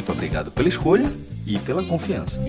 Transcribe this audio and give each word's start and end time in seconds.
Muito 0.00 0.12
obrigado 0.12 0.50
pela 0.50 0.66
escolha 0.66 1.12
e 1.46 1.58
pela 1.58 1.84
confiança. 1.84 2.40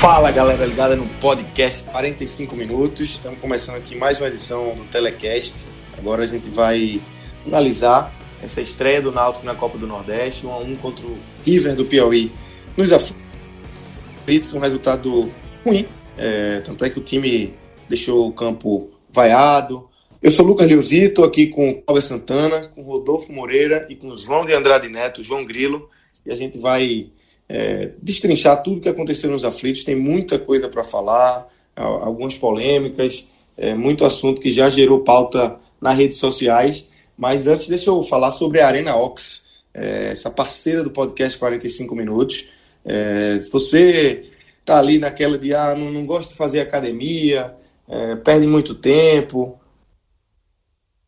Fala 0.00 0.32
galera 0.32 0.66
ligada 0.66 0.96
no 0.96 1.06
podcast 1.20 1.84
45 1.84 2.56
minutos. 2.56 3.10
Estamos 3.10 3.38
começando 3.38 3.76
aqui 3.76 3.94
mais 3.94 4.18
uma 4.18 4.26
edição 4.26 4.74
do 4.74 4.84
Telecast. 4.86 5.75
Agora 6.06 6.22
a 6.22 6.26
gente 6.26 6.48
vai 6.50 7.00
analisar 7.44 8.14
essa 8.40 8.60
estreia 8.60 9.02
do 9.02 9.10
Náutico 9.10 9.44
na 9.44 9.56
Copa 9.56 9.76
do 9.76 9.88
Nordeste, 9.88 10.46
1 10.46 10.52
a 10.52 10.58
1 10.58 10.76
contra 10.76 11.04
o 11.04 11.18
River 11.44 11.74
do 11.74 11.84
Piauí 11.84 12.30
nos 12.76 12.92
aflitos, 12.92 14.54
um 14.54 14.60
resultado 14.60 15.28
ruim. 15.64 15.84
É, 16.16 16.60
tanto 16.60 16.84
é 16.84 16.90
que 16.90 17.00
o 17.00 17.02
time 17.02 17.54
deixou 17.88 18.28
o 18.28 18.32
campo 18.32 18.88
vaiado. 19.10 19.88
Eu 20.22 20.30
sou 20.30 20.46
Lucas 20.46 20.68
Leozito, 20.68 21.06
estou 21.06 21.24
aqui 21.24 21.48
com 21.48 21.70
o 21.70 21.82
Cláudio 21.82 22.06
Santana, 22.06 22.68
com 22.68 22.82
Rodolfo 22.82 23.32
Moreira 23.32 23.84
e 23.90 23.96
com 23.96 24.14
João 24.14 24.46
de 24.46 24.52
Andrade 24.52 24.88
Neto, 24.88 25.24
João 25.24 25.44
Grilo, 25.44 25.90
e 26.24 26.30
a 26.30 26.36
gente 26.36 26.56
vai 26.56 27.08
é, 27.48 27.90
destrinchar 28.00 28.62
tudo 28.62 28.78
o 28.78 28.80
que 28.80 28.88
aconteceu 28.88 29.28
nos 29.28 29.44
aflitos. 29.44 29.82
Tem 29.82 29.96
muita 29.96 30.38
coisa 30.38 30.68
para 30.68 30.84
falar, 30.84 31.48
algumas 31.74 32.38
polêmicas, 32.38 33.28
é, 33.56 33.74
muito 33.74 34.04
assunto 34.04 34.40
que 34.40 34.52
já 34.52 34.68
gerou 34.68 35.00
pauta 35.00 35.65
nas 35.80 35.96
redes 35.96 36.18
sociais. 36.18 36.88
Mas 37.16 37.46
antes, 37.46 37.68
deixa 37.68 37.90
eu 37.90 38.02
falar 38.02 38.30
sobre 38.30 38.60
a 38.60 38.66
Arena 38.66 38.96
Ox, 38.96 39.44
é, 39.72 40.10
essa 40.10 40.30
parceira 40.30 40.82
do 40.82 40.90
podcast 40.90 41.38
45 41.38 41.94
Minutos. 41.94 42.48
É, 42.84 43.38
você 43.50 44.30
está 44.60 44.78
ali 44.78 44.98
naquela 44.98 45.38
de, 45.38 45.54
ah, 45.54 45.74
não, 45.74 45.90
não 45.90 46.04
gosta 46.04 46.32
de 46.32 46.38
fazer 46.38 46.60
academia, 46.60 47.54
é, 47.88 48.16
perde 48.16 48.46
muito 48.46 48.74
tempo, 48.74 49.58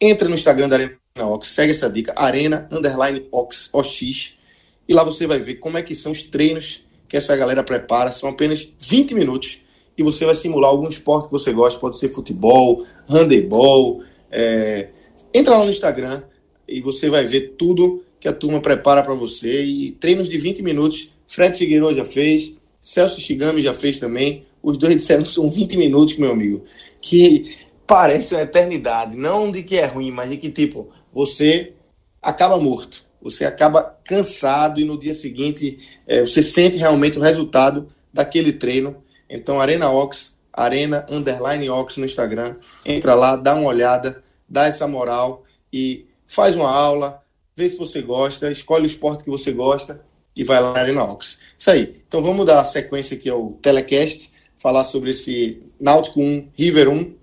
entra 0.00 0.28
no 0.28 0.34
Instagram 0.34 0.68
da 0.68 0.76
Arena 0.76 0.96
Ox, 1.18 1.48
segue 1.48 1.72
essa 1.72 1.90
dica, 1.90 2.12
Arena 2.16 2.68
Underline 2.70 3.26
Ox, 3.32 3.68
OX, 3.72 4.38
e 4.88 4.94
lá 4.94 5.04
você 5.04 5.26
vai 5.26 5.38
ver 5.38 5.56
como 5.56 5.76
é 5.76 5.82
que 5.82 5.94
são 5.94 6.12
os 6.12 6.22
treinos 6.22 6.82
que 7.08 7.16
essa 7.16 7.36
galera 7.36 7.62
prepara. 7.62 8.10
São 8.10 8.28
apenas 8.28 8.68
20 8.78 9.14
minutos 9.14 9.60
e 9.96 10.02
você 10.02 10.24
vai 10.24 10.34
simular 10.34 10.70
algum 10.70 10.88
esporte 10.88 11.26
que 11.26 11.32
você 11.32 11.52
gosta, 11.52 11.80
pode 11.80 11.98
ser 11.98 12.08
futebol, 12.08 12.86
handebol. 13.08 14.02
É... 14.30 14.88
Entra 15.32 15.56
lá 15.56 15.64
no 15.64 15.70
Instagram 15.70 16.22
e 16.66 16.80
você 16.80 17.08
vai 17.08 17.24
ver 17.24 17.54
tudo 17.58 18.04
que 18.20 18.28
a 18.28 18.32
turma 18.32 18.60
prepara 18.60 19.02
para 19.02 19.14
você. 19.14 19.62
E 19.62 19.92
treinos 19.92 20.28
de 20.28 20.38
20 20.38 20.62
minutos, 20.62 21.12
Fred 21.26 21.56
Figueiredo 21.56 21.94
já 21.94 22.04
fez, 22.04 22.56
Celso 22.80 23.20
Shigami 23.20 23.62
já 23.62 23.72
fez 23.72 23.98
também. 23.98 24.46
Os 24.62 24.76
dois 24.76 24.96
disseram 24.96 25.22
que 25.22 25.30
são 25.30 25.48
20 25.48 25.76
minutos, 25.76 26.16
meu 26.16 26.32
amigo, 26.32 26.64
que 27.00 27.56
parece 27.86 28.34
uma 28.34 28.42
eternidade. 28.42 29.16
Não 29.16 29.50
de 29.50 29.62
que 29.62 29.76
é 29.76 29.86
ruim, 29.86 30.10
mas 30.10 30.30
de 30.30 30.36
que, 30.36 30.50
tipo, 30.50 30.90
você 31.12 31.72
acaba 32.20 32.58
morto 32.58 33.08
você 33.20 33.44
acaba 33.44 33.98
cansado 34.04 34.80
e 34.80 34.84
no 34.84 34.98
dia 34.98 35.12
seguinte 35.12 35.78
é, 36.06 36.20
você 36.20 36.42
sente 36.42 36.76
realmente 36.76 37.18
o 37.18 37.22
resultado 37.22 37.88
daquele 38.12 38.52
treino. 38.52 38.96
Então, 39.28 39.60
Arena 39.60 39.90
Ox, 39.90 40.36
Arena 40.62 41.06
Underline 41.10 41.70
Ox 41.70 41.96
no 41.96 42.04
Instagram, 42.04 42.56
entra 42.84 43.14
lá, 43.14 43.36
dá 43.36 43.54
uma 43.54 43.68
olhada, 43.68 44.22
dá 44.48 44.66
essa 44.66 44.86
moral 44.86 45.44
e 45.72 46.06
faz 46.26 46.54
uma 46.54 46.70
aula, 46.70 47.22
vê 47.54 47.68
se 47.68 47.78
você 47.78 48.02
gosta, 48.02 48.50
escolhe 48.50 48.84
o 48.84 48.86
esporte 48.86 49.24
que 49.24 49.30
você 49.30 49.52
gosta 49.52 50.04
e 50.34 50.44
vai 50.44 50.60
lá 50.60 50.72
na 50.72 50.80
Arena 50.80 51.04
Ox. 51.04 51.40
Isso 51.56 51.70
aí. 51.70 52.02
Então 52.06 52.22
vamos 52.22 52.46
dar 52.46 52.60
a 52.60 52.64
sequência 52.64 53.16
aqui 53.16 53.28
ao 53.28 53.52
telecast, 53.62 54.32
falar 54.58 54.84
sobre 54.84 55.10
esse 55.10 55.62
Náutico 55.80 56.20
1, 56.20 56.48
River 56.54 56.88
1. 56.88 57.14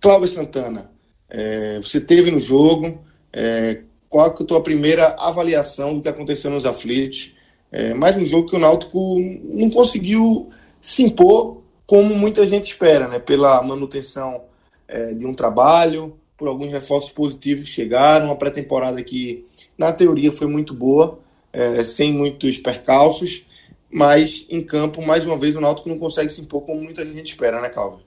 Cláudio 0.00 0.28
Santana, 0.28 0.90
é, 1.28 1.78
você 1.78 2.00
teve 2.00 2.30
no 2.30 2.40
jogo, 2.40 3.04
é, 3.32 3.82
qual 4.08 4.26
é 4.26 4.30
a 4.30 4.32
tua 4.32 4.62
primeira 4.62 5.08
avaliação 5.18 5.94
do 5.94 6.02
que 6.02 6.08
aconteceu 6.08 6.50
nos 6.50 6.64
aflitos? 6.64 7.36
É, 7.70 7.94
mais 7.94 8.16
um 8.16 8.24
jogo 8.24 8.48
que 8.48 8.56
o 8.56 8.58
Náutico 8.58 9.18
não 9.44 9.70
conseguiu 9.70 10.50
se 10.80 11.02
impor 11.02 11.59
como 11.90 12.14
muita 12.14 12.46
gente 12.46 12.70
espera, 12.70 13.08
né? 13.08 13.18
Pela 13.18 13.60
manutenção 13.64 14.42
é, 14.86 15.12
de 15.12 15.26
um 15.26 15.34
trabalho, 15.34 16.16
por 16.36 16.46
alguns 16.46 16.70
reforços 16.70 17.10
positivos 17.10 17.64
que 17.64 17.74
chegaram, 17.74 18.26
uma 18.26 18.36
pré-temporada 18.36 19.02
que, 19.02 19.44
na 19.76 19.90
teoria, 19.90 20.30
foi 20.30 20.46
muito 20.46 20.72
boa, 20.72 21.18
é, 21.52 21.82
sem 21.82 22.12
muitos 22.12 22.58
percalços, 22.58 23.44
mas 23.90 24.46
em 24.48 24.62
campo, 24.62 25.04
mais 25.04 25.26
uma 25.26 25.36
vez, 25.36 25.56
o 25.56 25.60
Náutico 25.60 25.88
não 25.88 25.98
consegue 25.98 26.30
se 26.30 26.40
impor 26.40 26.62
como 26.62 26.80
muita 26.80 27.04
gente 27.04 27.30
espera, 27.30 27.60
né, 27.60 27.68
Calvin? 27.68 28.04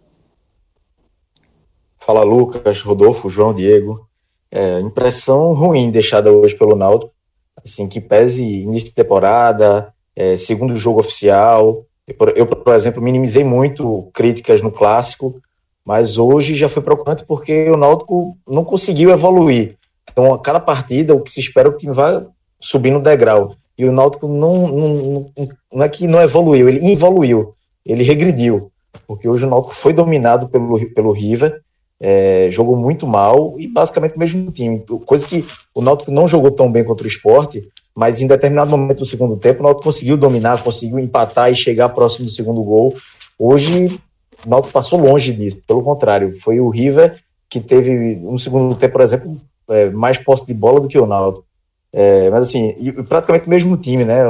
Fala, 2.00 2.24
Lucas, 2.24 2.80
Rodolfo, 2.80 3.30
João, 3.30 3.54
Diego. 3.54 4.08
É, 4.50 4.80
impressão 4.80 5.54
ruim 5.54 5.92
deixada 5.92 6.32
hoje 6.32 6.56
pelo 6.58 6.78
Náutico, 6.78 7.12
assim, 7.62 7.90
que 7.90 8.00
pese 8.00 8.46
início 8.46 8.88
de 8.88 8.96
temporada, 8.96 9.94
é, 10.16 10.38
segundo 10.38 10.74
jogo 10.74 11.02
oficial. 11.02 11.86
Eu, 12.08 12.46
por 12.46 12.74
exemplo, 12.74 13.02
minimizei 13.02 13.44
muito 13.44 14.10
críticas 14.14 14.62
no 14.62 14.72
clássico, 14.72 15.42
mas 15.86 16.18
hoje 16.18 16.54
já 16.54 16.68
foi 16.68 16.82
preocupante 16.84 17.24
porque 17.26 17.70
o 17.70 17.78
Náutico 17.78 18.38
não 18.48 18.64
conseguiu 18.64 19.10
evoluir. 19.10 19.78
Então, 20.12 20.34
a 20.34 20.40
cada 20.40 20.60
partida, 20.60 21.16
o 21.16 21.22
que 21.22 21.32
se 21.32 21.40
espera 21.40 21.70
é 21.70 21.72
que 21.72 21.78
o 21.78 21.80
time 21.80 21.94
vá 21.94 22.26
subindo 22.60 22.98
o 22.98 23.02
degrau. 23.02 23.56
E 23.78 23.86
o 23.86 23.92
Náutico 23.92 24.28
não, 24.28 24.68
não, 24.68 25.32
não 25.74 25.84
é 25.84 25.90
que 25.90 26.06
não 26.08 26.22
evoluiu, 26.22 26.70
ele 26.70 26.92
evoluiu, 26.92 27.56
ele 27.86 28.04
regrediu. 28.04 28.72
Porque 29.08 29.28
hoje 29.28 29.46
o 29.46 29.50
Náutico 29.50 29.74
foi 29.74 29.94
dominado 29.94 30.48
pelo, 30.48 30.80
pelo 30.94 31.12
River, 31.12 31.62
é, 32.00 32.50
jogou 32.52 32.76
muito 32.76 33.08
mal 33.08 33.56
e 33.58 33.68
basicamente 33.68 34.16
o 34.16 34.20
mesmo 34.20 34.52
time. 34.52 34.84
Coisa 35.06 35.26
que 35.26 35.46
o 35.74 35.82
Náutico 35.82 36.12
não 36.12 36.28
jogou 36.28 36.52
tão 36.52 36.72
bem 36.72 36.84
contra 36.84 37.06
o 37.06 37.08
esporte, 37.08 37.68
mas 37.96 38.22
em 38.22 38.28
determinado 38.28 38.72
momento 38.72 39.00
do 39.00 39.06
segundo 39.06 39.38
tempo 39.38 39.60
o 39.60 39.64
Náutico 39.64 39.84
conseguiu 39.84 40.18
dominar, 40.18 40.64
conseguiu 40.64 41.00
empatar 41.00 41.52
e 41.52 41.56
chegar 41.56 41.90
próximo 41.90 42.26
do 42.26 42.32
segundo 42.32 42.62
gol. 42.64 42.96
Hoje 43.38 44.00
o 44.46 44.50
Náutico 44.50 44.74
passou 44.74 45.00
longe 45.00 45.32
disso, 45.32 45.62
pelo 45.68 45.84
contrário, 45.84 46.32
foi 46.40 46.60
o 46.60 46.70
River 46.70 47.16
que 47.50 47.60
teve 47.60 48.20
um 48.24 48.38
segundo 48.38 48.74
tempo, 48.76 48.94
por 48.94 49.02
exemplo, 49.02 49.40
é, 49.70 49.90
mais 49.92 50.18
posse 50.18 50.46
de 50.46 50.54
bola 50.54 50.80
do 50.80 50.88
que 50.88 50.98
o 50.98 51.06
Náutico. 51.06 51.46
É, 51.92 52.28
mas 52.32 52.48
assim, 52.48 52.74
praticamente 53.08 53.46
o 53.46 53.50
mesmo 53.50 53.78
time, 53.78 54.04
né? 54.04 54.24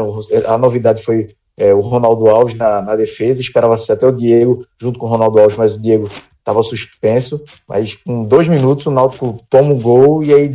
A 0.45 0.57
novidade 0.57 1.01
foi 1.01 1.29
é, 1.55 1.73
o 1.73 1.79
Ronaldo 1.79 2.27
Alves 2.27 2.57
na, 2.57 2.81
na 2.81 2.95
defesa, 2.97 3.39
esperava-se 3.39 3.89
até 3.89 4.05
o 4.05 4.11
Diego 4.11 4.65
junto 4.77 4.99
com 4.99 5.05
o 5.05 5.09
Ronaldo 5.09 5.39
Alves, 5.39 5.57
mas 5.57 5.73
o 5.73 5.79
Diego 5.79 6.09
estava 6.43 6.61
suspenso, 6.61 7.41
mas 7.67 7.95
com 7.95 8.23
dois 8.23 8.49
minutos 8.49 8.85
o 8.85 8.91
Náutico 8.91 9.39
toma 9.49 9.73
um 9.73 9.79
gol 9.79 10.21
e 10.21 10.33
aí 10.33 10.49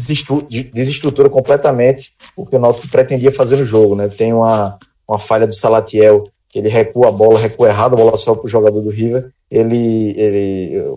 desestrutura 0.72 1.30
completamente 1.30 2.12
o 2.36 2.44
que 2.44 2.56
o 2.56 2.58
Náutico 2.58 2.88
pretendia 2.88 3.32
fazer 3.32 3.56
no 3.56 3.64
jogo, 3.64 3.96
né? 3.96 4.06
Tem 4.06 4.32
uma, 4.32 4.78
uma 5.08 5.18
falha 5.18 5.46
do 5.46 5.54
Salatiel, 5.54 6.28
que 6.50 6.58
ele 6.58 6.68
recua 6.68 7.08
a 7.08 7.12
bola, 7.12 7.38
recua 7.38 7.68
errado, 7.68 7.94
a 7.94 7.96
bola 7.96 8.18
só 8.18 8.34
para 8.34 8.44
o 8.44 8.48
jogador 8.48 8.82
do 8.82 8.90
River, 8.90 9.30
ele, 9.50 10.14
ele, 10.18 10.94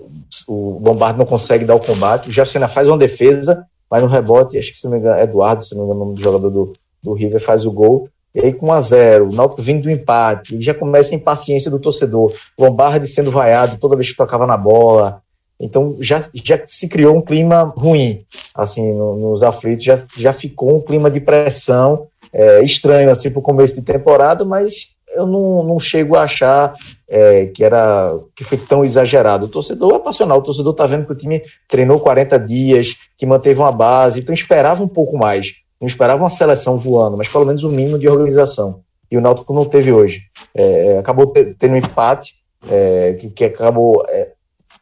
o 0.47 0.81
Lombardo 0.85 1.17
não 1.17 1.25
consegue 1.25 1.63
dar 1.63 1.75
o 1.75 1.79
combate, 1.79 2.27
o 2.27 2.31
Jacena 2.31 2.67
faz 2.67 2.87
uma 2.87 2.97
defesa, 2.97 3.65
mas 3.89 4.03
no 4.03 4.09
rebote, 4.09 4.57
acho 4.57 4.71
que 4.71 4.77
se 4.77 4.83
não 4.85 4.91
me 4.91 4.99
engano, 4.99 5.21
Eduardo, 5.21 5.63
se 5.63 5.73
não 5.73 5.81
me 5.81 5.85
engano 5.85 6.01
o 6.01 6.05
nome 6.05 6.17
do 6.17 6.23
jogador 6.23 6.49
do, 6.49 6.73
do 7.01 7.13
River, 7.13 7.39
faz 7.39 7.65
o 7.65 7.71
gol, 7.71 8.09
e 8.33 8.45
aí, 8.45 8.53
com 8.53 8.67
1 8.67 8.71
a 8.71 8.81
0 8.81 9.29
o 9.29 9.35
Náutico 9.35 9.61
vindo 9.61 9.83
do 9.83 9.91
empate, 9.91 10.55
e 10.55 10.61
já 10.61 10.73
começa 10.73 11.13
a 11.13 11.17
impaciência 11.17 11.69
do 11.69 11.79
torcedor. 11.79 12.33
Lombardi 12.57 13.07
sendo 13.07 13.29
vaiado 13.29 13.77
toda 13.77 13.95
vez 13.95 14.09
que 14.09 14.15
tocava 14.15 14.47
na 14.47 14.55
bola. 14.55 15.21
Então, 15.59 15.97
já, 15.99 16.19
já 16.33 16.59
se 16.65 16.87
criou 16.87 17.15
um 17.15 17.21
clima 17.21 17.73
ruim, 17.75 18.25
assim, 18.55 18.93
no, 18.93 19.15
nos 19.15 19.43
aflitos. 19.43 19.85
Já, 19.85 20.03
já 20.17 20.33
ficou 20.33 20.77
um 20.77 20.81
clima 20.81 21.11
de 21.11 21.19
pressão 21.19 22.07
é, 22.33 22.63
estranho, 22.63 23.11
assim, 23.11 23.29
para 23.29 23.39
o 23.39 23.43
começo 23.43 23.75
de 23.75 23.81
temporada, 23.81 24.45
mas 24.45 24.95
eu 25.13 25.27
não, 25.27 25.63
não 25.63 25.79
chego 25.79 26.15
a 26.15 26.23
achar 26.23 26.73
é, 27.07 27.47
que 27.47 27.63
era 27.63 28.17
que 28.33 28.45
foi 28.45 28.57
tão 28.57 28.83
exagerado. 28.85 29.45
O 29.45 29.49
torcedor 29.49 29.95
é 29.95 29.99
passional, 29.99 30.39
o 30.39 30.43
torcedor 30.43 30.71
está 30.71 30.85
vendo 30.85 31.05
que 31.05 31.11
o 31.11 31.17
time 31.17 31.43
treinou 31.67 31.99
40 31.99 32.39
dias, 32.39 32.95
que 33.17 33.25
manteve 33.25 33.59
uma 33.59 33.71
base, 33.71 34.21
então 34.21 34.33
esperava 34.33 34.81
um 34.81 34.87
pouco 34.87 35.17
mais. 35.17 35.53
Não 35.81 35.87
esperava 35.87 36.21
uma 36.21 36.29
seleção 36.29 36.77
voando, 36.77 37.17
mas 37.17 37.27
pelo 37.27 37.45
menos 37.45 37.63
um 37.63 37.71
mínimo 37.71 37.97
de 37.97 38.07
organização. 38.07 38.81
E 39.09 39.17
o 39.17 39.21
Náutico 39.21 39.53
não 39.53 39.65
teve 39.65 39.91
hoje. 39.91 40.21
É, 40.53 40.99
acabou 40.99 41.27
tendo 41.27 41.73
um 41.73 41.77
empate, 41.77 42.35
é, 42.69 43.13
que, 43.19 43.29
que, 43.31 43.45
acabou 43.45 44.05
é, 44.07 44.33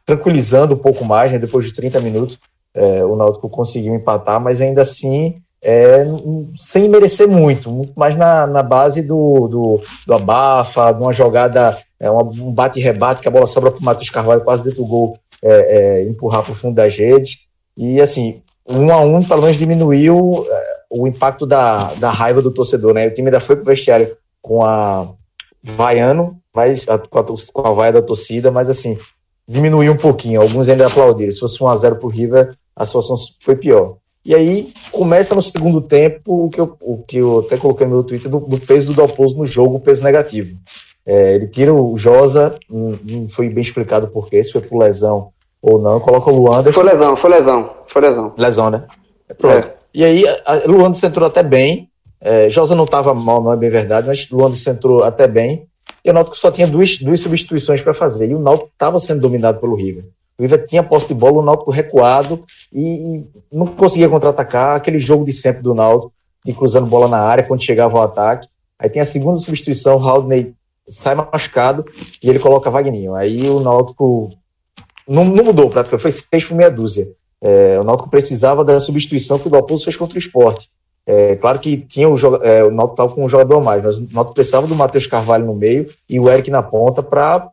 tranquilizando 0.06 0.76
um 0.76 0.78
pouco 0.78 1.06
mais, 1.06 1.32
né, 1.32 1.40
depois 1.40 1.66
de 1.66 1.74
30 1.74 2.02
minutos. 2.02 2.38
É, 2.74 3.04
o 3.06 3.16
Náutico 3.16 3.50
conseguiu 3.50 3.96
empatar, 3.96 4.40
mas 4.40 4.60
ainda 4.60 4.82
assim 4.82 5.42
é, 5.62 6.06
sem 6.58 6.88
merecer 6.88 7.28
muito, 7.28 7.70
muito 7.72 7.94
mais 7.96 8.16
na, 8.16 8.48
na 8.48 8.64
base 8.64 9.02
do, 9.02 9.48
do, 9.48 9.82
do 10.06 10.14
abafa, 10.14 10.92
de 10.92 11.02
uma 11.02 11.12
jogada, 11.12 11.78
é, 12.00 12.10
um 12.10 12.52
bate-rebate, 12.52 13.22
que 13.22 13.28
a 13.28 13.32
bola 13.32 13.48
sobra 13.48 13.72
para 13.72 13.80
o 13.80 13.84
Matheus 13.84 14.10
Carvalho 14.10 14.42
quase 14.42 14.64
dentro 14.64 14.84
do 14.84 14.88
gol, 14.88 15.18
é, 15.42 15.50
é, 15.52 16.04
empurrar 16.04 16.44
para 16.44 16.54
o 16.54 16.56
fundo 16.56 16.76
das 16.76 16.96
redes. 16.96 17.48
E 17.76 18.00
assim, 18.00 18.42
um 18.68 18.92
a 18.92 19.00
um, 19.02 19.24
pelo 19.24 19.42
menos 19.42 19.58
diminuiu 19.58 20.46
é, 20.50 20.69
o 20.90 21.08
impacto 21.08 21.46
da, 21.46 21.94
da 21.94 22.10
raiva 22.10 22.42
do 22.42 22.52
torcedor. 22.52 22.94
Né? 22.94 23.08
O 23.08 23.14
time 23.14 23.28
ainda 23.28 23.40
foi 23.40 23.56
para 23.56 23.64
o 23.64 23.66
vestiário 23.66 24.18
com 24.42 24.64
a 24.64 25.08
vaiano, 25.62 26.40
mas, 26.54 26.86
com, 26.86 27.20
a, 27.20 27.24
com 27.54 27.68
a 27.68 27.74
vaia 27.74 27.94
da 27.94 28.02
torcida, 28.02 28.50
mas 28.50 28.70
assim, 28.70 28.98
diminuiu 29.48 29.94
um 29.94 29.98
pouquinho. 29.98 30.42
Alguns 30.42 30.68
ainda 30.70 30.88
aplaudiram. 30.88 31.32
Se 31.32 31.40
fosse 31.40 31.64
1 31.64 31.68
a 31.68 31.76
0 31.76 31.96
para 31.98 32.08
o 32.08 32.10
River, 32.10 32.56
a 32.76 32.86
situação 32.86 33.16
foi 33.40 33.56
pior. 33.56 33.98
E 34.24 34.36
aí 34.36 34.72
começa 34.92 35.34
no 35.34 35.42
segundo 35.42 35.82
tempo 35.82 36.46
o 36.46 36.50
que 36.50 36.60
eu, 36.60 36.78
o 36.82 36.98
que 37.00 37.18
eu 37.18 37.40
até 37.40 37.58
coloquei 37.58 37.88
no 37.88 37.94
meu 37.94 38.04
Twitter 38.04 38.30
do, 38.30 38.40
do 38.40 38.60
peso 38.60 38.92
do 38.92 38.98
Dalpozo 38.98 39.38
no 39.38 39.46
jogo, 39.46 39.78
o 39.78 39.80
peso 39.80 40.04
negativo. 40.04 40.58
É, 41.06 41.36
ele 41.36 41.48
tira 41.48 41.74
o 41.74 41.96
Josa, 41.98 42.56
não, 42.70 43.28
foi 43.30 43.50
bem 43.50 43.62
explicado 43.62 44.08
por 44.10 44.30
quê, 44.30 44.44
se 44.44 44.52
foi 44.52 44.62
por 44.62 44.78
lesão 44.78 45.32
ou 45.62 45.80
não, 45.80 46.00
coloca 46.00 46.30
o 46.30 46.36
Luanda. 46.36 46.72
Foi 46.72 46.84
lesão, 46.84 47.18
foi 47.18 47.30
lesão, 47.30 47.70
foi 47.88 48.02
lesão. 48.02 48.34
Lesão, 48.38 48.70
né? 48.70 48.84
É, 49.28 49.34
pronto. 49.34 49.68
É. 49.68 49.79
E 49.94 50.04
aí, 50.04 50.24
Luanda 50.66 50.98
entrou 51.06 51.28
até 51.28 51.44
bem. 51.44 51.90
É, 52.22 52.50
Josa 52.50 52.76
não 52.76 52.84
estava 52.84 53.14
mal, 53.14 53.42
não 53.42 53.54
é 53.54 53.58
bem 53.58 53.70
verdade, 53.70 54.08
mas 54.08 54.30
Luanda 54.30 54.58
entrou 54.68 55.04
até 55.04 55.28
bem. 55.28 55.68
E 56.04 56.10
o 56.10 56.14
Náutico 56.14 56.38
só 56.38 56.52
tinha 56.52 56.68
duas, 56.68 56.98
duas 56.98 57.20
substituições 57.20 57.82
para 57.82 57.94
fazer. 57.94 58.30
E 58.30 58.36
o 58.36 58.40
Náutico 58.40 58.70
estava 58.72 59.00
sendo 59.00 59.22
dominado 59.22 59.60
pelo 59.60 59.76
River. 59.76 60.06
O 60.38 60.42
River 60.42 60.66
tinha 60.66 60.84
posse 60.84 61.08
de 61.08 61.14
bola, 61.14 61.40
o 61.40 61.42
Náutico 61.42 61.72
recuado 61.72 62.44
e 62.72 63.24
não 63.52 63.68
conseguia 63.68 64.08
contra-atacar. 64.08 64.76
Aquele 64.76 65.00
jogo 65.00 65.26
de 65.26 65.34
sempre 65.34 65.62
do 65.62 65.74
Náutico, 65.74 66.14
de 66.46 66.54
cruzando 66.54 66.88
bola 66.88 67.08
na 67.08 67.20
área 67.20 67.44
quando 67.44 67.64
chegava 67.64 67.98
o 67.98 68.02
ataque. 68.02 68.48
Aí 68.78 68.90
tem 68.90 69.02
a 69.02 69.06
segunda 69.06 69.40
substituição, 69.40 69.98
o 69.98 70.08
Haldney 70.08 70.54
sai 70.88 71.14
machucado 71.14 71.86
e 72.24 72.30
ele 72.30 72.40
coloca 72.40 72.70
Wagninho. 72.70 73.14
Aí 73.14 73.50
o 73.50 73.60
Náutico 73.60 74.30
não, 75.08 75.26
não 75.26 75.44
mudou, 75.44 75.70
praticamente, 75.70 76.02
foi 76.02 76.12
seis 76.12 76.46
por 76.46 76.56
meia 76.56 76.72
dúzia. 76.72 77.12
É, 77.42 77.80
o 77.80 77.84
Náutico 77.84 78.10
precisava 78.10 78.64
da 78.66 78.80
substituição 78.80 79.40
que 79.40 79.48
o 79.48 79.50
Dalpozo 79.50 79.86
fez 79.86 79.96
contra 79.96 80.16
o 80.16 80.20
esporte. 80.20 80.70
É, 81.06 81.36
claro 81.36 81.60
que 81.60 81.78
tinha 81.78 82.08
o, 82.08 82.16
é, 82.44 82.64
o 82.64 82.72
Náutico 82.72 82.94
estava 82.94 83.14
com 83.14 83.24
um 83.24 83.30
jogador 83.30 83.58
a 83.58 83.62
mais, 83.62 83.84
mas 83.84 83.98
o 83.98 84.08
Náutico 84.12 84.36
precisava 84.36 84.68
do 84.68 84.76
Matheus 84.76 85.08
Carvalho 85.08 85.46
no 85.46 85.56
meio 85.56 85.90
e 86.08 86.20
o 86.20 86.30
Eric 86.30 86.52
na 86.52 86.62
ponta 86.62 87.02
para 87.02 87.50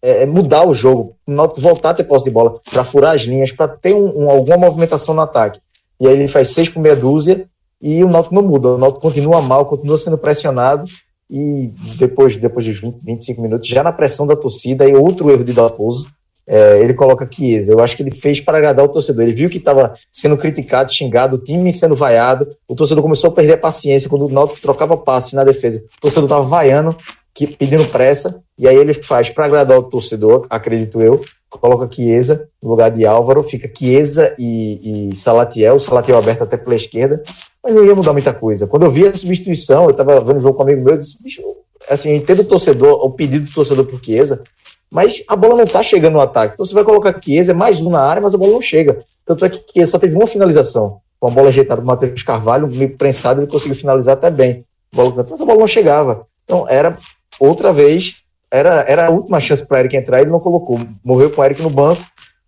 é, 0.00 0.22
é, 0.22 0.26
mudar 0.26 0.66
o 0.66 0.74
jogo, 0.74 1.16
o 1.26 1.32
Náutico 1.32 1.60
voltar 1.60 1.90
a 1.90 1.94
ter 1.94 2.04
posse 2.04 2.26
de 2.26 2.30
bola, 2.30 2.60
para 2.70 2.84
furar 2.84 3.14
as 3.14 3.22
linhas, 3.22 3.50
para 3.52 3.68
ter 3.68 3.94
um, 3.94 4.24
um, 4.24 4.30
alguma 4.30 4.56
movimentação 4.56 5.14
no 5.14 5.22
ataque. 5.22 5.60
E 6.00 6.06
aí 6.06 6.14
ele 6.14 6.28
faz 6.28 6.50
seis 6.50 6.68
por 6.68 6.80
meia 6.80 6.96
dúzia 6.96 7.46
e 7.80 8.02
o 8.04 8.08
Náutico 8.08 8.34
não 8.34 8.42
muda, 8.42 8.68
o 8.68 8.78
Náutico 8.78 9.02
continua 9.02 9.42
mal, 9.42 9.66
continua 9.66 9.98
sendo 9.98 10.16
pressionado 10.16 10.84
e 11.28 11.72
depois, 11.98 12.36
depois 12.36 12.64
de 12.64 12.72
20, 12.72 13.04
25 13.04 13.42
minutos, 13.42 13.68
já 13.68 13.82
na 13.82 13.92
pressão 13.92 14.26
da 14.26 14.36
torcida, 14.36 14.88
e 14.88 14.94
outro 14.94 15.30
erro 15.30 15.44
de 15.44 15.52
Dalpozo, 15.52 16.06
é, 16.46 16.80
ele 16.80 16.94
coloca 16.94 17.28
Chiesa. 17.30 17.72
Eu 17.72 17.80
acho 17.80 17.96
que 17.96 18.02
ele 18.02 18.10
fez 18.10 18.40
para 18.40 18.58
agradar 18.58 18.84
o 18.84 18.88
torcedor. 18.88 19.22
Ele 19.22 19.32
viu 19.32 19.48
que 19.48 19.58
estava 19.58 19.94
sendo 20.10 20.36
criticado, 20.36 20.92
xingado, 20.92 21.36
o 21.36 21.38
time 21.38 21.72
sendo 21.72 21.94
vaiado. 21.94 22.54
O 22.68 22.74
torcedor 22.74 23.02
começou 23.02 23.30
a 23.30 23.32
perder 23.32 23.54
a 23.54 23.58
paciência 23.58 24.08
quando 24.08 24.26
o 24.26 24.28
Náutico 24.28 24.60
trocava 24.60 24.96
passes 24.96 25.32
na 25.32 25.44
defesa. 25.44 25.82
O 25.98 26.00
torcedor 26.00 26.24
estava 26.24 26.44
vaiando, 26.44 26.96
que, 27.32 27.46
pedindo 27.46 27.84
pressa. 27.86 28.42
E 28.58 28.68
aí 28.68 28.76
ele 28.76 28.94
faz 28.94 29.30
para 29.30 29.46
agradar 29.46 29.78
o 29.78 29.82
torcedor, 29.82 30.46
acredito 30.48 31.00
eu, 31.00 31.24
coloca 31.50 31.92
Chiesa 31.92 32.48
no 32.62 32.70
lugar 32.70 32.90
de 32.90 33.06
Álvaro. 33.06 33.42
Fica 33.42 33.70
Chiesa 33.74 34.34
e, 34.38 35.10
e 35.10 35.16
Salatiel. 35.16 35.78
Salatiel 35.80 36.18
aberto 36.18 36.42
até 36.42 36.56
pela 36.56 36.74
esquerda. 36.74 37.22
Mas 37.62 37.74
não 37.74 37.84
ia 37.84 37.94
mudar 37.94 38.12
muita 38.12 38.34
coisa. 38.34 38.66
Quando 38.66 38.84
eu 38.84 38.90
vi 38.90 39.06
a 39.06 39.16
substituição, 39.16 39.84
eu 39.84 39.90
estava 39.90 40.20
vendo 40.20 40.36
o 40.36 40.40
jogo 40.40 40.54
com 40.54 40.62
um 40.62 40.66
amigo 40.66 40.84
meu, 40.84 40.94
eu 40.94 40.98
disse, 40.98 41.22
bicho, 41.22 41.42
assim, 41.88 42.14
entendo 42.14 42.40
o 42.40 42.44
torcedor, 42.44 43.02
o 43.02 43.10
pedido 43.10 43.46
do 43.46 43.54
torcedor 43.54 43.86
por 43.86 44.04
Chiesa, 44.04 44.44
mas 44.90 45.22
a 45.28 45.34
bola 45.34 45.56
não 45.56 45.64
está 45.64 45.82
chegando 45.82 46.14
no 46.14 46.20
ataque. 46.20 46.54
Então 46.54 46.64
você 46.64 46.74
vai 46.74 46.84
colocar 46.84 47.18
Chiesa, 47.20 47.52
é 47.52 47.54
mais 47.54 47.80
um 47.80 47.90
na 47.90 48.00
área, 48.00 48.22
mas 48.22 48.34
a 48.34 48.38
bola 48.38 48.52
não 48.52 48.60
chega. 48.60 49.04
Tanto 49.24 49.44
é 49.44 49.48
que 49.48 49.60
Chiesa 49.72 49.92
só 49.92 49.98
teve 49.98 50.14
uma 50.14 50.26
finalização. 50.26 51.00
Com 51.18 51.28
a 51.28 51.30
bola 51.30 51.48
ajeitada 51.48 51.80
do 51.80 51.86
Matheus 51.86 52.22
Carvalho, 52.22 52.68
meio 52.68 52.96
prensado, 52.96 53.40
ele 53.40 53.50
conseguiu 53.50 53.74
finalizar 53.74 54.14
até 54.14 54.30
bem. 54.30 54.64
Mas 54.92 55.18
a 55.18 55.44
bola 55.44 55.58
não 55.58 55.66
chegava. 55.66 56.26
Então 56.44 56.66
era 56.68 56.96
outra 57.40 57.72
vez, 57.72 58.22
era, 58.50 58.84
era 58.86 59.06
a 59.06 59.10
última 59.10 59.40
chance 59.40 59.66
para 59.66 59.80
Eric 59.80 59.96
entrar, 59.96 60.20
ele 60.20 60.30
não 60.30 60.38
colocou. 60.38 60.80
Morreu 61.02 61.30
com 61.30 61.40
o 61.40 61.44
Eric 61.44 61.60
no 61.60 61.70
banco. 61.70 62.02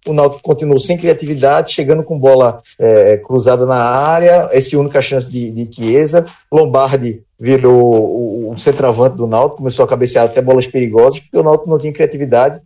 O 0.06 0.12
Náutico 0.12 0.40
continuou 0.40 0.78
sem 0.78 0.96
criatividade, 0.96 1.72
chegando 1.72 2.04
com 2.04 2.16
bola 2.16 2.62
é, 2.78 3.16
cruzada 3.16 3.66
na 3.66 3.82
área. 3.82 4.48
Essa 4.52 4.76
é 4.76 4.78
única 4.78 5.00
chance 5.00 5.28
de, 5.28 5.50
de 5.50 5.74
Chiesa. 5.74 6.24
Lombardi 6.52 7.25
virou 7.38 7.82
o, 7.82 8.52
o 8.52 8.58
centroavante 8.58 9.16
do 9.16 9.26
Náutico, 9.26 9.58
começou 9.58 9.84
a 9.84 9.88
cabecear 9.88 10.24
até 10.24 10.40
bolas 10.40 10.66
perigosas, 10.66 11.20
porque 11.20 11.36
o 11.36 11.42
Náutico 11.42 11.68
não 11.68 11.78
tinha 11.78 11.92
criatividade. 11.92 12.60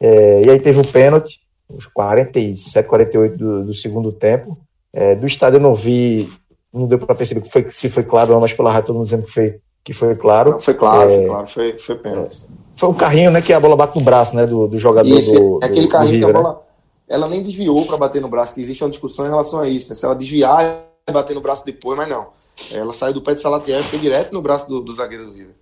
É, 0.00 0.42
e 0.42 0.50
aí 0.50 0.58
teve 0.58 0.80
um 0.80 0.84
pênalti, 0.84 1.40
uns 1.70 1.86
47, 1.86 2.88
48 2.88 3.36
do, 3.36 3.64
do 3.64 3.74
segundo 3.74 4.12
tempo. 4.12 4.58
É, 4.92 5.14
do 5.14 5.26
estádio 5.26 5.58
eu 5.58 5.62
não 5.62 5.74
vi, 5.74 6.30
não 6.72 6.86
deu 6.86 6.98
para 6.98 7.14
perceber 7.14 7.40
que 7.40 7.50
foi, 7.50 7.68
se 7.68 7.88
foi 7.88 8.02
claro 8.02 8.30
ou 8.30 8.34
não, 8.34 8.40
mas 8.40 8.52
pela 8.52 8.72
rádio 8.72 8.88
todo 8.88 8.96
mundo 8.96 9.06
dizendo 9.06 9.24
que 9.24 9.30
foi, 9.30 9.60
que 9.82 9.92
foi 9.92 10.14
claro. 10.14 10.52
Não, 10.52 10.60
foi 10.60 10.74
claro, 10.74 11.10
é, 11.10 11.14
foi 11.14 11.26
claro, 11.26 11.46
foi, 11.46 11.78
foi 11.78 11.94
pênalti. 11.96 12.42
foi 12.76 12.88
um 12.88 12.94
carrinho, 12.94 13.30
né, 13.30 13.42
que 13.42 13.52
a 13.52 13.60
bola 13.60 13.76
bate 13.76 13.98
no 13.98 14.04
braço, 14.04 14.34
né, 14.34 14.46
do, 14.46 14.66
do 14.66 14.78
jogador 14.78 15.08
Isso, 15.08 15.32
do, 15.32 15.60
é 15.62 15.66
aquele 15.66 15.88
carrinho 15.88 16.12
River, 16.12 16.30
que 16.30 16.36
a 16.36 16.42
bola, 16.42 16.54
né? 16.54 16.60
ela 17.08 17.28
nem 17.28 17.42
desviou 17.42 17.84
para 17.86 17.96
bater 17.96 18.22
no 18.22 18.28
braço, 18.28 18.54
que 18.54 18.60
existe 18.60 18.82
uma 18.82 18.90
discussão 18.90 19.26
em 19.26 19.30
relação 19.30 19.60
a 19.60 19.68
isso, 19.68 19.88
né, 19.88 19.94
se 19.94 20.04
ela 20.04 20.14
desviar 20.14 20.83
bater 21.12 21.34
no 21.34 21.40
braço 21.40 21.64
depois, 21.64 21.98
mas 21.98 22.08
não. 22.08 22.28
Ela 22.72 22.92
saiu 22.92 23.12
do 23.12 23.20
pé 23.20 23.34
de 23.34 23.40
Salatiel 23.40 23.80
e 23.80 23.84
foi 23.84 23.98
direto 23.98 24.32
no 24.32 24.40
braço 24.40 24.68
do, 24.68 24.80
do 24.80 24.92
zagueiro 24.92 25.26
do 25.26 25.32
River. 25.32 25.54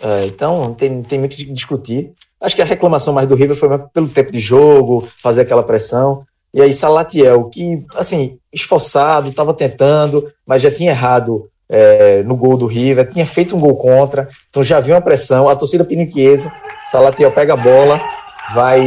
É, 0.00 0.26
então, 0.26 0.72
tem, 0.74 1.02
tem 1.02 1.18
muito 1.18 1.36
que 1.36 1.44
discutir. 1.44 2.12
Acho 2.40 2.54
que 2.54 2.62
a 2.62 2.64
reclamação 2.64 3.12
mais 3.12 3.26
do 3.26 3.34
River 3.34 3.56
foi 3.56 3.68
pelo 3.92 4.08
tempo 4.08 4.30
de 4.30 4.38
jogo, 4.38 5.06
fazer 5.20 5.42
aquela 5.42 5.62
pressão. 5.62 6.24
E 6.54 6.62
aí, 6.62 6.72
Salatiel, 6.72 7.44
que, 7.50 7.84
assim, 7.96 8.38
esforçado, 8.52 9.28
estava 9.28 9.52
tentando, 9.52 10.32
mas 10.46 10.62
já 10.62 10.70
tinha 10.70 10.92
errado 10.92 11.50
é, 11.68 12.22
no 12.22 12.36
gol 12.36 12.56
do 12.56 12.66
River, 12.66 13.10
tinha 13.10 13.26
feito 13.26 13.54
um 13.54 13.60
gol 13.60 13.76
contra, 13.76 14.28
então 14.48 14.64
já 14.64 14.80
viu 14.80 14.94
uma 14.94 15.02
pressão. 15.02 15.48
A 15.48 15.56
torcida 15.56 15.84
piniquiesa, 15.84 16.50
Salatiel 16.86 17.32
pega 17.32 17.52
a 17.52 17.56
bola, 17.56 18.00
vai 18.54 18.80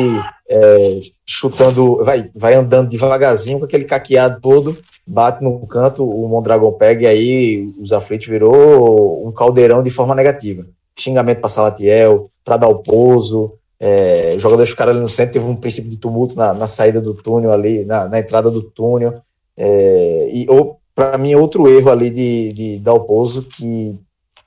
é, 0.52 1.00
chutando, 1.26 2.04
vai, 2.04 2.30
vai 2.36 2.54
andando 2.54 2.90
devagarzinho 2.90 3.60
com 3.60 3.66
aquele 3.66 3.86
caqueado 3.86 4.40
todo 4.42 4.78
bate 5.06 5.44
no 5.44 5.66
canto, 5.68 6.08
o 6.08 6.28
Mondragon 6.28 6.72
pega 6.74 7.04
e 7.04 7.08
aí 7.08 7.74
os 7.80 7.92
aflitos 7.92 8.28
virou 8.28 9.28
um 9.28 9.32
caldeirão 9.32 9.84
de 9.84 9.90
forma 9.90 10.16
negativa. 10.16 10.66
Xingamento 10.98 11.40
para 11.40 11.50
Salatiel, 11.50 12.30
para 12.46 12.58
dar 12.58 12.68
o 12.70 12.80
pouso, 12.80 13.54
é, 13.80 14.36
jogadores 14.38 14.70
ficaram 14.70 14.92
ali 14.92 15.02
no 15.02 15.10
centro, 15.10 15.34
teve 15.34 15.46
um 15.46 15.56
princípio 15.56 15.90
de 15.90 15.98
tumulto 15.98 16.38
na, 16.38 16.54
na 16.54 16.68
saída 16.68 17.02
do 17.02 17.14
túnel 17.14 17.52
ali, 17.52 17.84
na, 17.84 18.08
na 18.08 18.20
entrada 18.20 18.50
do 18.50 18.62
túnel, 18.62 19.22
é, 19.58 20.30
e 20.32 20.48
para 20.94 21.18
mim 21.18 21.36
outro 21.36 21.68
erro 21.68 21.90
ali 21.90 22.10
de, 22.10 22.54
de 22.54 22.80
dar 22.80 22.94
o 22.94 23.02
pouso, 23.02 23.44
que 23.44 23.96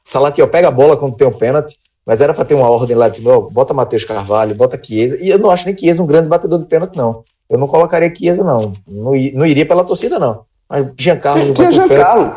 Salatiel 0.02 0.48
pega 0.48 0.68
a 0.68 0.72
bola 0.72 0.96
quando 0.96 1.16
tem 1.16 1.26
um 1.26 1.32
pênalti, 1.32 1.76
mas 2.06 2.20
era 2.20 2.34
para 2.34 2.44
ter 2.44 2.54
uma 2.54 2.68
ordem 2.68 2.96
lá 2.96 3.08
de 3.08 3.16
cima, 3.16 3.40
bota 3.40 3.72
Matheus 3.72 4.04
Carvalho, 4.04 4.54
bota 4.54 4.80
Chiesa, 4.82 5.18
e 5.20 5.30
eu 5.30 5.38
não 5.38 5.50
acho 5.50 5.66
nem 5.66 5.76
Chiesa 5.76 6.02
um 6.02 6.06
grande 6.06 6.28
batedor 6.28 6.58
de 6.58 6.66
pênalti, 6.66 6.96
não. 6.96 7.24
Eu 7.48 7.58
não 7.58 7.66
colocaria 7.66 8.14
Chiesa, 8.14 8.42
não. 8.42 8.74
Não, 8.86 9.12
não 9.12 9.46
iria 9.46 9.66
pela 9.66 9.84
torcida, 9.84 10.18
não. 10.18 10.44
Mas 10.68 10.86
Giancarlo. 10.96 11.54
Tinha 11.54 11.70
Giancarlo. 11.72 12.36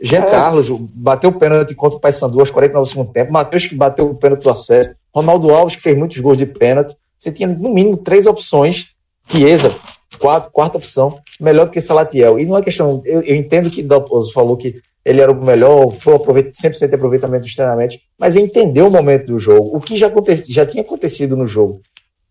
Giancarlo 0.00 0.60
é. 0.60 0.78
bateu 0.94 1.30
o 1.30 1.38
pênalti 1.38 1.74
contra 1.74 1.96
o 1.96 2.00
Paysandu 2.00 2.38
aos 2.40 2.50
49 2.50 2.86
do 2.86 2.90
segundo 2.90 3.12
tempo. 3.12 3.32
Matheus 3.32 3.66
que 3.66 3.74
bateu 3.74 4.10
o 4.10 4.14
pênalti 4.14 4.42
do 4.42 4.50
acesso. 4.50 4.96
Ronaldo 5.14 5.54
Alves 5.54 5.76
que 5.76 5.82
fez 5.82 5.96
muitos 5.96 6.18
gols 6.18 6.36
de 6.36 6.46
pênalti. 6.46 6.94
Você 7.18 7.32
tinha 7.32 7.48
no 7.48 7.72
mínimo 7.72 7.96
três 7.96 8.26
opções. 8.26 8.94
Chiesa, 9.28 9.74
quatro, 10.20 10.50
quarta 10.52 10.76
opção, 10.76 11.18
melhor 11.40 11.66
do 11.66 11.72
que 11.72 11.80
Salatiel. 11.80 12.38
E 12.38 12.44
não 12.44 12.56
é 12.56 12.62
questão. 12.62 13.02
Eu, 13.04 13.22
eu 13.22 13.34
entendo 13.34 13.70
que 13.70 13.82
Dalpozo 13.82 14.32
falou 14.32 14.56
que 14.56 14.80
ele 15.06 15.20
era 15.20 15.30
o 15.30 15.44
melhor, 15.44 15.90
foi 15.92 16.14
aproveit 16.14 16.50
100% 16.50 16.88
de 16.88 16.94
aproveitamento 16.94 17.44
dos 17.44 17.54
treinamentos, 17.54 17.98
mas 18.18 18.36
entendeu 18.36 18.88
o 18.88 18.90
momento 18.90 19.26
do 19.26 19.38
jogo. 19.38 19.76
O 19.76 19.80
que 19.80 19.96
já, 19.96 20.08
aconte, 20.08 20.52
já 20.52 20.66
tinha 20.66 20.82
acontecido 20.82 21.36
no 21.36 21.46
jogo 21.46 21.80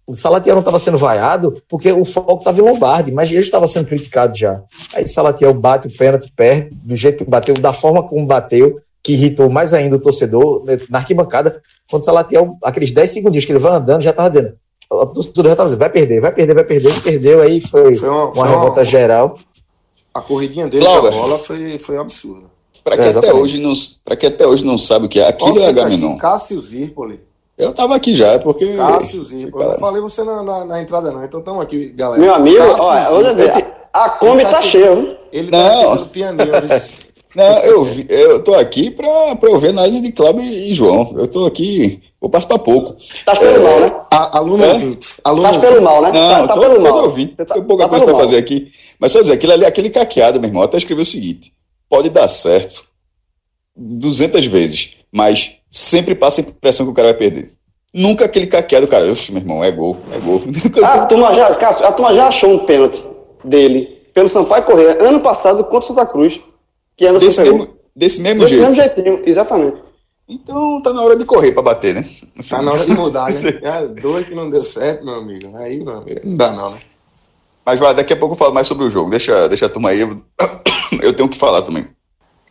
o 0.07 0.13
Salatiel 0.13 0.55
não 0.55 0.61
estava 0.61 0.77
sendo 0.77 0.97
vaiado 0.97 1.61
porque 1.67 1.91
o 1.91 2.05
foco 2.05 2.37
estava 2.37 2.59
em 2.59 2.63
Lombardi, 2.63 3.11
mas 3.11 3.31
ele 3.31 3.39
estava 3.39 3.67
sendo 3.67 3.87
criticado 3.87 4.37
já. 4.37 4.61
Aí 4.93 5.05
Salatiel 5.07 5.53
bate 5.53 5.87
o 5.87 5.91
pênalti, 5.91 6.31
perde, 6.35 6.75
do 6.75 6.95
jeito 6.95 7.23
que 7.23 7.29
bateu, 7.29 7.55
da 7.55 7.73
forma 7.73 8.03
como 8.03 8.25
bateu, 8.25 8.79
que 9.01 9.13
irritou 9.13 9.49
mais 9.49 9.73
ainda 9.73 9.95
o 9.95 9.99
torcedor 9.99 10.63
né, 10.63 10.77
na 10.89 10.99
arquibancada, 10.99 11.61
quando 11.89 12.03
o 12.03 12.05
Salatiel, 12.05 12.57
aqueles 12.63 12.91
10 12.91 13.09
segundinhos 13.09 13.45
que 13.45 13.51
ele 13.51 13.59
vai 13.59 13.73
andando, 13.73 14.03
já 14.03 14.11
estava 14.11 14.29
dizendo, 14.29 14.53
o 14.89 15.05
torcedor 15.07 15.45
já 15.45 15.51
estava 15.51 15.69
dizendo, 15.69 15.79
vai 15.79 15.89
perder, 15.89 16.21
vai 16.21 16.31
perder, 16.31 16.53
vai 16.53 16.63
perder, 16.63 17.01
perdeu, 17.01 17.41
aí 17.41 17.59
foi, 17.61 17.95
foi 17.95 18.09
uma, 18.09 18.25
uma 18.25 18.47
revolta 18.47 18.79
uma, 18.81 18.85
geral. 18.85 19.39
A 20.13 20.21
corridinha 20.21 20.67
dele 20.67 20.85
com 20.85 21.07
a 21.07 21.11
bola 21.11 21.39
foi, 21.39 21.79
foi 21.79 21.97
absurda. 21.97 22.54
Para 22.85 22.97
que, 22.97 23.01
é, 23.01 23.17
até 23.17 23.33
hoje 23.33 23.59
não, 23.59 23.73
que 24.15 24.27
até 24.27 24.45
hoje 24.45 24.63
não 24.63 24.77
sabe 24.77 25.07
o 25.07 25.09
que 25.09 25.19
é, 25.19 25.27
aquilo 25.27 25.59
é 25.59 25.65
Agamenon. 25.65 26.17
Cássio 26.17 26.61
Zirpoli. 26.61 27.19
Eu 27.57 27.73
tava 27.73 27.95
aqui 27.95 28.13
já, 28.13 28.37
porque. 28.37 28.77
Cássio 28.77 29.25
Zirpoli. 29.25 29.65
Eu 29.65 29.71
não 29.71 29.79
falei 29.79 30.01
você 30.01 30.23
na, 30.23 30.43
na, 30.43 30.65
na 30.65 30.81
entrada, 30.83 31.11
não. 31.11 31.25
Então 31.25 31.39
estamos 31.39 31.63
aqui, 31.63 31.89
galera. 31.89 32.21
Meu 32.21 32.35
amigo, 32.35 32.61
olha, 32.61 33.73
a 33.91 34.09
Kombi 34.11 34.43
tá, 34.43 34.51
tá 34.51 34.61
cheia. 34.61 35.17
Ele 35.33 35.49
tá 35.49 35.57
não. 35.57 36.07
pianinho. 36.09 36.51
Não, 37.35 37.57
eu, 37.63 37.83
vi, 37.83 38.05
eu 38.07 38.41
tô 38.41 38.55
aqui 38.55 38.89
pra, 38.89 39.35
pra 39.35 39.49
ouvir 39.49 39.67
análise 39.67 40.01
de 40.01 40.13
Cláudio 40.13 40.41
e 40.41 40.73
João. 40.73 41.13
Eu 41.17 41.27
tô 41.27 41.45
aqui, 41.45 42.01
vou 42.19 42.29
passar 42.29 42.47
pra 42.47 42.59
pouco. 42.59 42.95
Tá 43.25 43.35
pelo 43.35 43.57
é, 43.57 43.59
mal, 43.59 43.79
né? 43.81 44.01
A, 44.09 44.37
aluno 44.37 44.63
é? 44.63 44.71
ouvinte. 44.71 45.15
Aluno 45.21 45.51
tá 45.51 45.59
pelo 45.59 45.81
mal, 45.81 46.01
né? 46.01 46.11
Não, 46.13 46.29
tá, 46.29 46.47
tá 46.47 46.53
tô, 46.53 46.59
pelo 46.61 46.81
mal. 46.81 47.03
Ouvinte. 47.03 47.35
Tá, 47.35 47.55
Tem 47.55 47.63
pouca 47.63 47.83
tá 47.83 47.89
coisa 47.89 48.05
pra 48.05 48.13
mal. 48.13 48.21
fazer 48.21 48.37
aqui. 48.37 48.71
Mas 48.97 49.11
só 49.11 49.19
dizer, 49.19 49.33
aquilo 49.33 49.51
ali, 49.51 49.65
aquele 49.65 49.89
caqueado, 49.89 50.39
meu 50.39 50.47
irmão, 50.47 50.63
até 50.63 50.77
escreveu 50.77 51.01
o 51.01 51.05
seguinte: 51.05 51.51
pode 51.89 52.09
dar 52.09 52.27
certo 52.27 52.85
200 53.75 54.45
vezes, 54.47 54.97
mas 55.11 55.57
sempre 55.69 56.15
passa 56.15 56.41
a 56.41 56.43
impressão 56.43 56.85
que 56.85 56.91
o 56.91 56.95
cara 56.95 57.09
vai 57.09 57.17
perder. 57.17 57.51
Nunca 57.93 58.25
aquele 58.25 58.47
caqueado, 58.47 58.87
cara, 58.87 59.09
oxe, 59.09 59.31
meu 59.31 59.41
irmão, 59.41 59.63
é 59.63 59.71
gol, 59.71 59.97
é 60.11 60.19
gol. 60.19 60.43
Ah, 60.83 60.93
a 61.03 61.05
turma 61.05 61.33
já, 61.33 61.55
Cássio, 61.55 61.85
a 61.85 61.91
turma 61.91 62.13
já 62.13 62.27
achou 62.27 62.51
um 62.51 62.65
pênalti 62.65 63.03
dele 63.43 64.01
pelo 64.13 64.27
Sampaio 64.27 64.63
Correia 64.63 65.01
ano 65.01 65.19
passado 65.19 65.63
contra 65.63 65.79
o 65.79 65.83
Santa 65.83 66.05
Cruz. 66.05 66.39
Que 66.97 67.05
ano 67.05 67.19
desse, 67.19 67.41
mesmo, 67.41 67.69
desse 67.95 68.21
mesmo 68.21 68.41
desse 68.41 68.55
jeito. 68.55 68.69
mesmo 68.69 68.75
jeitinho, 68.75 69.23
exatamente. 69.25 69.77
Então 70.27 70.81
tá 70.81 70.91
na 70.91 71.01
hora 71.03 71.15
de 71.15 71.25
correr 71.25 71.51
para 71.51 71.61
bater, 71.61 71.93
né? 71.93 72.03
Tá 72.49 72.61
na 72.61 72.71
hora 72.71 72.85
de 72.85 72.91
mudar, 72.91 73.31
né? 73.31 73.39
É, 73.61 73.87
dois 73.87 74.27
que 74.27 74.33
não 74.33 74.49
deu 74.49 74.65
certo, 74.65 75.05
meu 75.05 75.15
amigo. 75.15 75.55
Aí 75.57 75.83
não, 75.83 76.03
não 76.23 76.37
dá 76.37 76.51
não, 76.51 76.71
né? 76.71 76.79
Mas 77.65 77.79
vai, 77.79 77.95
daqui 77.95 78.13
a 78.13 78.17
pouco 78.17 78.35
eu 78.35 78.37
falo 78.37 78.53
mais 78.53 78.67
sobre 78.67 78.85
o 78.85 78.89
jogo. 78.89 79.09
Deixa, 79.09 79.47
deixa 79.47 79.65
a 79.65 79.69
turma 79.69 79.89
aí. 79.89 80.01
Eu, 80.01 80.21
eu 81.01 81.13
tenho 81.13 81.27
que 81.27 81.37
falar 81.37 81.63
também. 81.63 81.87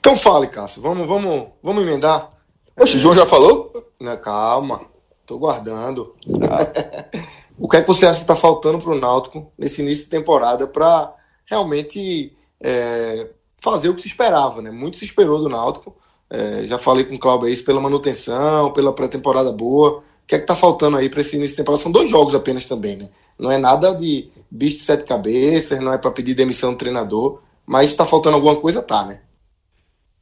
Então 0.00 0.16
fale, 0.16 0.48
Cássio. 0.48 0.82
Vamos, 0.82 1.06
vamos, 1.06 1.48
vamos 1.62 1.82
emendar. 1.82 2.32
Poxa, 2.76 2.96
o 2.96 2.98
João 2.98 3.14
já 3.14 3.24
falou? 3.24 3.72
Não, 4.00 4.16
calma. 4.16 4.80
Tô 5.24 5.38
guardando. 5.38 6.14
Ah. 6.50 7.20
o 7.56 7.68
que 7.68 7.76
é 7.76 7.82
que 7.82 7.88
você 7.88 8.06
acha 8.06 8.20
que 8.20 8.26
tá 8.26 8.34
faltando 8.34 8.78
pro 8.78 8.98
Náutico 8.98 9.52
nesse 9.56 9.80
início 9.80 10.04
de 10.04 10.10
temporada 10.10 10.66
para 10.66 11.14
realmente 11.46 12.36
é, 12.60 13.30
fazer 13.62 13.88
o 13.88 13.94
que 13.94 14.02
se 14.02 14.08
esperava, 14.08 14.60
né? 14.60 14.70
Muito 14.70 14.98
se 14.98 15.04
esperou 15.04 15.38
do 15.38 15.48
Náutico. 15.48 15.96
É, 16.28 16.66
já 16.66 16.78
falei 16.78 17.04
com 17.04 17.14
o 17.14 17.18
Cláudio 17.18 17.48
isso 17.48 17.64
pela 17.64 17.80
manutenção, 17.80 18.72
pela 18.72 18.92
pré-temporada 18.92 19.52
boa. 19.52 20.02
O 20.24 20.26
que 20.26 20.34
é 20.34 20.38
que 20.38 20.46
tá 20.46 20.56
faltando 20.56 20.96
aí 20.96 21.10
para 21.10 21.20
esse 21.20 21.36
início 21.36 21.52
de 21.52 21.56
temporada? 21.58 21.82
São 21.82 21.92
dois 21.92 22.08
jogos 22.08 22.34
apenas 22.34 22.64
também, 22.64 22.96
né? 22.96 23.10
Não 23.38 23.50
é 23.50 23.58
nada 23.58 23.94
de 23.94 24.30
bicho 24.50 24.78
de 24.78 24.82
sete 24.82 25.04
cabeças, 25.04 25.78
não 25.80 25.92
é 25.92 25.98
para 25.98 26.10
pedir 26.10 26.34
demissão 26.34 26.72
do 26.72 26.78
treinador, 26.78 27.40
mas 27.66 27.90
está 27.90 28.06
faltando 28.06 28.36
alguma 28.36 28.56
coisa, 28.56 28.80
tá, 28.80 29.04
né? 29.04 29.20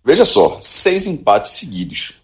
Veja 0.05 0.25
só, 0.25 0.57
seis 0.61 1.07
empates 1.07 1.53
seguidos. 1.53 2.15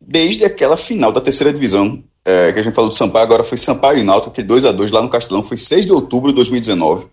Desde 0.00 0.44
aquela 0.44 0.76
final 0.76 1.10
da 1.10 1.20
terceira 1.20 1.52
divisão, 1.52 2.04
é, 2.24 2.52
que 2.52 2.60
a 2.60 2.62
gente 2.62 2.74
falou 2.74 2.88
do 2.88 2.94
Sampaio, 2.96 3.24
agora 3.24 3.42
foi 3.42 3.58
Sampaio 3.58 3.98
e 3.98 4.04
Náutico, 4.04 4.32
que 4.32 4.42
2 4.42 4.64
a 4.64 4.70
2 4.70 4.92
lá 4.92 5.02
no 5.02 5.08
Castelão, 5.08 5.42
foi 5.42 5.56
6 5.56 5.86
de 5.86 5.92
outubro 5.92 6.30
de 6.30 6.36
2019. 6.36 7.08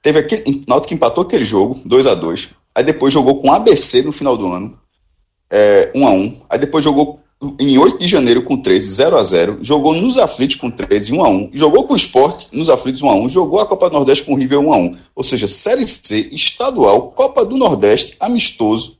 Teve 0.00 0.20
aquele. 0.20 0.64
Náutico 0.68 0.94
empatou 0.94 1.24
aquele 1.24 1.44
jogo, 1.44 1.80
2 1.84 2.06
a 2.06 2.14
2 2.14 2.50
Aí 2.74 2.84
depois 2.84 3.12
jogou 3.12 3.40
com 3.40 3.52
ABC 3.52 4.02
no 4.02 4.12
final 4.12 4.36
do 4.36 4.52
ano, 4.52 4.78
é, 5.50 5.90
1 5.94 6.06
a 6.06 6.10
1 6.12 6.42
Aí 6.48 6.58
depois 6.58 6.84
jogou 6.84 7.20
em 7.60 7.78
8 7.78 7.98
de 7.98 8.08
janeiro 8.08 8.42
com 8.42 8.56
13, 8.56 8.94
0 8.94 9.16
a 9.16 9.22
0 9.22 9.58
Jogou 9.62 9.94
nos 9.94 10.18
aflitos 10.18 10.56
com 10.56 10.70
13, 10.70 11.12
1 11.12 11.24
a 11.24 11.28
1 11.28 11.50
Jogou 11.54 11.84
com 11.84 11.92
o 11.92 11.96
Sport 11.96 12.52
nos 12.52 12.68
aflitos 12.68 13.00
1 13.00 13.08
a 13.08 13.14
1 13.14 13.28
Jogou 13.28 13.60
a 13.60 13.66
Copa 13.66 13.88
do 13.88 13.94
Nordeste 13.94 14.24
com 14.24 14.34
o 14.34 14.36
River 14.36 14.58
1 14.58 14.72
a 14.72 14.76
1 14.76 14.96
Ou 15.14 15.24
seja, 15.24 15.46
Série 15.46 15.86
C, 15.86 16.28
estadual, 16.32 17.12
Copa 17.12 17.44
do 17.44 17.56
Nordeste, 17.56 18.16
amistoso. 18.18 18.98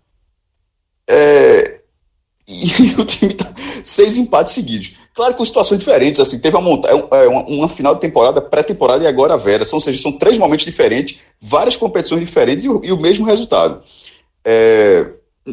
É, 1.09 1.80
e 2.47 3.00
o 3.00 3.04
time 3.04 3.35
tá 3.35 3.47
seis 3.83 4.16
empates 4.16 4.52
seguidos. 4.52 4.95
Claro 5.14 5.35
com 5.35 5.45
situações 5.45 5.80
diferentes, 5.80 6.21
assim, 6.21 6.38
teve 6.38 6.57
uma, 6.57 6.88
é, 6.88 7.26
uma, 7.26 7.42
uma 7.47 7.68
final 7.68 7.95
de 7.95 8.00
temporada, 8.00 8.40
pré-temporada 8.40 9.02
e 9.02 9.07
agora 9.07 9.35
a 9.35 9.37
Vera, 9.37 9.64
ou 9.73 9.80
seja, 9.80 9.99
são 9.99 10.12
três 10.12 10.38
momentos 10.38 10.64
diferentes, 10.64 11.18
várias 11.40 11.75
competições 11.75 12.21
diferentes 12.21 12.64
e 12.64 12.68
o, 12.68 12.80
e 12.85 12.92
o 12.92 13.00
mesmo 13.00 13.26
resultado. 13.26 13.83
É, 14.45 15.11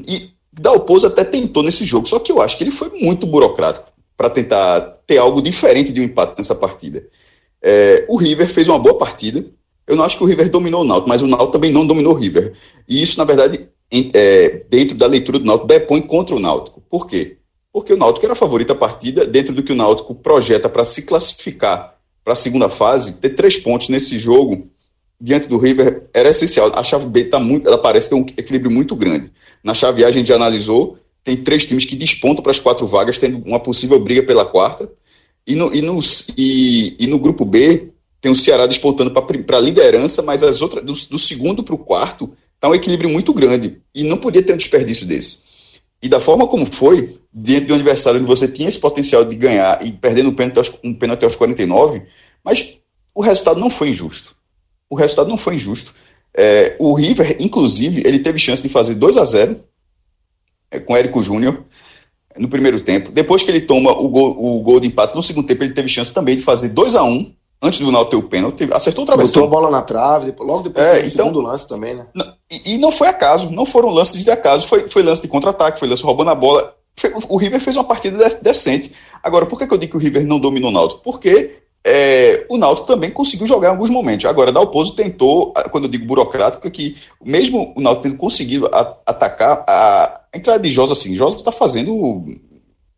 e 0.08 0.35
Dalpozo 0.59 1.07
até 1.07 1.24
tentou 1.24 1.63
nesse 1.63 1.83
jogo, 1.83 2.07
só 2.07 2.19
que 2.19 2.31
eu 2.31 2.41
acho 2.41 2.57
que 2.57 2.63
ele 2.63 2.71
foi 2.71 2.89
muito 3.00 3.25
burocrático 3.25 3.91
para 4.15 4.29
tentar 4.29 4.81
ter 5.05 5.17
algo 5.17 5.41
diferente 5.41 5.91
de 5.91 6.01
um 6.01 6.03
empate 6.03 6.35
nessa 6.38 6.55
partida. 6.55 7.05
É, 7.62 8.05
o 8.07 8.15
River 8.15 8.47
fez 8.47 8.67
uma 8.67 8.79
boa 8.79 8.97
partida, 8.97 9.45
eu 9.88 9.95
não 9.95 10.03
acho 10.03 10.17
que 10.17 10.24
o 10.24 10.27
River 10.27 10.50
dominou 10.50 10.81
o 10.81 10.85
Náutico, 10.85 11.09
mas 11.09 11.21
o 11.21 11.27
Náutico 11.27 11.51
também 11.51 11.71
não 11.71 11.85
dominou 11.85 12.13
o 12.13 12.17
River. 12.17 12.53
E 12.88 13.01
isso, 13.01 13.17
na 13.17 13.24
verdade, 13.24 13.69
em, 13.91 14.09
é, 14.13 14.63
dentro 14.69 14.95
da 14.95 15.05
leitura 15.05 15.38
do 15.38 15.45
Náutico, 15.45 15.67
depõe 15.67 16.01
contra 16.01 16.35
o 16.35 16.39
Náutico. 16.39 16.81
Por 16.89 17.07
quê? 17.07 17.38
porque 17.75 17.91
o 17.91 17.97
Náutico 17.97 18.25
era 18.25 18.33
favorito 18.33 18.71
à 18.71 18.75
partida, 18.75 19.25
dentro 19.25 19.53
do 19.53 19.62
que 19.62 19.74
o 19.74 19.75
Náutico 19.75 20.15
projeta 20.15 20.69
para 20.69 20.85
se 20.85 21.01
classificar 21.01 21.97
para 22.24 22.31
a 22.31 22.35
segunda 22.35 22.69
fase, 22.69 23.15
ter 23.15 23.31
três 23.31 23.57
pontos 23.57 23.89
nesse 23.89 24.17
jogo 24.17 24.69
diante 25.19 25.50
do 25.50 25.57
River 25.57 26.07
era 26.13 26.29
essencial. 26.29 26.71
A 26.74 26.85
chave 26.85 27.05
B 27.07 27.25
tá 27.25 27.38
muito, 27.38 27.67
ela 27.67 27.77
parece 27.77 28.07
ter 28.07 28.15
um 28.15 28.25
equilíbrio 28.38 28.71
muito 28.71 28.95
grande. 28.95 29.29
Na 29.65 29.74
chave 29.74 30.05
A 30.05 30.10
a 30.10 30.12
gente 30.12 30.27
já 30.27 30.36
analisou, 30.36 31.00
tem 31.24 31.36
três 31.36 31.65
times 31.65 31.86
que 31.86 31.95
despontam 31.95 32.43
para 32.43 32.51
as 32.51 32.60
quatro 32.60 32.86
vagas, 32.86 33.17
tendo 33.17 33.41
uma 33.43 33.60
possível 33.60 34.00
briga 34.00 34.22
pela 34.22 34.45
quarta. 34.45 34.88
E 35.48 35.55
no, 35.55 35.74
e 35.74 35.81
no, 35.81 36.00
e, 36.38 36.95
e 37.00 37.07
no 37.07 37.17
grupo 37.17 37.43
B 37.43 37.89
tem 38.22 38.31
o 38.31 38.36
Ceará 38.36 38.67
despontando 38.67 39.10
para 39.12 39.57
a 39.57 39.60
liderança, 39.60 40.22
mas 40.22 40.43
as 40.43 40.62
outras 40.62 40.86
do, 40.86 40.93
do 40.93 41.17
segundo 41.17 41.63
para 41.63 41.74
o 41.74 41.79
quarto 41.79 42.31
está 42.53 42.69
um 42.69 42.75
equilíbrio 42.75 43.10
muito 43.10 43.34
grande. 43.34 43.81
E 43.93 44.03
não 44.03 44.17
podia 44.17 44.43
ter 44.43 44.53
um 44.53 44.57
desperdício 44.57 45.07
desse. 45.07 45.39
E 46.00 46.07
da 46.07 46.19
forma 46.19 46.45
como 46.45 46.63
foi, 46.63 47.17
dentro 47.34 47.65
de 47.65 47.72
um 47.74 47.75
adversário 47.75 48.19
onde 48.19 48.27
você 48.27 48.48
tinha 48.48 48.69
esse 48.69 48.79
potencial 48.79 49.25
de 49.25 49.36
ganhar 49.36 49.84
e 49.84 49.91
perdendo 49.91 50.29
um 50.29 50.36
pênalti 50.36 50.74
um 50.84 50.93
pênalti 50.93 51.24
aos 51.24 51.36
49, 51.36 52.03
mas 52.43 52.75
o 53.15 53.22
resultado 53.22 53.60
não 53.60 53.72
foi 53.72 53.89
injusto. 53.89 54.36
O 54.88 54.95
resultado 54.95 55.27
não 55.27 55.38
foi 55.38 55.55
injusto. 55.55 55.95
É, 56.38 56.75
o 56.80 56.94
River, 56.94 57.38
inclusive, 57.39 58.04
ele 58.06 58.20
teve 58.20 58.38
chance 58.38 58.62
de 58.62 58.70
fazer 58.70 58.96
2 58.96 59.18
a 59.18 59.24
0 59.24 59.56
é, 60.70 60.80
com 60.80 60.96
Érico 60.96 61.24
Júnior 61.24 61.63
no 62.38 62.50
primeiro 62.50 62.82
tempo. 62.82 63.12
Depois 63.12 63.42
que 63.42 63.50
ele 63.50 63.62
toma 63.62 63.92
o 63.92 64.10
gol, 64.10 64.36
o 64.38 64.62
gol 64.62 64.80
de 64.80 64.88
empate, 64.88 65.15
no 65.15 65.22
segundo 65.22 65.48
tempo 65.48 65.63
ele 65.63 65.74
teve 65.74 65.88
chance 65.88 66.13
também 66.13 66.36
de 66.36 66.42
fazer 66.42 66.70
2 66.70 66.96
a 66.96 67.04
1 67.04 67.34
antes 67.62 67.80
do 67.80 67.92
Náutico 67.92 68.12
ter 68.12 68.25
o 68.25 68.30
pênalti, 68.30 68.68
acertou 68.72 69.04
o 69.04 69.08
travessão. 69.08 69.44
Botou 69.44 69.58
a 69.58 69.62
bola 69.62 69.72
na 69.72 69.82
trave, 69.82 70.34
logo 70.38 70.63
depois 70.63 70.86
é, 70.86 71.00
então, 71.00 71.27
segundo 71.27 71.42
lance 71.42 71.68
também, 71.68 71.96
né? 71.96 72.06
E, 72.51 72.74
e, 72.74 72.77
não 72.77 72.92
foi 72.92 73.08
acaso, 73.08 73.50
não 73.50 73.65
foram 73.65 73.89
lances 73.89 74.24
de 74.24 74.30
acaso, 74.30 74.68
foi, 74.68 74.88
foi 74.89 75.01
lance 75.01 75.22
de 75.22 75.27
contra-ataque, 75.27 75.80
foi 75.80 75.88
lance 75.88 76.04
roubando 76.04 76.30
a 76.30 76.36
bola. 76.36 76.75
O 77.27 77.38
River 77.38 77.60
fez 77.60 77.75
uma 77.75 77.84
partida 77.84 78.18
decente. 78.42 78.92
Agora, 79.22 79.46
por 79.46 79.60
que, 79.60 79.68
que 79.68 79.74
eu 79.74 79.77
digo 79.77 79.92
que 79.92 79.98
o 79.98 80.00
River 80.00 80.25
não 80.25 80.39
dominou 80.39 80.70
o 80.70 80.74
Náutico? 80.74 81.01
Porque 81.01 81.56
é, 81.88 82.48
o 82.50 82.58
Náutico 82.58 82.88
também 82.88 83.12
conseguiu 83.12 83.46
jogar 83.46 83.68
em 83.68 83.72
alguns 83.72 83.92
momentos. 83.92 84.25
Agora, 84.25 84.51
Dalpozo 84.51 84.96
tentou, 84.96 85.54
quando 85.70 85.84
eu 85.84 85.89
digo 85.89 86.04
burocrático, 86.04 86.65
é 86.65 86.72
que 86.72 86.96
mesmo 87.24 87.72
o 87.75 87.80
Náutico 87.80 88.04
tendo 88.04 88.18
conseguido 88.18 88.68
atacar 89.06 89.63
a, 89.68 90.22
a 90.34 90.38
entrada 90.38 90.60
de 90.60 90.72
Josa, 90.72 90.94
assim, 90.94 91.15
Josa 91.15 91.36
está 91.36 91.51
fazendo 91.51 91.92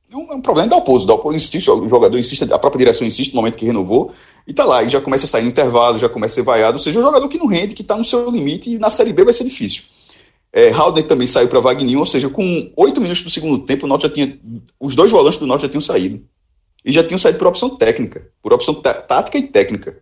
é 0.10 0.16
um, 0.16 0.32
é 0.32 0.36
um 0.36 0.42
problema 0.42 0.70
da 0.70 0.78
Dalpozo. 0.78 1.06
Dalpozo 1.06 1.36
insiste, 1.36 1.70
o 1.70 1.90
jogador 1.90 2.18
insiste, 2.18 2.44
a 2.44 2.58
própria 2.58 2.80
direção 2.80 3.06
insiste 3.06 3.34
no 3.34 3.42
momento 3.42 3.58
que 3.58 3.66
renovou, 3.66 4.14
e 4.48 4.54
tá 4.54 4.64
lá, 4.64 4.82
e 4.82 4.90
já 4.90 5.02
começa 5.02 5.26
a 5.26 5.28
sair 5.28 5.44
no 5.44 5.50
intervalo, 5.50 6.00
já 6.00 6.08
começa 6.08 6.36
a 6.36 6.36
ser 6.36 6.44
vaiado. 6.44 6.78
Ou 6.78 6.80
seja, 6.82 6.98
um 6.98 7.04
jogador 7.04 7.28
que 7.28 7.38
não 7.38 7.48
rende, 7.48 7.76
que 7.76 7.82
está 7.82 7.98
no 7.98 8.06
seu 8.06 8.30
limite, 8.32 8.70
e 8.70 8.80
na 8.80 8.90
Série 8.90 9.12
B 9.12 9.26
vai 9.26 9.34
ser 9.34 9.44
difícil. 9.44 9.84
É, 10.54 10.70
Halden 10.70 11.04
também 11.04 11.28
saiu 11.28 11.50
para 11.50 11.60
Wagner, 11.60 12.00
ou 12.00 12.06
seja, 12.06 12.30
com 12.30 12.72
oito 12.78 13.02
minutos 13.02 13.22
do 13.22 13.30
segundo 13.30 13.60
tempo, 13.60 13.86
o 13.86 13.90
Norte 13.90 14.04
já 14.04 14.10
tinha. 14.10 14.40
Os 14.80 14.96
dois 14.96 15.12
volantes 15.12 15.40
do 15.40 15.46
Norte 15.46 15.64
já 15.64 15.70
tinham 15.70 15.82
saído. 15.82 16.24
E 16.88 16.92
já 16.94 17.04
tinham 17.04 17.18
saído 17.18 17.38
por 17.38 17.48
opção 17.48 17.76
técnica, 17.76 18.32
por 18.42 18.54
opção 18.54 18.74
tática 18.74 19.38
e 19.38 19.44
técnica. 19.44 20.02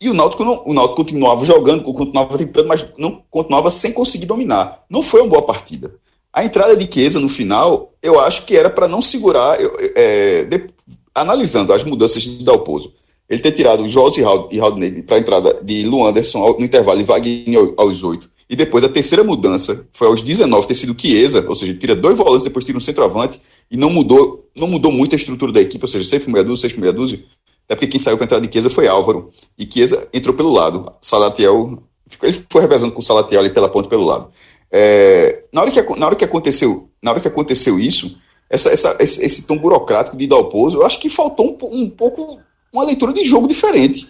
E 0.00 0.10
o 0.10 0.14
Náutico, 0.14 0.44
não, 0.44 0.64
o 0.66 0.74
Náutico 0.74 0.96
continuava 0.96 1.46
jogando, 1.46 1.84
continuava 1.84 2.36
tentando, 2.36 2.66
mas 2.66 2.92
não 2.98 3.22
continuava 3.30 3.70
sem 3.70 3.92
conseguir 3.92 4.26
dominar. 4.26 4.84
Não 4.90 5.04
foi 5.04 5.20
uma 5.20 5.30
boa 5.30 5.42
partida. 5.42 5.94
A 6.32 6.44
entrada 6.44 6.76
de 6.76 6.92
Chiesa 6.92 7.20
no 7.20 7.28
final, 7.28 7.92
eu 8.02 8.18
acho 8.18 8.44
que 8.44 8.56
era 8.56 8.68
para 8.68 8.88
não 8.88 9.00
segurar, 9.00 9.60
eu, 9.60 9.72
é, 9.94 10.42
de, 10.44 10.66
analisando 11.14 11.72
as 11.72 11.84
mudanças 11.84 12.24
de 12.24 12.44
Dalpozo. 12.44 12.92
Ele 13.28 13.40
ter 13.40 13.52
tirado 13.52 13.84
o 13.84 13.88
Jose 13.88 14.20
e 14.50 14.58
Haldney 14.60 15.02
para 15.02 15.16
a 15.16 15.20
entrada 15.20 15.60
de 15.62 15.84
Luanderson 15.84 16.56
no 16.58 16.64
intervalo 16.64 17.00
e 17.00 17.04
Wagner 17.04 17.74
aos 17.76 18.02
8. 18.02 18.28
E 18.48 18.56
depois 18.56 18.82
a 18.82 18.88
terceira 18.88 19.22
mudança 19.22 19.86
foi 19.92 20.06
aos 20.06 20.22
19 20.22 20.66
ter 20.66 20.74
sido 20.74 20.98
Chiesa, 20.98 21.44
ou 21.46 21.54
seja, 21.54 21.74
tira 21.74 21.94
dois 21.94 22.16
volantes, 22.16 22.44
depois 22.44 22.64
tira 22.64 22.78
um 22.78 22.80
centroavante 22.80 23.40
e 23.70 23.76
não 23.76 23.90
mudou, 23.90 24.48
não 24.56 24.66
mudou 24.66 24.90
muito 24.90 25.14
a 25.14 25.16
estrutura 25.16 25.52
da 25.52 25.60
equipe, 25.60 25.84
ou 25.84 25.88
seja, 25.88 26.04
sempre 26.04 26.32
meia 26.32 26.44
dúzia, 26.44 26.68
seis 26.68 26.80
meia 26.80 26.92
dúzia. 26.92 27.22
Até 27.66 27.74
porque 27.74 27.88
quem 27.88 28.00
saiu 28.00 28.16
para 28.16 28.24
a 28.24 28.26
entrada 28.26 28.46
de 28.46 28.52
Chiesa 28.52 28.70
foi 28.70 28.88
Álvaro. 28.88 29.30
E 29.58 29.68
Chiesa 29.70 30.08
entrou 30.14 30.34
pelo 30.34 30.50
lado. 30.50 30.90
Salatiel, 31.00 31.82
ele 32.22 32.44
foi 32.48 32.62
revezando 32.62 32.92
com 32.94 33.00
o 33.00 33.04
Salatiel 33.04 33.40
ali 33.40 33.50
pela 33.50 33.68
ponta 33.68 33.88
pelo 33.88 34.04
lado. 34.04 34.30
É, 34.72 35.44
na, 35.52 35.60
hora 35.60 35.70
que, 35.70 35.82
na 35.98 36.06
hora 36.06 36.16
que 36.16 36.24
aconteceu 36.24 36.88
na 37.02 37.12
hora 37.12 37.20
que 37.20 37.28
aconteceu 37.28 37.78
isso, 37.78 38.18
essa, 38.50 38.70
essa, 38.70 38.96
esse, 39.00 39.24
esse 39.24 39.46
tom 39.46 39.56
burocrático 39.58 40.16
de 40.16 40.26
Dalpozo, 40.26 40.78
eu 40.78 40.86
acho 40.86 41.00
que 41.00 41.08
faltou 41.08 41.46
um, 41.46 41.82
um 41.82 41.90
pouco 41.90 42.38
uma 42.72 42.84
leitura 42.84 43.12
de 43.12 43.24
jogo 43.24 43.46
diferente. 43.46 44.06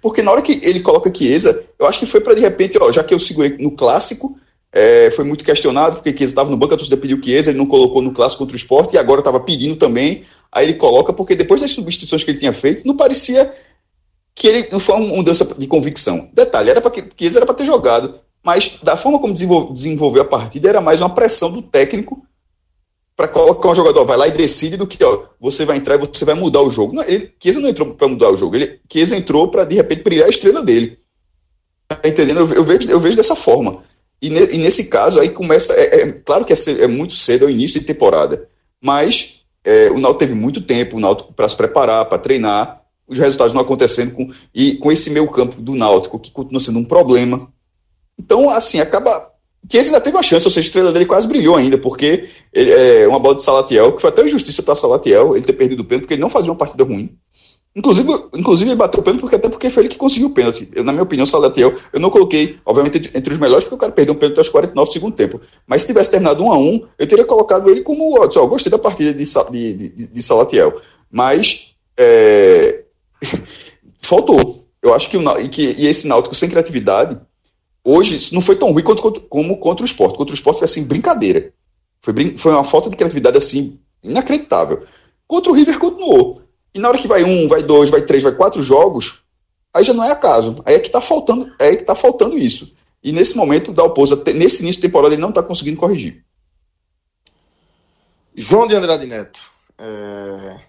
Porque 0.00 0.22
na 0.22 0.30
hora 0.30 0.42
que 0.42 0.60
ele 0.62 0.80
coloca 0.80 1.12
Chiesa, 1.14 1.64
eu 1.78 1.86
acho 1.86 1.98
que 1.98 2.06
foi 2.06 2.20
para 2.20 2.34
de 2.34 2.40
repente, 2.40 2.78
ó, 2.80 2.90
já 2.90 3.02
que 3.02 3.12
eu 3.12 3.18
segurei 3.18 3.56
no 3.58 3.70
clássico, 3.72 4.38
é, 4.72 5.10
foi 5.10 5.24
muito 5.24 5.44
questionado, 5.44 5.96
porque 5.96 6.16
Chiesa 6.16 6.32
estava 6.32 6.50
no 6.50 6.56
banco, 6.56 6.74
a 6.74 6.76
torcida 6.76 6.96
pediu 6.96 7.20
Chiesa, 7.22 7.50
ele 7.50 7.58
não 7.58 7.66
colocou 7.66 8.02
no 8.02 8.12
clássico 8.12 8.40
contra 8.40 8.54
o 8.54 8.56
esporte, 8.56 8.94
e 8.94 8.98
agora 8.98 9.20
estava 9.20 9.40
pedindo 9.40 9.76
também, 9.76 10.24
aí 10.52 10.66
ele 10.66 10.74
coloca, 10.74 11.12
porque 11.12 11.34
depois 11.34 11.60
das 11.60 11.70
substituições 11.70 12.22
que 12.22 12.30
ele 12.30 12.38
tinha 12.38 12.52
feito, 12.52 12.86
não 12.86 12.96
parecia 12.96 13.52
que 14.34 14.46
ele 14.46 14.68
não 14.70 14.78
foi 14.78 14.94
uma 14.94 15.16
mudança 15.16 15.44
de 15.44 15.66
convicção. 15.66 16.28
Detalhe, 16.32 16.70
era 16.70 16.80
para 16.80 16.90
que 16.90 17.04
Chiesa 17.18 17.40
era 17.40 17.46
para 17.46 17.56
ter 17.56 17.64
jogado, 17.64 18.14
mas 18.44 18.78
da 18.82 18.96
forma 18.96 19.18
como 19.18 19.34
desenvolveu 19.34 20.22
a 20.22 20.24
partida, 20.24 20.68
era 20.68 20.80
mais 20.80 21.00
uma 21.00 21.10
pressão 21.10 21.50
do 21.50 21.62
técnico 21.62 22.22
para 23.18 23.26
colocar 23.26 23.70
um 23.70 23.74
jogador, 23.74 24.04
vai 24.04 24.16
lá 24.16 24.28
e 24.28 24.30
decide 24.30 24.76
do 24.76 24.86
que, 24.86 25.02
ó, 25.02 25.24
você 25.40 25.64
vai 25.64 25.76
entrar 25.76 25.96
e 25.96 25.98
você 25.98 26.24
vai 26.24 26.36
mudar 26.36 26.62
o 26.62 26.70
jogo. 26.70 26.94
Não, 26.94 27.02
ele, 27.02 27.34
Chiesa 27.42 27.58
não 27.58 27.68
entrou 27.68 27.92
para 27.92 28.06
mudar 28.06 28.30
o 28.30 28.36
jogo, 28.36 28.54
ele, 28.54 28.78
Chiesa 28.88 29.16
entrou 29.16 29.48
para, 29.48 29.64
de 29.64 29.74
repente, 29.74 30.04
brilhar 30.04 30.28
a 30.28 30.30
estrela 30.30 30.62
dele. 30.62 31.00
Tá 31.88 32.00
entendendo? 32.04 32.38
Eu, 32.38 32.52
eu, 32.52 32.62
vejo, 32.62 32.88
eu 32.88 33.00
vejo 33.00 33.16
dessa 33.16 33.34
forma. 33.34 33.82
E, 34.22 34.30
ne, 34.30 34.46
e 34.52 34.58
nesse 34.58 34.84
caso, 34.84 35.18
aí 35.18 35.30
começa, 35.30 35.72
é, 35.72 36.02
é 36.02 36.12
claro 36.12 36.44
que 36.44 36.52
é, 36.52 36.56
é, 36.80 36.86
muito 36.86 37.12
cedo, 37.14 37.44
é 37.44 37.48
o 37.48 37.50
início 37.50 37.80
de 37.80 37.86
temporada, 37.86 38.48
mas 38.80 39.40
é, 39.64 39.90
o 39.90 39.98
Náutico 39.98 40.20
teve 40.20 40.34
muito 40.34 40.60
tempo, 40.60 40.96
o 40.96 41.00
Náutico 41.00 41.32
para 41.32 41.48
se 41.48 41.56
preparar, 41.56 42.04
para 42.04 42.18
treinar, 42.18 42.84
os 43.08 43.18
resultados 43.18 43.52
não 43.52 43.62
acontecendo 43.62 44.12
com, 44.12 44.30
e 44.54 44.76
com 44.76 44.92
esse 44.92 45.10
meio 45.10 45.26
campo 45.26 45.60
do 45.60 45.74
Náutico, 45.74 46.20
que 46.20 46.30
continua 46.30 46.60
sendo 46.60 46.78
um 46.78 46.84
problema. 46.84 47.52
Então, 48.16 48.48
assim, 48.48 48.78
acaba 48.78 49.27
que 49.66 49.76
esse 49.76 49.88
ainda 49.88 50.00
teve 50.00 50.16
uma 50.16 50.22
chance, 50.22 50.46
ou 50.46 50.50
seja, 50.50 50.66
a 50.66 50.68
estrela 50.68 50.92
dele 50.92 51.06
quase 51.06 51.26
brilhou 51.26 51.56
ainda, 51.56 51.78
porque 51.78 52.28
ele, 52.52 52.70
é 52.70 53.08
uma 53.08 53.18
bola 53.18 53.34
de 53.34 53.42
Salatiel, 53.42 53.92
que 53.92 54.00
foi 54.00 54.10
até 54.10 54.24
injustiça 54.24 54.62
para 54.62 54.74
Salatiel, 54.74 55.36
ele 55.36 55.44
ter 55.44 55.52
perdido 55.54 55.80
o 55.80 55.84
pênalti, 55.84 56.02
porque 56.02 56.14
ele 56.14 56.22
não 56.22 56.30
fazia 56.30 56.50
uma 56.50 56.56
partida 56.56 56.84
ruim. 56.84 57.16
Inclusive, 57.76 58.08
inclusive 58.34 58.70
ele 58.70 58.76
bateu 58.76 59.00
o 59.00 59.02
pênalti 59.02 59.20
porque, 59.20 59.36
até 59.36 59.48
porque 59.48 59.70
foi 59.70 59.82
ele 59.84 59.88
que 59.88 59.96
conseguiu 59.96 60.28
o 60.28 60.32
pênalti. 60.32 60.68
Eu, 60.74 60.82
na 60.82 60.90
minha 60.90 61.04
opinião, 61.04 61.24
Salatiel, 61.26 61.72
eu 61.92 62.00
não 62.00 62.10
coloquei, 62.10 62.58
obviamente, 62.64 63.10
entre, 63.14 63.32
os 63.32 63.38
melhores, 63.38 63.64
porque 63.64 63.76
o 63.76 63.78
cara 63.78 63.92
perdeu 63.92 64.14
um 64.14 64.18
pênalti 64.18 64.38
aos 64.38 64.48
49 64.48 64.88
do 64.88 64.92
segundo 64.92 65.14
tempo. 65.14 65.40
Mas 65.66 65.82
se 65.82 65.88
tivesse 65.88 66.10
terminado 66.10 66.42
1 66.42 66.52
a 66.52 66.58
1 66.58 66.86
eu 66.98 67.06
teria 67.06 67.24
colocado 67.24 67.70
ele 67.70 67.82
como, 67.82 68.20
ó, 68.20 68.46
gostei 68.46 68.70
da 68.70 68.78
partida 68.78 69.12
de, 69.12 69.24
de, 69.24 69.74
de, 69.74 70.06
de 70.08 70.22
Salatiel. 70.22 70.80
Mas, 71.10 71.74
é... 71.96 72.84
faltou. 74.02 74.66
Eu 74.82 74.94
acho 74.94 75.10
que, 75.10 75.16
o, 75.16 75.38
e, 75.38 75.48
que 75.48 75.74
e 75.78 75.86
esse 75.86 76.08
Náutico 76.08 76.34
sem 76.34 76.48
criatividade, 76.48 77.20
Hoje, 77.90 78.34
não 78.34 78.42
foi 78.42 78.54
tão 78.54 78.70
ruim 78.70 78.82
quanto, 78.82 79.18
como 79.22 79.56
contra 79.56 79.82
o 79.82 79.86
esporte. 79.86 80.18
Contra 80.18 80.32
o 80.32 80.34
esporte 80.34 80.58
foi 80.58 80.66
assim, 80.66 80.84
brincadeira. 80.84 81.54
Foi, 82.02 82.36
foi 82.36 82.52
uma 82.52 82.62
falta 82.62 82.90
de 82.90 82.96
criatividade 82.96 83.38
assim, 83.38 83.80
inacreditável. 84.04 84.82
Contra 85.26 85.50
o 85.50 85.54
River 85.54 85.78
continuou. 85.78 86.42
E 86.74 86.78
na 86.78 86.88
hora 86.88 86.98
que 86.98 87.08
vai 87.08 87.24
um, 87.24 87.48
vai 87.48 87.62
dois, 87.62 87.88
vai 87.88 88.02
três, 88.02 88.22
vai 88.22 88.32
quatro 88.32 88.62
jogos, 88.62 89.22
aí 89.72 89.82
já 89.82 89.94
não 89.94 90.04
é 90.04 90.12
acaso. 90.12 90.56
Aí 90.66 90.74
é 90.74 90.78
que 90.78 90.90
tá 90.90 91.00
faltando, 91.00 91.50
é 91.58 91.76
que 91.76 91.82
tá 91.82 91.94
faltando 91.94 92.36
isso. 92.36 92.74
E 93.02 93.10
nesse 93.10 93.34
momento, 93.34 93.70
o 93.70 93.74
Dalpozo, 93.74 94.22
nesse 94.34 94.62
início 94.62 94.82
de 94.82 94.86
temporada, 94.86 95.14
ele 95.14 95.22
não 95.22 95.30
está 95.30 95.42
conseguindo 95.42 95.78
corrigir. 95.78 96.22
João 98.34 98.66
de 98.66 98.74
Andrade 98.74 99.06
Neto. 99.06 99.40
É... 99.78 100.60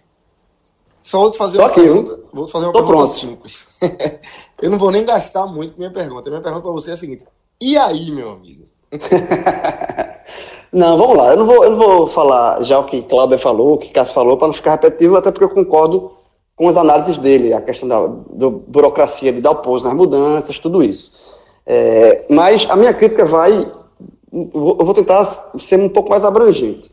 Só 1.03 1.19
vou 1.19 1.31
te 1.31 1.37
fazer 1.37 1.57
Tô 1.57 1.63
uma 1.63 1.69
aqui, 1.69 1.81
pergunta. 1.81 2.19
Vou 2.31 2.45
te 2.45 2.51
fazer 2.53 2.65
uma 2.65 2.71
Tô 2.71 2.79
pergunta 2.85 2.97
pronto. 2.97 3.19
simples. 3.19 3.59
Eu 4.61 4.69
não 4.69 4.77
vou 4.77 4.91
nem 4.91 5.05
gastar 5.05 5.45
muito 5.45 5.73
com 5.73 5.79
minha 5.79 5.91
pergunta. 5.91 6.29
Minha 6.29 6.41
pergunta 6.41 6.63
para 6.63 6.71
você 6.71 6.91
é 6.91 6.93
a 6.93 6.97
seguinte: 6.97 7.25
e 7.61 7.77
aí, 7.77 8.11
meu 8.11 8.31
amigo? 8.31 8.65
não, 10.71 10.97
vamos 10.97 11.17
lá. 11.17 11.31
Eu 11.31 11.37
não 11.37 11.45
vou, 11.45 11.63
eu 11.63 11.71
não 11.71 11.77
vou 11.77 12.07
falar 12.07 12.63
já 12.63 12.79
o 12.79 12.85
que 12.85 13.01
Cláudio 13.01 13.37
falou, 13.37 13.73
o 13.73 13.77
que 13.77 13.89
Cássio 13.89 14.13
falou, 14.13 14.37
para 14.37 14.47
não 14.47 14.53
ficar 14.53 14.71
repetitivo, 14.71 15.17
até 15.17 15.31
porque 15.31 15.45
eu 15.45 15.49
concordo 15.49 16.13
com 16.55 16.67
as 16.67 16.77
análises 16.77 17.17
dele, 17.17 17.53
a 17.53 17.61
questão 17.61 17.87
da 17.87 18.05
do 18.05 18.51
burocracia 18.51 19.31
de 19.31 19.41
dar 19.41 19.51
o 19.51 19.57
pouso 19.57 19.87
nas 19.87 19.95
mudanças, 19.95 20.59
tudo 20.59 20.83
isso. 20.83 21.11
É, 21.65 22.25
mas 22.29 22.67
a 22.69 22.75
minha 22.75 22.93
crítica 22.93 23.25
vai. 23.25 23.71
Eu 24.31 24.85
vou 24.85 24.93
tentar 24.93 25.25
ser 25.59 25.79
um 25.79 25.89
pouco 25.89 26.09
mais 26.09 26.23
abrangente. 26.23 26.91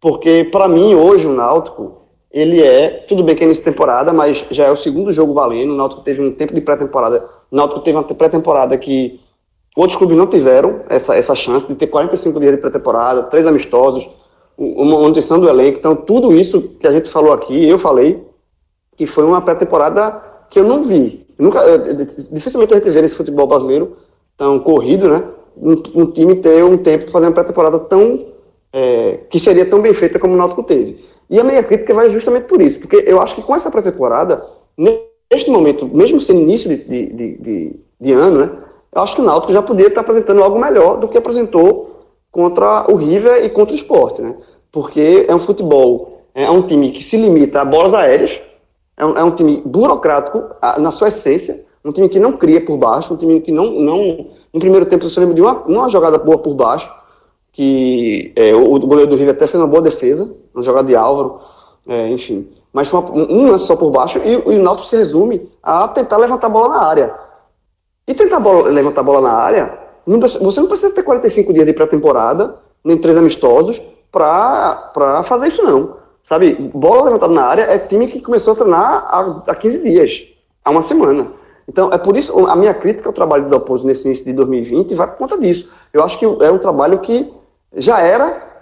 Porque, 0.00 0.48
para 0.50 0.66
mim, 0.66 0.94
hoje, 0.94 1.26
o 1.26 1.32
Náutico 1.32 2.01
ele 2.32 2.62
é, 2.62 3.04
tudo 3.06 3.22
bem 3.22 3.36
que 3.36 3.44
é 3.44 3.46
nessa 3.46 3.62
temporada, 3.62 4.12
mas 4.12 4.44
já 4.50 4.64
é 4.64 4.70
o 4.70 4.76
segundo 4.76 5.12
jogo 5.12 5.34
valendo. 5.34 5.72
O 5.72 5.76
Náutico 5.76 6.02
teve 6.02 6.22
um 6.22 6.32
tempo 6.32 6.54
de 6.54 6.60
pré-temporada. 6.60 7.28
O 7.50 7.56
Náutico 7.56 7.80
teve 7.80 7.96
uma 7.98 8.04
pré-temporada 8.04 8.76
que 8.78 9.20
outros 9.76 9.96
clubes 9.96 10.16
não 10.16 10.26
tiveram 10.26 10.80
essa, 10.88 11.14
essa 11.14 11.34
chance 11.34 11.68
de 11.68 11.74
ter 11.74 11.88
45 11.88 12.40
dias 12.40 12.52
de 12.52 12.60
pré-temporada, 12.60 13.24
três 13.24 13.46
amistosos, 13.46 14.08
uma 14.56 14.98
manutenção 14.98 15.38
do 15.38 15.48
elenco. 15.48 15.78
Então, 15.78 15.94
tudo 15.94 16.34
isso 16.34 16.62
que 16.80 16.86
a 16.86 16.92
gente 16.92 17.08
falou 17.08 17.32
aqui, 17.32 17.68
eu 17.68 17.78
falei, 17.78 18.22
que 18.96 19.04
foi 19.04 19.24
uma 19.24 19.42
pré-temporada 19.42 20.22
que 20.48 20.58
eu 20.58 20.64
não 20.64 20.82
vi. 20.82 21.26
Nunca, 21.38 21.60
eu, 21.60 21.94
dificilmente 22.30 22.72
a 22.72 22.76
gente 22.76 22.90
vê 22.90 23.02
nesse 23.02 23.16
futebol 23.16 23.46
brasileiro 23.46 23.96
tão 24.36 24.58
corrido, 24.58 25.08
né? 25.08 25.22
Um, 25.56 25.72
um 25.94 26.06
time 26.06 26.36
ter 26.36 26.64
um 26.64 26.78
tempo 26.78 27.06
de 27.06 27.12
fazer 27.12 27.26
uma 27.26 27.32
pré-temporada 27.32 27.78
tão. 27.78 28.31
É, 28.72 29.20
que 29.28 29.38
seria 29.38 29.66
tão 29.66 29.82
bem 29.82 29.92
feita 29.92 30.18
como 30.18 30.34
o 30.34 30.36
Náutico 30.36 30.62
teve. 30.62 31.04
E 31.28 31.38
a 31.38 31.44
minha 31.44 31.62
crítica 31.62 31.94
vai 31.94 32.10
justamente 32.10 32.44
por 32.44 32.60
isso, 32.60 32.78
porque 32.78 33.04
eu 33.06 33.20
acho 33.20 33.34
que 33.34 33.42
com 33.42 33.54
essa 33.54 33.70
pré-temporada, 33.70 34.44
neste 34.76 35.50
momento, 35.50 35.86
mesmo 35.86 36.20
sendo 36.20 36.40
início 36.40 36.68
de, 36.68 36.76
de, 36.76 37.36
de, 37.36 37.80
de, 38.00 38.12
ano, 38.12 38.38
né, 38.38 38.50
eu 38.94 39.02
acho 39.02 39.16
que 39.16 39.22
o 39.22 39.24
Náutico 39.24 39.52
já 39.52 39.62
poderia 39.62 39.88
estar 39.88 40.02
apresentando 40.02 40.42
algo 40.42 40.58
melhor 40.58 40.98
do 41.00 41.08
que 41.08 41.16
apresentou 41.16 42.00
contra 42.30 42.90
o 42.90 42.96
River 42.96 43.44
e 43.44 43.50
contra 43.50 43.72
o 43.72 43.76
Sport, 43.76 44.18
né? 44.20 44.36
Porque 44.70 45.26
é 45.28 45.34
um 45.34 45.38
futebol, 45.38 46.22
é 46.34 46.50
um 46.50 46.62
time 46.62 46.90
que 46.92 47.02
se 47.02 47.16
limita 47.16 47.60
a 47.60 47.64
bolas 47.64 47.92
aéreas, 47.92 48.40
é 48.96 49.04
um, 49.04 49.16
é 49.18 49.24
um 49.24 49.30
time 49.30 49.62
burocrático 49.64 50.42
na 50.78 50.90
sua 50.90 51.08
essência, 51.08 51.64
um 51.84 51.92
time 51.92 52.08
que 52.08 52.18
não 52.18 52.32
cria 52.32 52.64
por 52.64 52.76
baixo, 52.76 53.12
um 53.12 53.16
time 53.16 53.40
que 53.40 53.52
não, 53.52 53.70
não 53.72 54.26
no 54.52 54.60
primeiro 54.60 54.86
tempo 54.86 55.08
você 55.08 55.18
lembra 55.18 55.34
de 55.34 55.40
uma, 55.40 55.62
uma 55.64 55.88
jogada 55.88 56.18
boa 56.18 56.38
por 56.38 56.54
baixo, 56.54 56.90
que 57.52 58.32
é, 58.34 58.54
o, 58.54 58.78
goleiro 58.80 59.10
do 59.10 59.16
River 59.16 59.34
até 59.34 59.46
fez 59.46 59.62
uma 59.62 59.68
boa 59.68 59.82
defesa, 59.82 60.34
uma 60.54 60.62
jogada 60.62 60.88
de 60.88 60.96
Álvaro, 60.96 61.38
é, 61.86 62.08
enfim. 62.08 62.48
Mas 62.72 62.88
foi 62.88 63.00
uma, 63.00 63.10
um 63.10 63.50
lance 63.50 63.66
só 63.66 63.76
por 63.76 63.90
baixo 63.90 64.18
e, 64.24 64.32
e 64.32 64.36
o 64.36 64.62
Náutico 64.62 64.88
se 64.88 64.96
resume 64.96 65.50
a 65.62 65.86
tentar 65.88 66.16
levantar 66.16 66.46
a 66.46 66.50
bola 66.50 66.68
na 66.68 66.82
área. 66.82 67.14
E 68.08 68.14
tentar 68.14 68.40
bola, 68.40 68.70
levantar 68.70 69.02
a 69.02 69.04
bola 69.04 69.20
na 69.20 69.32
área, 69.34 69.78
não, 70.06 70.18
você 70.18 70.60
não 70.60 70.66
precisa 70.66 70.90
ter 70.90 71.02
45 71.02 71.52
dias 71.52 71.66
de 71.66 71.72
pré-temporada, 71.72 72.56
nem 72.82 72.96
três 72.96 73.16
amistosos, 73.16 73.80
para 74.10 75.22
fazer 75.24 75.48
isso 75.48 75.62
não. 75.62 76.00
Sabe, 76.22 76.54
bola 76.72 77.04
levantada 77.04 77.32
na 77.32 77.44
área 77.44 77.62
é 77.62 77.78
time 77.78 78.06
que 78.06 78.20
começou 78.20 78.54
a 78.54 78.56
treinar 78.56 79.06
há, 79.08 79.42
há 79.46 79.54
15 79.54 79.78
dias, 79.82 80.22
há 80.64 80.70
uma 80.70 80.82
semana. 80.82 81.32
Então, 81.68 81.92
é 81.92 81.98
por 81.98 82.16
isso, 82.16 82.46
a 82.46 82.56
minha 82.56 82.74
crítica 82.74 83.08
ao 83.08 83.12
trabalho 83.12 83.44
do 83.44 83.50
Dalpozo 83.50 83.86
nesse 83.86 84.06
início 84.06 84.24
de 84.24 84.32
2020 84.32 84.94
vai 84.94 85.06
por 85.06 85.18
conta 85.18 85.38
disso. 85.38 85.70
Eu 85.92 86.02
acho 86.02 86.18
que 86.18 86.24
é 86.24 86.50
um 86.50 86.58
trabalho 86.58 86.98
que 87.00 87.32
já 87.76 88.00
era 88.00 88.52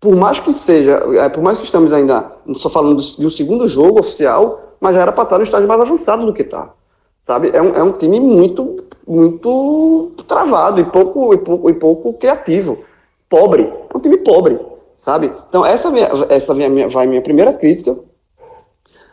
por 0.00 0.16
mais 0.16 0.40
que 0.40 0.52
seja, 0.52 1.02
é, 1.14 1.28
por 1.28 1.42
mais 1.42 1.58
que 1.58 1.64
estamos 1.64 1.92
ainda 1.92 2.32
só 2.54 2.70
falando 2.70 3.02
de 3.02 3.26
um 3.26 3.30
segundo 3.30 3.68
jogo 3.68 4.00
oficial, 4.00 4.76
mas 4.80 4.94
já 4.94 5.02
era 5.02 5.12
para 5.12 5.24
estar 5.24 5.36
no 5.36 5.44
estágio 5.44 5.68
mais 5.68 5.80
avançado 5.80 6.24
do 6.24 6.32
que 6.32 6.40
está. 6.40 6.70
Sabe? 7.22 7.50
É 7.52 7.60
um, 7.60 7.74
é 7.74 7.82
um 7.82 7.92
time 7.92 8.18
muito, 8.18 8.76
muito 9.06 10.10
travado 10.26 10.80
e 10.80 10.84
pouco, 10.84 11.34
e 11.34 11.38
pouco, 11.38 11.68
e 11.68 11.74
pouco 11.74 12.14
criativo. 12.14 12.78
Pobre. 13.28 13.62
É 13.62 13.96
um 13.96 14.00
time 14.00 14.16
pobre. 14.16 14.58
Sabe? 14.96 15.32
Então, 15.48 15.64
essa, 15.64 15.90
minha, 15.90 16.08
essa 16.30 16.54
minha, 16.54 16.88
vai 16.88 17.06
minha 17.06 17.22
primeira 17.22 17.52
crítica. 17.52 17.96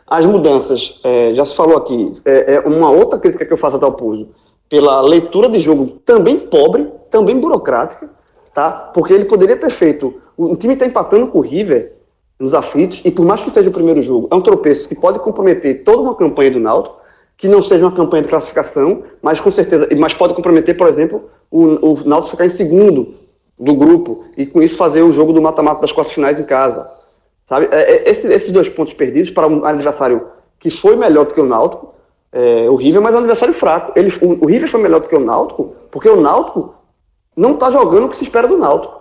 As 0.06 0.24
mudanças, 0.24 1.00
é, 1.04 1.34
já 1.34 1.44
se 1.44 1.54
falou 1.54 1.76
aqui, 1.76 2.14
é, 2.24 2.54
é, 2.54 2.60
uma 2.60 2.90
outra 2.90 3.18
crítica 3.18 3.44
que 3.44 3.52
eu 3.52 3.58
faço 3.58 3.82
ao 3.84 3.92
Puso, 3.92 4.28
pela 4.66 5.02
leitura 5.02 5.50
de 5.50 5.60
jogo 5.60 5.98
também 6.04 6.38
pobre, 6.38 6.90
também 7.10 7.38
burocrática, 7.38 8.08
tá? 8.58 8.90
Porque 8.92 9.12
ele 9.12 9.24
poderia 9.24 9.56
ter 9.56 9.70
feito 9.70 10.20
o 10.36 10.56
time 10.56 10.74
está 10.74 10.84
empatando 10.84 11.28
com 11.28 11.38
o 11.38 11.40
River 11.40 11.92
nos 12.40 12.54
aflitos, 12.54 13.02
e 13.04 13.10
por 13.10 13.24
mais 13.24 13.42
que 13.42 13.50
seja 13.50 13.68
o 13.68 13.72
primeiro 13.72 14.00
jogo, 14.00 14.28
é 14.30 14.34
um 14.34 14.40
tropeço 14.40 14.88
que 14.88 14.94
pode 14.94 15.18
comprometer 15.18 15.82
toda 15.82 16.02
uma 16.02 16.14
campanha 16.14 16.52
do 16.52 16.60
Náutico, 16.60 16.96
que 17.36 17.48
não 17.48 17.60
seja 17.60 17.84
uma 17.84 17.94
campanha 17.94 18.22
de 18.22 18.28
classificação, 18.28 19.02
mas 19.20 19.40
com 19.40 19.50
certeza, 19.50 19.88
mas 19.96 20.14
pode 20.14 20.34
comprometer, 20.34 20.76
por 20.76 20.88
exemplo, 20.88 21.28
o, 21.50 21.64
o 21.64 22.08
Náutico 22.08 22.30
ficar 22.32 22.46
em 22.46 22.50
segundo 22.50 23.14
do 23.58 23.74
grupo 23.74 24.24
e 24.36 24.46
com 24.46 24.62
isso 24.62 24.76
fazer 24.76 25.02
o 25.02 25.12
jogo 25.12 25.32
do 25.32 25.42
mata-mata 25.42 25.80
das 25.80 25.90
quartas 25.90 26.14
finais 26.14 26.38
em 26.38 26.44
casa. 26.44 26.88
Sabe? 27.46 27.68
É, 27.72 27.94
é, 27.94 28.10
esse, 28.10 28.32
esses 28.32 28.52
dois 28.52 28.68
pontos 28.68 28.94
perdidos 28.94 29.30
para 29.30 29.48
um 29.48 29.64
adversário 29.64 30.28
que 30.60 30.70
foi 30.70 30.94
melhor 30.94 31.26
do 31.26 31.34
que 31.34 31.40
o 31.40 31.46
Náutico, 31.46 31.94
é, 32.30 32.70
o 32.70 32.76
River, 32.76 33.02
mas 33.02 33.12
é 33.12 33.16
um 33.16 33.20
adversário 33.20 33.54
fraco. 33.54 33.92
Ele, 33.96 34.12
o, 34.20 34.44
o 34.44 34.46
River 34.46 34.68
foi 34.68 34.80
melhor 34.80 35.00
do 35.00 35.08
que 35.08 35.16
o 35.16 35.20
Náutico, 35.20 35.74
porque 35.90 36.08
o 36.08 36.20
Náutico 36.20 36.74
não 37.38 37.54
está 37.54 37.70
jogando 37.70 38.06
o 38.06 38.08
que 38.08 38.16
se 38.16 38.24
espera 38.24 38.48
do 38.48 38.58
Náutico. 38.58 38.98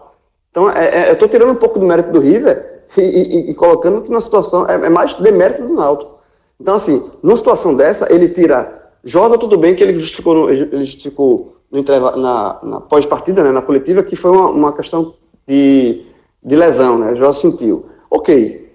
Então, 0.52 0.70
é, 0.70 0.90
é, 0.90 1.10
eu 1.10 1.14
estou 1.14 1.28
tirando 1.28 1.52
um 1.52 1.56
pouco 1.56 1.80
do 1.80 1.86
mérito 1.86 2.12
do 2.12 2.20
River 2.20 2.84
e, 2.96 3.02
e, 3.02 3.50
e 3.50 3.54
colocando 3.56 4.02
que 4.02 4.12
na 4.12 4.22
situação 4.22 4.70
é, 4.70 4.76
é, 4.76 4.90
mais 4.90 5.16
demérito 5.16 5.64
do 5.64 5.74
Náutico. 5.74 6.20
Então, 6.60 6.76
assim, 6.76 7.04
numa 7.24 7.36
situação 7.36 7.76
dessa, 7.76 8.12
ele 8.14 8.30
tira 8.30 8.92
Jordan, 9.04 9.38
tudo 9.38 9.58
bem 9.58 9.76
que 9.76 9.84
ele 9.84 9.96
justificou, 9.96 10.36
no, 10.36 10.50
ele 10.50 10.84
justificou 10.84 11.58
no 11.72 11.84
na, 12.18 12.60
na 12.62 12.82
pós-partida, 12.82 13.44
né, 13.44 13.52
na 13.52 13.62
coletiva, 13.62 14.04
que 14.04 14.16
foi 14.16 14.32
uma, 14.32 14.50
uma 14.50 14.74
questão 14.74 15.16
de 15.48 16.06
de 16.48 16.56
lesão, 16.56 16.98
né? 16.98 17.16
Josa 17.16 17.40
sentiu. 17.40 17.86
Ok. 18.10 18.66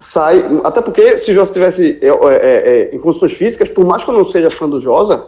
Sai. 0.00 0.44
Até 0.62 0.80
porque 0.80 1.18
se 1.18 1.34
Josa 1.34 1.52
tivesse 1.52 1.98
é, 2.00 2.08
é, 2.08 2.90
é, 2.92 2.94
em 2.94 2.98
condições 3.00 3.32
físicas, 3.32 3.68
por 3.68 3.84
mais 3.84 4.04
que 4.04 4.10
eu 4.10 4.14
não 4.14 4.24
seja 4.24 4.50
fã 4.50 4.68
do 4.68 4.80
Josa, 4.80 5.26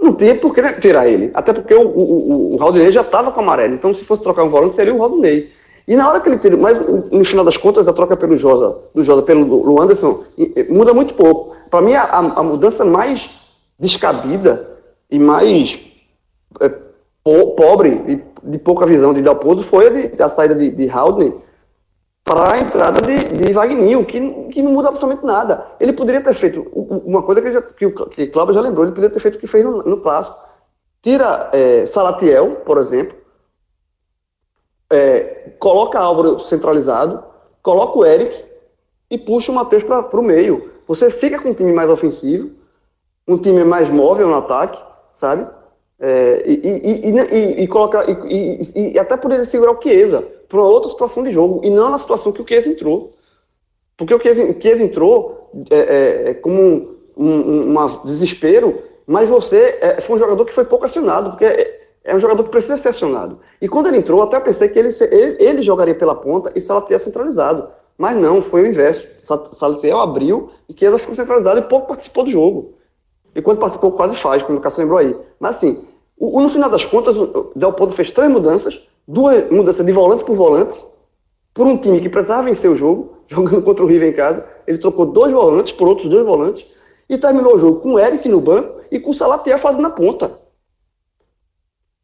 não 0.00 0.14
tinha 0.14 0.34
por 0.36 0.54
que 0.54 0.80
tirar 0.80 1.08
ele. 1.08 1.30
Até 1.34 1.52
porque 1.52 1.74
o, 1.74 1.88
o, 1.88 2.56
o, 2.56 2.64
o 2.64 2.90
já 2.90 3.00
estava 3.00 3.32
com 3.32 3.40
amarelo. 3.40 3.74
Então, 3.74 3.92
se 3.92 4.04
fosse 4.04 4.22
trocar 4.22 4.44
um 4.44 4.48
volante, 4.48 4.76
seria 4.76 4.94
o 4.94 4.98
Rodinei. 4.98 5.50
E 5.88 5.96
na 5.96 6.08
hora 6.08 6.20
que 6.20 6.28
ele 6.28 6.38
tira, 6.38 6.56
mas 6.56 6.78
no 7.10 7.24
final 7.24 7.44
das 7.44 7.56
contas, 7.56 7.88
a 7.88 7.92
troca 7.92 8.16
pelo 8.16 8.36
Josa, 8.36 8.76
do 8.94 9.02
Josa 9.02 9.22
pelo 9.22 9.80
Anderson 9.80 10.22
muda 10.68 10.92
muito 10.92 11.14
pouco. 11.14 11.56
Para 11.70 11.80
mim, 11.80 11.94
a, 11.94 12.04
a, 12.04 12.42
mudança 12.42 12.84
mais 12.84 13.30
descabida 13.78 14.68
e 15.10 15.18
mais 15.18 15.80
é, 16.60 16.68
po, 17.24 17.52
pobre 17.52 17.88
e 18.06 18.28
de 18.50 18.58
pouca 18.58 18.84
visão 18.84 19.14
de 19.14 19.22
Dalpozo 19.22 19.62
foi 19.62 19.86
a, 19.86 19.90
de, 19.90 20.22
a 20.22 20.28
saída 20.28 20.54
de, 20.54 20.70
de 20.70 20.86
para 22.28 22.52
a 22.52 22.60
entrada 22.60 23.00
de, 23.00 23.16
de 23.28 23.52
Wagninho, 23.54 24.04
que, 24.04 24.20
que 24.50 24.60
não 24.60 24.72
muda 24.72 24.88
absolutamente 24.88 25.24
nada. 25.24 25.66
Ele 25.80 25.94
poderia 25.94 26.20
ter 26.20 26.34
feito 26.34 26.60
uma 26.74 27.22
coisa 27.22 27.40
que, 27.40 27.50
já, 27.50 27.62
que 27.62 27.86
o 27.86 28.06
que 28.06 28.26
Cláudio 28.26 28.54
já 28.54 28.60
lembrou, 28.60 28.84
ele 28.84 28.92
poderia 28.92 29.12
ter 29.12 29.20
feito 29.20 29.36
o 29.36 29.38
que 29.38 29.46
fez 29.46 29.64
no, 29.64 29.82
no 29.82 29.96
Clássico. 29.96 30.36
Tira 31.00 31.48
é, 31.54 31.86
Salatiel, 31.86 32.56
por 32.66 32.76
exemplo, 32.76 33.16
é, 34.92 35.54
coloca 35.58 35.98
Álvaro 35.98 36.38
centralizado, 36.38 37.24
coloca 37.62 37.98
o 37.98 38.04
Eric 38.04 38.44
e 39.10 39.16
puxa 39.16 39.50
o 39.50 39.54
Matheus 39.54 39.82
para 39.82 40.20
o 40.20 40.22
meio. 40.22 40.70
Você 40.86 41.10
fica 41.10 41.40
com 41.40 41.48
um 41.48 41.54
time 41.54 41.72
mais 41.72 41.88
ofensivo, 41.88 42.50
um 43.26 43.38
time 43.38 43.64
mais 43.64 43.88
móvel 43.88 44.28
no 44.28 44.36
ataque, 44.36 44.82
sabe? 45.12 45.46
É, 45.98 46.42
e, 46.46 46.60
e, 46.62 47.10
e, 47.10 47.62
e, 47.62 47.68
coloca, 47.68 48.04
e, 48.28 48.98
até 48.98 49.16
poderia 49.16 49.44
segurar 49.46 49.72
o 49.72 49.82
Chiesa 49.82 50.37
para 50.48 50.62
outra 50.62 50.90
situação 50.90 51.22
de 51.22 51.30
jogo, 51.30 51.60
e 51.64 51.70
não 51.70 51.90
na 51.90 51.98
situação 51.98 52.32
que 52.32 52.40
o 52.40 52.46
Chiesa 52.46 52.68
entrou. 52.68 53.14
Porque 53.96 54.14
o 54.14 54.20
Chiesa, 54.20 54.82
entrou 54.82 55.50
é, 55.70 55.78
é, 55.78 56.30
é 56.30 56.34
como 56.34 56.60
um, 57.16 57.26
um, 57.26 57.78
um, 57.78 58.04
desespero, 58.04 58.82
mas 59.06 59.28
você 59.28 59.78
é, 59.80 60.00
foi 60.00 60.16
um 60.16 60.18
jogador 60.18 60.44
que 60.44 60.54
foi 60.54 60.64
pouco 60.64 60.84
acionado, 60.84 61.30
porque 61.30 61.44
é, 61.44 61.80
é 62.04 62.14
um 62.14 62.20
jogador 62.20 62.44
que 62.44 62.50
precisa 62.50 62.76
ser 62.76 62.90
acionado. 62.90 63.40
E 63.60 63.68
quando 63.68 63.88
ele 63.88 63.98
entrou, 63.98 64.22
até 64.22 64.38
pensei 64.40 64.68
que 64.68 64.78
ele, 64.78 64.90
ele, 65.10 65.36
ele 65.38 65.62
jogaria 65.62 65.94
pela 65.94 66.14
ponta 66.14 66.52
e 66.54 66.60
Salatiel 66.60 66.98
centralizado. 66.98 67.68
Mas 67.98 68.16
não, 68.16 68.40
foi 68.40 68.62
o 68.62 68.66
inverso. 68.66 69.08
Salatiel 69.54 69.98
abriu 69.98 70.50
e 70.68 70.78
Chiesa 70.78 70.98
ficou 70.98 71.16
centralizado 71.16 71.58
e 71.58 71.62
pouco 71.62 71.88
participou 71.88 72.24
do 72.24 72.30
jogo. 72.30 72.74
E 73.34 73.42
quando 73.42 73.58
participou, 73.58 73.92
quase 73.92 74.16
faz, 74.16 74.42
como 74.42 74.58
o 74.58 74.60
Cássio 74.60 74.82
lembrou 74.82 74.98
aí. 74.98 75.16
Mas 75.40 75.56
assim, 75.56 75.84
o, 76.16 76.40
no 76.40 76.48
final 76.48 76.70
das 76.70 76.84
contas, 76.84 77.16
o 77.16 77.52
Del 77.54 77.72
Potro 77.72 77.94
fez 77.94 78.10
três 78.10 78.30
mudanças, 78.30 78.88
duas 79.08 79.50
mudanças 79.50 79.84
de 79.84 79.90
volante 79.90 80.22
por 80.22 80.36
volante, 80.36 80.84
por 81.54 81.66
um 81.66 81.78
time 81.78 82.00
que 82.00 82.10
precisava 82.10 82.42
vencer 82.42 82.70
o 82.70 82.74
jogo, 82.74 83.16
jogando 83.26 83.62
contra 83.62 83.82
o 83.82 83.86
River 83.88 84.10
em 84.10 84.12
casa. 84.12 84.46
Ele 84.66 84.76
trocou 84.76 85.06
dois 85.06 85.32
volantes 85.32 85.72
por 85.72 85.88
outros 85.88 86.08
dois 86.08 86.26
volantes 86.26 86.66
e 87.08 87.16
terminou 87.16 87.54
o 87.54 87.58
jogo 87.58 87.80
com 87.80 87.94
o 87.94 87.98
Eric 87.98 88.28
no 88.28 88.40
banco 88.40 88.82
e 88.90 89.00
com 89.00 89.10
o 89.10 89.14
Salatiel 89.14 89.58
fazendo 89.58 89.86
a 89.86 89.90
ponta. 89.90 90.38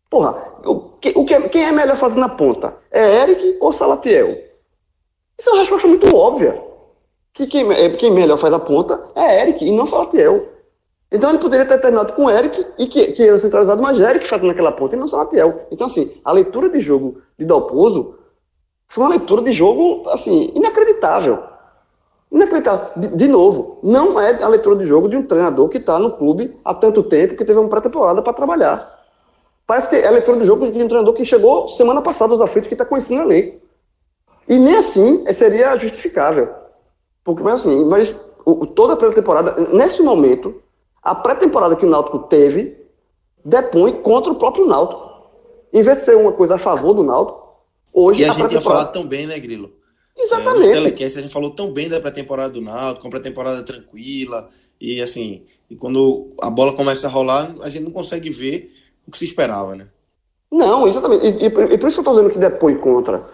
Porra, 0.09 0.55
o, 0.65 0.81
que, 0.99 1.13
o 1.15 1.25
que, 1.27 1.49
quem 1.51 1.65
é 1.65 1.73
melhor 1.73 1.97
fazendo 1.97 2.21
na 2.21 2.29
ponta? 2.29 2.77
É 2.91 3.23
Eric 3.23 3.59
ou 3.61 3.73
Salatiel? 3.73 4.39
Isso 5.39 5.51
é 5.51 5.53
uma 5.53 5.61
resposta 5.61 5.89
muito 5.89 6.15
óbvia. 6.17 6.63
Que 7.33 7.47
quem, 7.47 7.71
é, 7.73 7.91
quem 7.97 8.13
melhor 8.13 8.39
faz 8.39 8.55
a 8.55 8.61
ponta 8.61 9.11
é 9.15 9.43
Eric 9.43 9.65
e 9.65 9.73
não 9.73 9.87
Salatiel. 9.87 10.54
Então 11.11 11.31
ele 11.31 11.39
poderia 11.39 11.67
ter 11.67 11.79
terminado 11.81 12.13
com 12.13 12.31
Eric 12.31 12.67
e 12.79 12.87
que, 12.87 13.13
que 13.13 13.23
era 13.23 13.39
centralizado, 13.39 13.81
mas 13.81 14.01
Eric 14.01 14.29
fazendo 14.29 14.51
aquela 14.51 14.73
ponta 14.73 14.97
e 14.97 14.99
não 14.99 15.07
Salatiel. 15.07 15.67
Então, 15.71 15.87
assim, 15.87 16.11
a 16.25 16.33
leitura 16.33 16.69
de 16.69 16.81
jogo 16.81 17.23
de 17.39 17.45
Dalpozo 17.45 18.17
foi 18.89 19.05
uma 19.05 19.11
leitura 19.11 19.43
de 19.43 19.53
jogo, 19.53 20.09
assim, 20.11 20.53
inacreditável. 20.55 21.43
Inacreditável. 22.33 22.89
De, 22.97 23.09
de 23.09 23.29
novo, 23.29 23.79
não 23.83 24.21
é 24.21 24.43
a 24.43 24.49
leitura 24.49 24.77
de 24.77 24.85
jogo 24.85 25.09
de 25.09 25.17
um 25.17 25.23
treinador 25.23 25.69
que 25.69 25.79
está 25.79 25.99
no 25.99 26.17
clube 26.17 26.57
há 26.65 26.75
tanto 26.75 27.03
tempo 27.03 27.37
que 27.37 27.45
teve 27.45 27.59
uma 27.59 27.69
pré-temporada 27.69 28.21
para 28.23 28.33
trabalhar. 28.33 28.93
Parece 29.67 29.89
que 29.89 29.97
é 29.97 30.07
a 30.07 30.11
leitura 30.11 30.37
do 30.37 30.45
jogo 30.45 30.71
de 30.71 30.83
um 30.83 30.89
treinador 30.89 31.15
que 31.15 31.25
chegou 31.25 31.69
semana 31.69 32.03
passada 32.03 32.33
aos 32.33 32.41
aflitos 32.41 32.69
que 32.69 32.75
está 32.75 32.85
conhecendo 32.85 33.23
a 33.23 33.25
lei. 33.25 33.63
E 34.49 34.59
nem 34.59 34.77
assim 34.77 35.25
seria 35.33 35.77
justificável. 35.77 36.51
Porque, 37.23 37.43
mas 37.43 37.55
assim, 37.55 37.85
mas 37.87 38.21
toda 38.75 38.93
a 38.93 38.97
pré-temporada, 38.97 39.57
nesse 39.73 40.03
momento, 40.03 40.63
a 41.05 41.15
pré-temporada 41.15 41.77
que 41.77 41.85
o 41.85 41.91
Náutico 41.91 42.21
teve 42.21 42.83
depõe 43.45 43.93
contra 43.93 44.33
o 44.33 44.37
próprio 44.37 44.67
Náutico. 44.67 45.05
Em 45.71 45.83
vez 45.83 45.99
de 45.99 46.05
ser 46.05 46.17
uma 46.17 46.33
coisa 46.33 46.55
a 46.55 46.59
favor 46.59 46.95
do 46.95 47.05
Náutico, 47.05 47.43
hoje 47.93 48.23
e 48.23 48.25
a, 48.25 48.31
a 48.31 48.35
gente 48.35 48.49
tinha 48.49 48.61
falado 48.61 48.91
tão 48.93 49.07
bem, 49.07 49.27
né, 49.27 49.39
Grilo? 49.39 49.71
Exatamente. 50.17 50.69
É, 50.69 50.73
telecast, 50.73 51.19
a 51.19 51.23
gente 51.23 51.33
falou 51.33 51.51
tão 51.51 51.73
bem 51.73 51.89
da 51.89 52.01
pré-temporada 52.01 52.55
do 52.55 52.63
Náutico, 52.63 53.07
uma 53.07 53.11
pré-temporada 53.11 53.63
tranquila, 53.63 54.49
e 54.81 55.01
assim, 55.03 55.45
e 55.69 55.77
quando 55.77 56.33
a 56.41 56.49
bola 56.49 56.73
começa 56.73 57.07
a 57.07 57.11
rolar, 57.11 57.55
a 57.61 57.69
gente 57.69 57.85
não 57.85 57.91
consegue 57.91 58.31
ver 58.31 58.73
o 59.07 59.11
que 59.11 59.19
se 59.19 59.25
esperava, 59.27 59.75
né? 59.75 59.89
Não, 60.51 60.87
exatamente. 60.87 61.27
E, 61.27 61.43
e, 61.43 61.47
e 61.47 61.51
por 61.51 61.65
isso 61.65 61.79
que 61.79 61.85
eu 61.85 61.89
estou 61.89 62.15
dizendo 62.15 62.31
que 62.31 62.39
depõe 62.39 62.77
contra. 62.77 63.29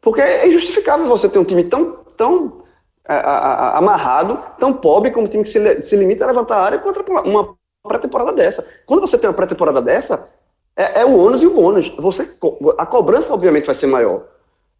Porque 0.00 0.20
é 0.20 0.46
injustificável 0.46 1.06
você 1.06 1.28
ter 1.28 1.38
um 1.38 1.44
time 1.44 1.64
tão, 1.64 2.04
tão 2.16 2.52
a, 2.52 2.54
a, 2.54 2.62
a, 2.62 2.65
amarrado, 3.08 4.38
tão 4.58 4.72
pobre, 4.72 5.10
como 5.10 5.26
um 5.26 5.28
time 5.28 5.44
que 5.44 5.50
se, 5.50 5.82
se 5.82 5.96
limita 5.96 6.24
a 6.24 6.28
levantar 6.28 6.56
a 6.56 6.64
área 6.64 6.78
contra 6.78 7.04
uma 7.22 7.54
pré-temporada 7.86 8.32
dessa. 8.32 8.64
Quando 8.84 9.00
você 9.00 9.16
tem 9.16 9.28
uma 9.28 9.36
pré-temporada 9.36 9.80
dessa, 9.80 10.28
é, 10.76 11.00
é, 11.00 11.04
o 11.04 11.16
ônus 11.18 11.42
e 11.42 11.46
o 11.46 11.54
bônus. 11.54 11.88
Você, 11.98 12.28
a 12.76 12.84
cobrança, 12.84 13.32
obviamente, 13.32 13.66
vai 13.66 13.74
ser 13.74 13.86
maior. 13.86 14.24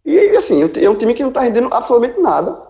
E, 0.04 0.36
assim, 0.36 0.60
é 0.62 0.90
um 0.90 0.94
time 0.94 1.14
que 1.14 1.22
não 1.22 1.30
está 1.30 1.40
rendendo 1.40 1.72
absolutamente 1.72 2.20
nada. 2.20 2.62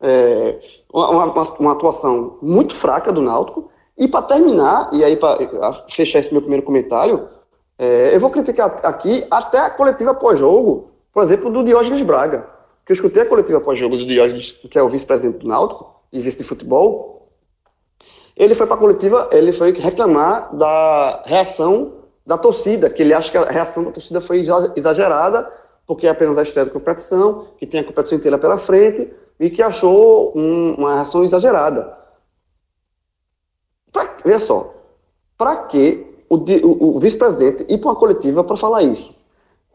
É, 0.00 0.58
uma, 0.92 1.10
uma, 1.10 1.42
uma, 1.58 1.72
atuação 1.72 2.38
muito 2.40 2.74
fraca 2.74 3.12
do 3.12 3.20
Náutico. 3.20 3.70
E 3.98 4.08
para 4.08 4.22
terminar, 4.22 4.88
e 4.92 5.04
aí 5.04 5.14
para 5.16 5.72
fechar 5.88 6.20
esse 6.20 6.32
meu 6.32 6.40
primeiro 6.40 6.64
comentário, 6.64 7.28
é, 7.78 8.14
eu 8.14 8.20
vou 8.20 8.30
criticar 8.30 8.80
aqui 8.82 9.26
até 9.30 9.58
a 9.58 9.70
coletiva 9.70 10.14
pós-jogo, 10.14 10.90
por 11.12 11.22
exemplo, 11.22 11.50
do 11.50 11.62
Diógenes 11.62 12.00
Braga. 12.00 12.46
Que 12.90 12.94
eu 12.94 12.96
escutei 12.96 13.22
a 13.22 13.26
coletiva 13.26 13.60
pós-jogo 13.60 13.96
do 13.96 14.04
Diógenes, 14.04 14.50
que 14.68 14.76
é 14.76 14.82
o 14.82 14.88
vice-presidente 14.88 15.38
do 15.38 15.46
Náutico 15.46 15.94
e 16.12 16.18
vice 16.18 16.38
de 16.38 16.42
futebol. 16.42 17.30
Ele 18.36 18.52
foi 18.52 18.66
para 18.66 18.74
a 18.74 18.78
coletiva, 18.80 19.28
ele 19.30 19.52
foi 19.52 19.70
reclamar 19.70 20.56
da 20.56 21.22
reação 21.24 21.98
da 22.26 22.36
torcida, 22.36 22.90
que 22.90 23.00
ele 23.00 23.14
acha 23.14 23.30
que 23.30 23.38
a 23.38 23.44
reação 23.44 23.84
da 23.84 23.92
torcida 23.92 24.20
foi 24.20 24.44
exagerada, 24.74 25.48
porque 25.86 26.08
é 26.08 26.10
apenas 26.10 26.36
a 26.36 26.42
estreia 26.42 26.66
da 26.66 26.72
competição, 26.72 27.46
que 27.58 27.64
tem 27.64 27.78
a 27.78 27.84
competição 27.84 28.18
inteira 28.18 28.36
pela 28.38 28.58
frente, 28.58 29.08
e 29.38 29.48
que 29.48 29.62
achou 29.62 30.36
um, 30.36 30.74
uma 30.74 30.96
reação 30.96 31.22
exagerada. 31.22 31.96
Pra, 33.92 34.16
veja 34.24 34.40
só, 34.40 34.74
para 35.38 35.56
que 35.58 36.24
o, 36.28 36.34
o, 36.34 36.96
o 36.96 36.98
vice-presidente 36.98 37.66
ir 37.68 37.78
para 37.78 37.90
uma 37.90 37.96
coletiva 37.96 38.42
para 38.42 38.56
falar 38.56 38.82
isso? 38.82 39.19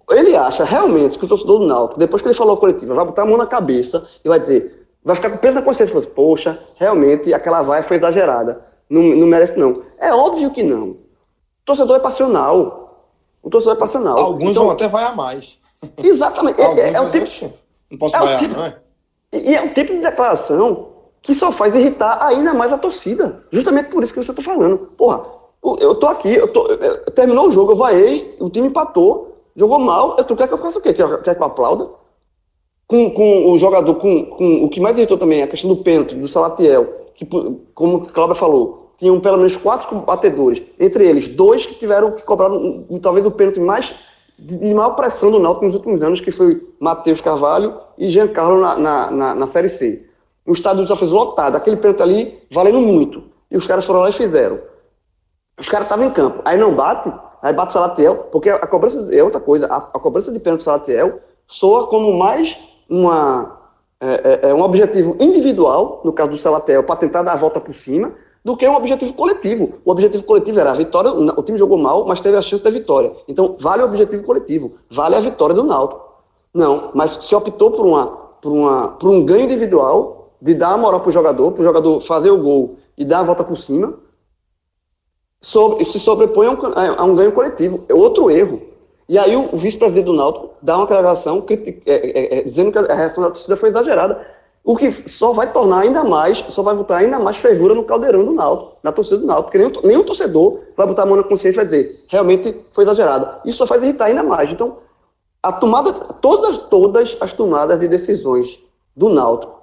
Ele 0.10 0.36
acha 0.36 0.64
realmente 0.64 1.18
que 1.18 1.26
o 1.26 1.28
torcedor 1.28 1.60
do 1.60 1.66
Náutico, 1.66 2.00
depois 2.00 2.22
que 2.22 2.28
ele 2.28 2.36
falou 2.36 2.56
a 2.56 2.60
coletiva, 2.60 2.94
vai 2.94 3.06
botar 3.06 3.24
a 3.24 3.26
mão 3.26 3.38
na 3.38 3.48
cabeça 3.48 4.08
e 4.24 4.30
vai 4.30 4.40
dizer, 4.40 4.88
vai 5.04 5.16
ficar 5.16 5.30
com 5.30 5.38
peso 5.38 5.56
na 5.56 5.62
consciência, 5.62 5.98
assim, 5.98 6.10
poxa, 6.10 6.60
realmente 6.76 7.34
aquela 7.34 7.64
vai 7.64 7.82
foi 7.82 7.98
exagerada, 7.98 8.62
não, 8.90 9.02
não 9.02 9.28
merece 9.28 9.58
não. 9.60 9.82
É 9.98 10.14
óbvio 10.14 10.52
que 10.52 10.64
não. 10.64 10.90
O 10.90 10.98
torcedor 11.66 11.98
é 11.98 12.00
passional. 12.00 13.08
O 13.42 13.50
torcedor 13.50 13.76
é 13.76 13.80
passional. 13.80 14.18
Alguns 14.18 14.52
então, 14.52 14.64
vão 14.64 14.72
até 14.74 14.88
vai 14.88 15.04
a 15.04 15.12
mais. 15.12 15.58
Exatamente. 15.98 16.62
é, 16.62 16.80
é, 16.80 16.94
é 16.94 17.02
o 17.02 17.10
tipo, 17.10 17.54
não 17.90 17.98
posso 17.98 18.16
é 18.16 18.20
vaiar, 18.20 18.40
tipo, 18.40 18.56
não 18.56 18.66
é? 18.66 18.76
E 19.34 19.56
é 19.56 19.62
um 19.62 19.74
tipo 19.74 19.92
de 19.92 20.00
declaração 20.00 20.90
que 21.22 21.34
só 21.34 21.52
faz 21.52 21.74
irritar 21.76 22.24
ainda 22.24 22.54
mais 22.54 22.72
a 22.72 22.78
torcida. 22.78 23.44
Justamente 23.52 23.90
por 23.90 24.04
isso 24.04 24.14
que 24.14 24.24
você 24.24 24.32
está 24.32 24.44
falando. 24.44 24.78
Porra, 24.96 25.26
eu 25.80 25.96
tô 25.96 26.08
aqui, 26.08 26.34
eu 26.34 26.48
tô, 26.48 26.68
terminou 27.16 27.48
o 27.48 27.52
jogo, 27.52 27.72
eu 27.72 27.76
vaiei, 27.76 28.36
o 28.40 28.50
time 28.50 28.68
empatou, 28.68 29.35
jogou 29.56 29.80
mal, 29.80 30.16
tu 30.24 30.36
quer 30.36 30.48
que 30.48 30.54
eu 30.54 30.58
faça 30.58 30.80
o 30.80 30.82
quê? 30.82 30.94
Quer, 30.94 31.22
quer 31.24 31.36
que 31.36 31.42
eu 31.42 31.48
aplauda? 31.48 31.90
Com, 32.88 33.10
com 33.12 33.52
o 33.52 33.58
jogador, 33.58 33.96
com, 33.96 34.26
com 34.26 34.64
o 34.64 34.70
que 34.70 34.80
mais 34.80 34.98
irritou 34.98 35.18
também, 35.18 35.42
a 35.42 35.48
questão 35.48 35.70
do 35.70 35.78
pênalti, 35.78 36.16
do 36.16 36.28
Salatiel, 36.28 37.08
que, 37.16 37.26
como 37.74 37.98
o 37.98 38.06
Cláudio 38.08 38.36
falou, 38.36 38.92
tinham 38.98 39.20
pelo 39.20 39.38
menos 39.38 39.58
quatro 39.58 39.98
batedores, 40.00 40.62
entre 40.80 41.08
eles 41.08 41.28
dois 41.28 41.66
que 41.66 41.76
tiveram 41.76 42.12
que 42.12 42.24
cobrar 42.24 42.50
talvez 43.02 43.26
o 43.26 43.32
pênalti 43.32 43.60
mais 43.60 43.94
de, 44.38 44.58
de 44.58 44.74
maior 44.74 44.92
pressão 44.92 45.32
do 45.32 45.40
Náutico 45.40 45.66
nos 45.66 45.76
últimos 45.76 46.04
anos, 46.04 46.22
que 46.22 46.32
foi 46.32 46.62
Matheus 46.80 47.22
Carvalho 47.22 47.80
e 47.98 48.10
Giancarlo 48.10 48.60
na, 48.60 48.76
na, 48.76 49.12
na, 49.12 49.36
na 49.36 49.48
Série 49.48 49.70
C. 49.70 50.06
O 50.46 50.52
estádio 50.52 50.86
já 50.86 50.96
fez 50.96 51.10
lotado, 51.10 51.56
aquele 51.56 51.78
pênalti 51.78 52.02
ali 52.02 52.40
valendo 52.52 52.80
muito. 52.80 53.24
E 53.50 53.58
os 53.58 53.66
caras 53.66 53.86
foram 53.86 54.02
lá 54.02 54.10
e 54.10 54.14
fizeram. 54.14 54.60
Os 55.58 55.68
caras 55.68 55.86
estavam 55.86 56.06
em 56.06 56.12
campo. 56.12 56.42
Aí 56.46 56.58
não 56.58 56.76
bate, 56.76 57.12
aí 57.46 57.54
bate 57.54 57.70
o 57.70 57.74
Salatiel, 57.74 58.16
porque 58.32 58.50
a 58.50 58.66
cobrança 58.66 59.16
é 59.16 59.24
outra 59.24 59.40
coisa. 59.40 59.68
A, 59.68 59.78
a 59.78 60.00
cobrança 60.00 60.32
de 60.32 60.40
pênalti 60.40 60.62
do 60.62 60.64
Salatiel 60.64 61.20
soa 61.48 61.86
como 61.86 62.12
mais 62.18 62.58
uma, 62.90 63.60
é, 64.02 64.48
é, 64.48 64.50
é 64.50 64.54
um 64.54 64.64
objetivo 64.64 65.16
individual, 65.20 66.02
no 66.04 66.12
caso 66.12 66.32
do 66.32 66.38
Salatiel, 66.40 66.84
para 66.84 66.96
tentar 66.96 67.22
dar 67.22 67.34
a 67.34 67.36
volta 67.36 67.62
por 67.62 67.76
cima, 67.76 68.14
do 68.44 68.58
que 68.58 68.68
um 68.68 68.76
objetivo 68.76 69.14
coletivo. 69.14 69.74
O 69.86 69.92
objetivo 69.92 70.24
coletivo 70.24 70.60
era 70.60 70.72
a 70.72 70.74
vitória, 70.74 71.12
o 71.12 71.44
time 71.44 71.60
jogou 71.60 71.78
mal, 71.78 72.06
mas 72.08 72.20
teve 72.20 72.36
a 72.36 72.42
chance 72.42 72.64
da 72.64 72.72
vitória. 72.72 73.12
Então, 73.28 73.56
vale 73.60 73.84
o 73.84 73.86
objetivo 73.86 74.24
coletivo, 74.24 74.74
vale 74.90 75.16
a 75.16 75.20
vitória 75.20 75.54
do 75.54 75.64
Náutico. 75.64 76.04
Não, 76.52 76.90
mas 76.96 77.12
se 77.24 77.36
optou 77.36 77.70
por, 77.70 77.86
uma, 77.86 78.08
por, 78.42 78.52
uma, 78.52 78.88
por 78.88 79.10
um 79.12 79.24
ganho 79.24 79.46
individual, 79.46 80.32
de 80.42 80.56
dar 80.56 80.74
a 80.74 80.78
moral 80.78 81.00
para 81.00 81.10
o 81.10 81.12
jogador, 81.12 81.52
para 81.52 81.62
o 81.62 81.66
jogador 81.66 82.00
fazer 82.00 82.32
o 82.32 82.42
gol 82.42 82.78
e 82.98 83.06
dar 83.06 83.20
a 83.20 83.24
volta 83.24 83.44
por 83.44 83.56
cima, 83.56 84.00
sobre, 85.46 85.86
se 85.86 86.00
sobrepõe 86.00 86.48
a 86.48 86.52
um, 86.52 86.60
a 86.98 87.04
um, 87.04 87.16
ganho 87.16 87.32
coletivo. 87.32 87.84
É 87.88 87.94
outro 87.94 88.32
erro. 88.32 88.60
E 89.08 89.16
aí 89.16 89.36
o, 89.36 89.56
vice-presidente 89.56 90.06
do 90.06 90.14
Náutico 90.14 90.50
dá 90.60 90.76
uma 90.76 90.88
declaração 90.88 91.46
é, 91.48 91.54
é, 91.86 92.40
é, 92.40 92.44
dizendo 92.44 92.72
que 92.72 92.80
a 92.80 92.96
reação 92.96 93.24
da 93.24 93.30
torcida 93.30 93.56
foi 93.56 93.70
exagerada. 93.70 94.26
O 94.64 94.76
que 94.76 94.92
só 95.08 95.34
vai 95.34 95.54
tornar 95.54 95.82
ainda 95.82 96.04
mais, 96.04 96.44
só 96.50 96.64
vai 96.64 96.74
botar 96.74 96.98
ainda 96.98 97.20
mais 97.20 97.38
fervura 97.38 97.76
no 97.76 97.84
caldeirão 97.84 98.26
do 98.26 98.32
Náutico, 98.32 98.72
na 98.82 98.92
torcida 98.92 99.20
do 99.20 99.28
Náutico, 99.28 99.52
porque 99.52 99.60
nenhum, 99.60 99.88
nenhum 99.88 100.04
torcedor 100.04 100.62
vai 100.76 100.88
botar 100.88 101.04
a 101.04 101.06
mão 101.06 101.18
na 101.18 101.24
consciência 101.24 101.62
e 101.62 101.64
vai 101.64 101.66
dizer, 101.66 102.04
realmente 102.08 102.66
foi 102.72 102.84
exagerada. 102.84 103.40
Isso 103.46 103.60
só 103.60 103.68
faz 103.68 103.84
irritar 103.84 104.06
ainda 104.06 104.24
mais. 104.24 104.52
Então, 104.52 104.78
a 105.44 105.52
tomada, 105.52 105.94
todas, 105.94 106.58
todas 106.58 107.16
as 107.22 107.34
tomadas 107.34 107.80
de 107.80 107.88
decisões 107.88 108.60
do 108.96 109.10
Náutico, 109.10 109.54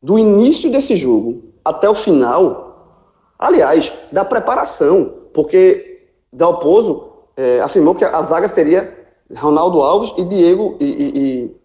do 0.00 0.16
início 0.16 0.70
desse 0.70 0.96
jogo 0.96 1.42
até 1.64 1.90
o 1.90 1.94
final, 1.96 2.67
aliás, 3.38 3.92
da 4.10 4.24
preparação, 4.24 5.28
porque 5.32 6.08
Dalpozo 6.32 7.12
é, 7.36 7.60
afirmou 7.60 7.94
que 7.94 8.04
a 8.04 8.22
zaga 8.22 8.48
seria 8.48 8.96
Ronaldo 9.34 9.80
Alves 9.80 10.12
e 10.16 10.24
Diego 10.24 10.76
e, 10.80 10.84
e, 10.84 11.18
e, 11.18 11.56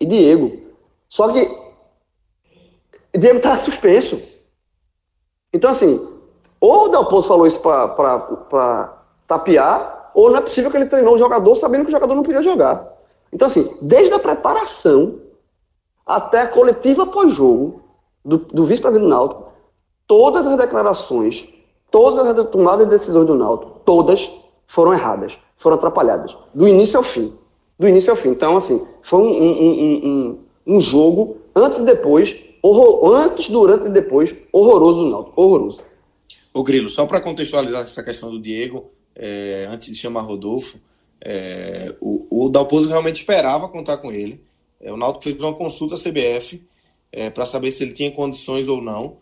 e 0.00 0.06
Diego. 0.06 0.60
Só 1.08 1.32
que 1.32 1.48
Diego 3.16 3.36
está 3.36 3.56
suspenso. 3.56 4.20
Então, 5.52 5.70
assim, 5.70 6.08
ou 6.60 6.84
o 6.84 6.88
Dalpozo 6.88 7.28
falou 7.28 7.46
isso 7.46 7.60
para 7.60 9.04
tapear, 9.26 10.10
ou 10.14 10.30
não 10.30 10.38
é 10.38 10.40
possível 10.40 10.70
que 10.70 10.76
ele 10.76 10.86
treinou 10.86 11.14
o 11.14 11.18
jogador 11.18 11.54
sabendo 11.54 11.84
que 11.84 11.90
o 11.90 11.92
jogador 11.92 12.14
não 12.14 12.22
podia 12.22 12.42
jogar. 12.42 12.86
Então, 13.32 13.46
assim, 13.46 13.76
desde 13.80 14.12
a 14.12 14.18
preparação 14.18 15.20
até 16.04 16.42
a 16.42 16.48
coletiva 16.48 17.06
pós-jogo 17.06 17.82
do, 18.24 18.38
do 18.38 18.64
vice-presidente 18.64 19.08
Náutico, 19.08 19.49
todas 20.10 20.44
as 20.44 20.56
declarações, 20.58 21.46
todas 21.88 22.26
as 22.26 22.50
tomadas 22.50 22.84
de 22.84 22.90
decisões 22.90 23.28
do 23.28 23.36
Náutico, 23.36 23.80
todas 23.84 24.28
foram 24.66 24.92
erradas, 24.92 25.38
foram 25.56 25.76
atrapalhadas, 25.76 26.36
do 26.52 26.66
início 26.66 26.98
ao 26.98 27.04
fim. 27.04 27.32
Do 27.78 27.86
início 27.86 28.10
ao 28.10 28.16
fim. 28.16 28.30
Então, 28.30 28.56
assim, 28.56 28.84
foi 29.02 29.20
um, 29.20 29.30
um, 29.30 30.08
um, 30.08 30.38
um 30.66 30.80
jogo 30.80 31.36
antes 31.54 31.78
e 31.78 31.84
depois 31.84 32.36
horror, 32.60 33.14
antes, 33.14 33.48
durante 33.48 33.86
e 33.86 33.88
depois, 33.88 34.34
horroroso 34.52 35.04
do 35.04 35.10
Náutico, 35.10 35.40
horroroso. 35.40 35.80
O 36.52 36.64
Grilo, 36.64 36.88
só 36.88 37.06
para 37.06 37.20
contextualizar 37.20 37.82
essa 37.84 38.02
questão 38.02 38.32
do 38.32 38.40
Diego, 38.40 38.90
é, 39.14 39.68
antes 39.70 39.92
de 39.92 39.94
chamar 39.94 40.22
Rodolfo, 40.22 40.76
é, 41.20 41.94
o, 42.00 42.46
o 42.46 42.48
Dalpozo 42.48 42.88
realmente 42.88 43.20
esperava 43.20 43.68
contar 43.68 43.98
com 43.98 44.10
ele. 44.10 44.40
É, 44.80 44.92
o 44.92 44.96
Náutico 44.96 45.22
fez 45.22 45.40
uma 45.40 45.54
consulta 45.54 45.94
à 45.94 45.98
CBF 45.98 46.60
é, 47.12 47.30
para 47.30 47.46
saber 47.46 47.70
se 47.70 47.84
ele 47.84 47.92
tinha 47.92 48.10
condições 48.10 48.66
ou 48.66 48.82
não, 48.82 49.16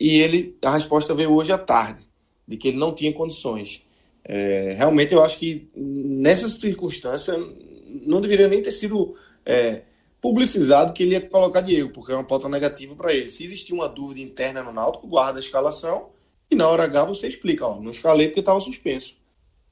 e 0.00 0.20
ele 0.20 0.56
a 0.62 0.72
resposta 0.72 1.14
veio 1.14 1.32
hoje 1.32 1.52
à 1.52 1.58
tarde, 1.58 2.08
de 2.48 2.56
que 2.56 2.68
ele 2.68 2.78
não 2.78 2.94
tinha 2.94 3.12
condições. 3.12 3.82
É, 4.24 4.74
realmente 4.76 5.12
eu 5.12 5.22
acho 5.22 5.38
que 5.38 5.68
nessa 5.76 6.48
circunstância 6.48 7.38
não 8.06 8.20
deveria 8.20 8.48
nem 8.48 8.62
ter 8.62 8.72
sido 8.72 9.14
é, 9.44 9.82
publicizado 10.20 10.92
que 10.92 11.02
ele 11.02 11.12
ia 11.12 11.20
colocar 11.20 11.60
Diego, 11.60 11.90
porque 11.90 12.12
é 12.12 12.14
uma 12.14 12.24
pauta 12.24 12.48
negativa 12.48 12.94
para 12.94 13.12
ele. 13.12 13.28
Se 13.28 13.44
existir 13.44 13.72
uma 13.72 13.88
dúvida 13.88 14.20
interna 14.20 14.62
no 14.62 14.72
Náutico, 14.72 15.06
guarda 15.06 15.38
a 15.38 15.40
escalação 15.40 16.10
e 16.50 16.54
na 16.54 16.66
hora 16.68 16.84
H 16.84 17.04
você 17.04 17.28
explica, 17.28 17.66
ó, 17.66 17.80
não 17.80 17.90
escalei 17.90 18.28
porque 18.28 18.40
estava 18.40 18.60
suspenso. 18.60 19.16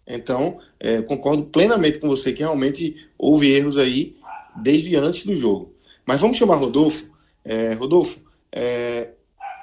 Então, 0.06 0.58
é, 0.80 1.02
concordo 1.02 1.44
plenamente 1.44 1.98
com 1.98 2.08
você 2.08 2.32
que 2.32 2.40
realmente 2.40 3.08
houve 3.18 3.52
erros 3.52 3.76
aí 3.76 4.16
desde 4.56 4.96
antes 4.96 5.24
do 5.24 5.36
jogo. 5.36 5.74
Mas 6.06 6.20
vamos 6.20 6.36
chamar 6.38 6.56
Rodolfo. 6.56 7.10
É, 7.44 7.74
Rodolfo, 7.74 8.20
é, 8.50 9.10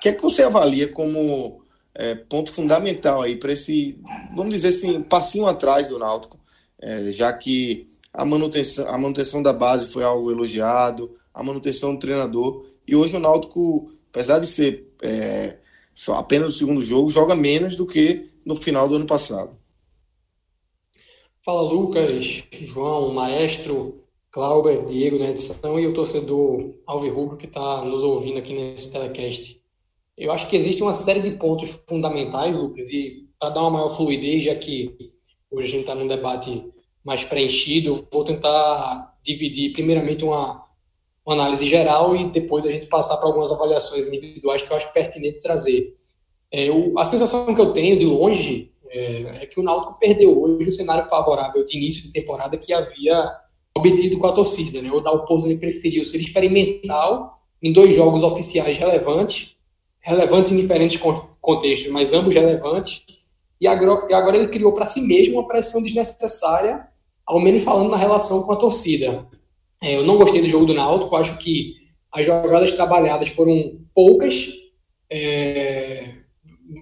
que 0.05 0.09
é 0.09 0.13
que 0.13 0.21
você 0.21 0.43
avalia 0.43 0.87
como 0.87 1.63
é, 1.95 2.13
ponto 2.13 2.53
fundamental 2.53 3.23
aí 3.23 3.37
para 3.37 3.53
esse, 3.53 3.99
vamos 4.35 4.53
dizer 4.53 4.67
assim, 4.67 5.01
passinho 5.01 5.47
atrás 5.47 5.87
do 5.87 5.97
Náutico, 5.97 6.39
é, 6.79 7.09
já 7.09 7.33
que 7.33 7.87
a 8.13 8.23
manutenção, 8.23 8.87
a 8.87 8.95
manutenção 8.99 9.41
da 9.41 9.51
base 9.51 9.91
foi 9.91 10.03
algo 10.03 10.29
elogiado, 10.29 11.17
a 11.33 11.41
manutenção 11.41 11.95
do 11.95 11.99
treinador. 11.99 12.67
E 12.87 12.95
hoje 12.95 13.15
o 13.15 13.19
Náutico, 13.19 13.91
apesar 14.11 14.37
de 14.37 14.45
ser 14.45 14.93
é, 15.01 15.57
só 15.95 16.17
apenas 16.17 16.53
o 16.53 16.57
segundo 16.59 16.83
jogo, 16.83 17.09
joga 17.09 17.35
menos 17.35 17.75
do 17.75 17.87
que 17.87 18.29
no 18.45 18.53
final 18.53 18.87
do 18.87 18.97
ano 18.97 19.07
passado. 19.07 19.57
Fala 21.41 21.63
Lucas, 21.63 22.43
João, 22.51 23.11
Maestro, 23.11 24.03
Clauber, 24.29 24.85
Diego 24.85 25.17
na 25.17 25.31
edição 25.31 25.79
e 25.79 25.87
o 25.87 25.93
torcedor 25.95 26.75
Alvirrubro 26.85 27.37
que 27.37 27.47
está 27.47 27.83
nos 27.83 28.03
ouvindo 28.03 28.37
aqui 28.37 28.53
nesse 28.53 28.91
telecast. 28.91 29.64
Eu 30.17 30.31
acho 30.31 30.49
que 30.49 30.55
existe 30.55 30.81
uma 30.81 30.93
série 30.93 31.21
de 31.21 31.31
pontos 31.31 31.83
fundamentais, 31.87 32.55
Lucas, 32.55 32.89
e 32.89 33.27
para 33.39 33.49
dar 33.49 33.61
uma 33.61 33.71
maior 33.71 33.89
fluidez, 33.89 34.43
já 34.43 34.55
que 34.55 34.95
hoje 35.51 35.67
a 35.67 35.71
gente 35.71 35.81
está 35.81 35.95
num 35.95 36.07
debate 36.07 36.65
mais 37.03 37.23
preenchido, 37.23 38.07
vou 38.11 38.23
tentar 38.23 39.13
dividir 39.21 39.73
primeiramente 39.73 40.23
uma, 40.23 40.63
uma 41.25 41.35
análise 41.35 41.65
geral 41.65 42.15
e 42.15 42.29
depois 42.29 42.65
a 42.65 42.71
gente 42.71 42.87
passar 42.87 43.17
para 43.17 43.27
algumas 43.27 43.51
avaliações 43.51 44.07
individuais 44.07 44.61
que 44.61 44.71
eu 44.71 44.77
acho 44.77 44.93
pertinente 44.93 45.41
trazer. 45.41 45.93
É, 46.51 46.69
eu, 46.69 46.97
a 46.97 47.03
sensação 47.03 47.53
que 47.53 47.59
eu 47.59 47.73
tenho 47.73 47.97
de 47.97 48.05
longe 48.05 48.71
é, 48.95 49.43
é, 49.43 49.45
que 49.45 49.59
o 49.59 49.63
Náutico 49.63 49.99
perdeu 49.99 50.41
hoje 50.41 50.69
o 50.69 50.71
cenário 50.71 51.03
favorável 51.03 51.65
de 51.65 51.77
início 51.77 52.03
de 52.03 52.13
temporada 52.13 52.57
que 52.57 52.71
havia 52.71 53.29
obtido 53.77 54.17
com 54.17 54.27
a 54.27 54.31
torcida. 54.31 54.81
Né? 54.81 54.89
O 54.89 55.01
Dalpozo 55.01 55.55
preferiu 55.57 56.05
ser 56.05 56.19
experimental 56.19 57.41
em 57.61 57.73
dois 57.73 57.93
jogos 57.93 58.23
oficiais 58.23 58.77
relevantes, 58.77 59.54
relevantes 60.05 60.51
em 60.51 60.57
diferentes 60.57 61.01
contextos, 61.41 61.91
mas 61.91 62.13
ambos 62.13 62.33
relevantes, 62.33 63.03
e 63.59 63.67
agora, 63.67 64.37
ele 64.37 64.49
criou 64.49 64.71
para 64.73 64.85
si 64.85 65.01
mesmo 65.01 65.39
uma 65.39 65.47
pressão 65.47 65.81
desnecessária 65.81 66.87
ao 67.25 67.39
menos 67.39 67.63
falando 67.63 67.89
na 67.89 67.97
relação 67.97 68.43
com 68.43 68.53
a 68.53 68.57
torcida. 68.57 69.25
É, 69.81 69.95
eu 69.95 70.03
não 70.03 70.17
gostei 70.17 70.41
do 70.41 70.49
jogo 70.49 70.67
do 70.67 70.75
Náutico, 70.75 71.15
acho 71.15 71.39
que 71.39 71.73
as 72.11 72.25
jogadas 72.25 72.73
trabalhadas 72.73 73.29
foram 73.29 73.79
poucas, 73.95 74.47
é, 75.09 76.13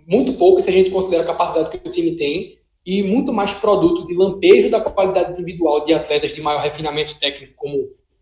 muito 0.05 0.33
poucas 0.33 0.65
se 0.65 0.69
a 0.69 0.73
gente 0.73 0.91
considera 0.91 1.23
a 1.23 1.27
capacidade 1.27 1.69
que 1.69 1.87
o 1.87 1.91
time 1.91 2.17
tem, 2.17 2.59
e 2.85 3.01
muito 3.01 3.31
mais 3.31 3.53
produto 3.53 4.05
de 4.05 4.13
lampejo 4.13 4.69
da 4.69 4.81
qualidade 4.81 5.31
individual 5.31 5.85
de 5.85 5.93
atletas 5.93 6.35
de 6.35 6.41
maior 6.41 6.61
refinamento 6.61 7.17
técnico, 7.17 7.53
como 7.55 7.77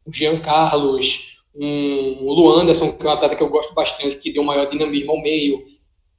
o 0.06 0.14
Jean 0.14 0.40
Carlos, 0.40 1.41
um, 1.56 2.26
o 2.26 2.34
Luanderson, 2.34 2.92
que 2.92 3.06
é 3.06 3.10
um 3.10 3.14
atleta 3.14 3.36
que 3.36 3.44
eu 3.44 3.50
gosto 3.50 3.74
bastante, 3.74 4.18
que 4.18 4.32
deu 4.32 4.44
maior 4.44 4.70
dinamismo 4.70 5.12
ao 5.12 5.22
meio. 5.22 5.64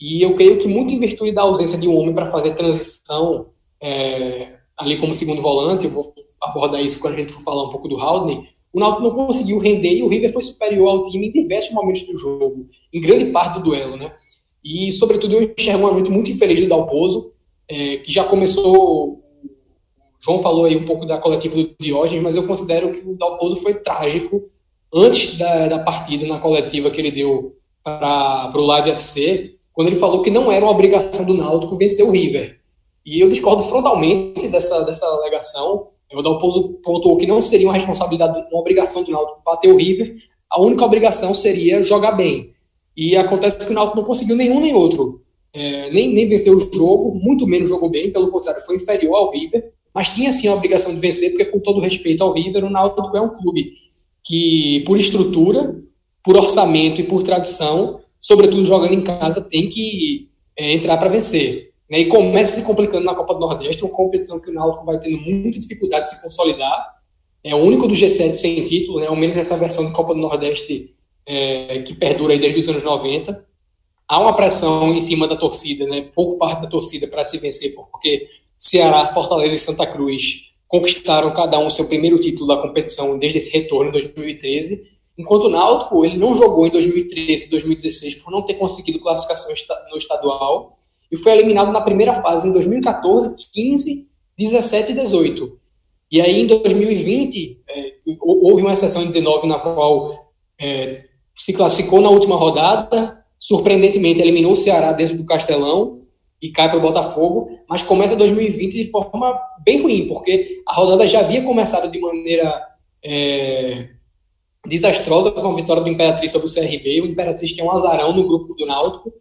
E 0.01 0.23
eu 0.23 0.35
creio 0.35 0.59
que 0.59 0.67
muito 0.67 0.93
em 0.93 0.99
virtude 0.99 1.33
da 1.33 1.43
ausência 1.43 1.79
de 1.79 1.89
um 1.89 1.97
homem 1.97 2.15
para 2.15 2.31
fazer 2.31 2.55
transição 2.55 3.51
é, 3.81 4.57
ali 4.77 4.97
como 4.97 5.15
segundo 5.15 5.43
volante, 5.43 5.85
eu 5.85 5.91
vou 5.91 6.15
abordar 6.41 6.81
isso 6.81 7.01
quando 7.01 7.15
a 7.15 7.19
gente 7.19 7.33
for 7.33 7.43
falar 7.43 7.65
um 7.65 7.71
pouco 7.71 7.89
do 7.89 7.99
Haldane, 7.99 8.49
o 8.73 8.81
Náutico 8.81 9.03
não 9.03 9.11
conseguiu 9.11 9.59
render 9.59 9.93
e 9.93 10.03
o 10.03 10.09
River 10.09 10.33
foi 10.33 10.43
superior 10.43 10.89
ao 10.89 11.03
time 11.03 11.29
em 11.29 11.31
diversos 11.31 11.73
momentos 11.73 12.07
do 12.07 12.17
jogo, 12.17 12.69
em 12.93 13.01
grande 13.01 13.27
parte 13.27 13.55
do 13.59 13.65
duelo, 13.65 13.97
né? 13.97 14.13
E, 14.65 14.91
sobretudo, 14.93 15.35
eu 15.35 15.43
enxergo 15.43 15.85
um 15.85 15.91
momento 15.91 16.11
muito 16.11 16.31
infeliz 16.31 16.61
do 16.61 16.69
Dalpozo, 16.69 17.33
é, 17.69 17.97
que 17.99 18.11
já 18.11 18.25
começou. 18.25 19.15
O 19.15 19.21
João 20.21 20.39
falou 20.39 20.65
aí 20.65 20.77
um 20.77 20.85
pouco 20.85 21.05
da 21.05 21.19
coletiva 21.19 21.57
do 21.57 21.75
Diógenes, 21.79 22.23
mas 22.23 22.37
eu 22.37 22.47
considero 22.47 22.93
que 22.93 23.01
o 23.01 23.17
Dalpozo 23.17 23.57
foi 23.57 23.75
trágico 23.75 24.49
antes 24.93 25.39
da, 25.39 25.69
da 25.69 25.79
partida, 25.79 26.27
na 26.27 26.39
coletiva 26.39 26.91
que 26.91 27.01
ele 27.01 27.11
deu 27.11 27.57
para 27.83 28.53
o 28.55 28.67
Live 28.67 28.91
FC, 28.91 29.55
quando 29.73 29.89
ele 29.89 29.97
falou 29.97 30.23
que 30.23 30.31
não 30.31 30.53
era 30.53 30.65
uma 30.65 30.73
obrigação 30.73 31.25
do 31.25 31.35
Náutico 31.35 31.77
vencer 31.77 32.07
o 32.07 32.11
River. 32.11 32.59
E 33.05 33.21
eu 33.21 33.29
discordo 33.29 33.63
frontalmente 33.63 34.47
dessa, 34.49 34.83
dessa 34.83 35.07
alegação. 35.07 35.89
O 36.13 36.23
Dalpozo 36.23 36.79
pontuou 36.85 37.17
que 37.17 37.27
não 37.27 37.41
seria 37.41 37.67
uma 37.67 37.73
responsabilidade, 37.73 38.45
uma 38.51 38.61
obrigação 38.61 39.03
do 39.03 39.11
Náutico 39.11 39.43
bater 39.45 39.73
o 39.73 39.77
River. 39.77 40.15
A 40.51 40.61
única 40.61 40.85
obrigação 40.85 41.35
seria 41.35 41.83
jogar 41.83 42.13
bem. 42.13 42.53
E 42.95 43.17
acontece 43.17 43.65
que 43.65 43.73
o 43.73 43.75
Náutico 43.75 43.97
não 43.97 44.05
conseguiu 44.05 44.37
nenhum 44.37 44.61
nem 44.61 44.75
outro. 44.75 45.23
É, 45.55 45.91
nem, 45.91 46.13
nem 46.13 46.29
venceu 46.29 46.55
o 46.55 46.61
jogo, 46.61 47.15
muito 47.15 47.47
menos 47.47 47.69
jogou 47.69 47.89
bem, 47.89 48.11
pelo 48.11 48.31
contrário, 48.31 48.65
foi 48.65 48.77
inferior 48.77 49.17
ao 49.17 49.31
River, 49.31 49.71
mas 49.95 50.09
tinha 50.09 50.33
sim 50.33 50.49
a 50.49 50.55
obrigação 50.55 50.95
de 50.95 51.01
vencer, 51.01 51.31
porque 51.31 51.45
com 51.45 51.61
todo 51.61 51.79
respeito 51.79 52.25
ao 52.25 52.33
River, 52.33 52.65
o 52.65 52.71
Náutico 52.71 53.15
é 53.15 53.21
um 53.21 53.29
clube 53.29 53.75
que, 54.25 54.83
por 54.87 54.99
estrutura, 54.99 55.77
por 56.25 56.37
orçamento 56.37 57.01
e 57.01 57.05
por 57.05 57.23
tradição, 57.23 58.01
sobretudo 58.21 58.65
jogando 58.65 58.95
em 58.95 59.03
casa, 59.03 59.43
tem 59.43 59.69
que 59.69 60.29
é, 60.57 60.73
entrar 60.73 60.97
para 60.97 61.09
vencer. 61.09 61.73
Né, 61.91 62.01
e 62.01 62.07
começa 62.07 62.53
se 62.53 62.63
complicando 62.63 63.05
na 63.05 63.15
Copa 63.15 63.35
do 63.35 63.41
Nordeste, 63.41 63.85
uma 63.85 63.93
competição 63.93 64.41
que 64.41 64.51
o 64.51 64.55
Náutico 64.55 64.87
vai 64.87 64.99
tendo 64.99 65.19
muita 65.19 65.59
dificuldade 65.59 66.05
de 66.05 66.17
se 66.17 66.23
consolidar. 66.23 67.03
É 67.45 67.55
o 67.55 67.59
único 67.59 67.87
do 67.87 67.95
G7 67.95 68.35
sem 68.35 68.65
título, 68.65 69.01
né, 69.01 69.09
ao 69.09 69.17
menos 69.17 69.37
essa 69.37 69.57
versão 69.57 69.85
de 69.85 69.93
Copa 69.93 70.15
do 70.15 70.21
Nordeste 70.21 70.95
é, 71.27 71.83
que 71.83 71.95
perdura 71.95 72.39
desde 72.39 72.61
os 72.61 72.69
anos 72.69 72.83
90. 72.83 73.47
Há 74.09 74.21
uma 74.21 74.35
pressão 74.35 74.95
em 74.95 75.01
cima 75.01 75.27
da 75.27 75.37
torcida, 75.37 75.87
né, 75.87 76.09
por 76.15 76.39
parte 76.39 76.63
da 76.63 76.69
torcida 76.69 77.07
para 77.09 77.25
se 77.25 77.39
vencer, 77.39 77.75
porque 77.75 78.29
Ceará, 78.59 79.07
Fortaleza 79.09 79.55
e 79.55 79.59
Santa 79.59 79.87
Cruz 79.87 80.52
conquistaram 80.73 81.31
cada 81.35 81.59
um 81.59 81.69
seu 81.69 81.85
primeiro 81.85 82.19
título 82.19 82.47
da 82.47 82.57
competição 82.57 83.19
desde 83.19 83.37
esse 83.37 83.51
retorno 83.51 83.91
em 83.91 83.93
2013, 83.93 84.91
enquanto 85.19 85.45
o 85.45 85.51
Náutico 85.51 86.03
ele 86.03 86.17
não 86.17 86.35
jogou 86.35 86.67
em 86.67 86.71
2013 86.71 87.45
e 87.45 87.51
2016 87.51 88.15
por 88.15 88.31
não 88.31 88.41
ter 88.41 88.55
conseguido 88.55 88.99
classificação 88.99 89.53
no 89.91 89.99
estadual 89.99 90.79
e 91.11 91.17
foi 91.19 91.33
eliminado 91.33 91.71
na 91.75 91.83
primeira 91.83 92.15
fase 92.15 92.49
em 92.49 92.53
2014, 92.53 93.37
15, 93.53 94.09
17 94.39 94.93
e 94.93 94.95
18. 94.95 95.59
E 96.11 96.23
aí 96.23 96.41
em 96.41 96.47
2020 96.47 97.61
é, 97.69 97.93
houve 98.19 98.63
uma 98.63 98.73
exceção 98.73 99.03
em 99.03 99.09
19 99.09 99.47
na 99.47 99.59
qual 99.59 100.33
é, 100.59 101.05
se 101.35 101.53
classificou 101.53 102.01
na 102.01 102.09
última 102.09 102.37
rodada, 102.37 103.23
surpreendentemente 103.39 104.23
eliminou 104.23 104.53
o 104.53 104.57
Ceará 104.57 104.93
dentro 104.93 105.19
do 105.19 105.27
Castelão 105.27 106.02
e 106.43 106.51
cai 106.51 106.69
para 106.69 106.79
o 106.79 106.83
Botafogo, 106.83 107.61
mas 107.69 107.83
começa 107.83 108.17
2020 108.17 108.73
de 108.73 108.91
forma 108.91 109.41
bem 109.65 109.81
ruim, 109.81 110.09
porque 110.09 110.61
a 110.67 110.75
rodada 110.75 111.07
já 111.07 111.21
havia 111.21 111.41
começado 111.41 111.89
de 111.89 112.01
maneira 112.01 112.67
é, 113.05 113.91
desastrosa 114.67 115.31
com 115.31 115.49
a 115.49 115.55
vitória 115.55 115.85
do 115.85 115.89
Imperatriz 115.89 116.33
sobre 116.33 116.49
o 116.49 116.53
CRB. 116.53 117.01
O 117.01 117.07
Imperatriz 117.07 117.53
que 117.53 117.61
é 117.61 117.65
um 117.65 117.71
azarão 117.71 118.13
no 118.13 118.27
grupo 118.27 118.55
do 118.55 118.67
Náutico, 118.67 119.13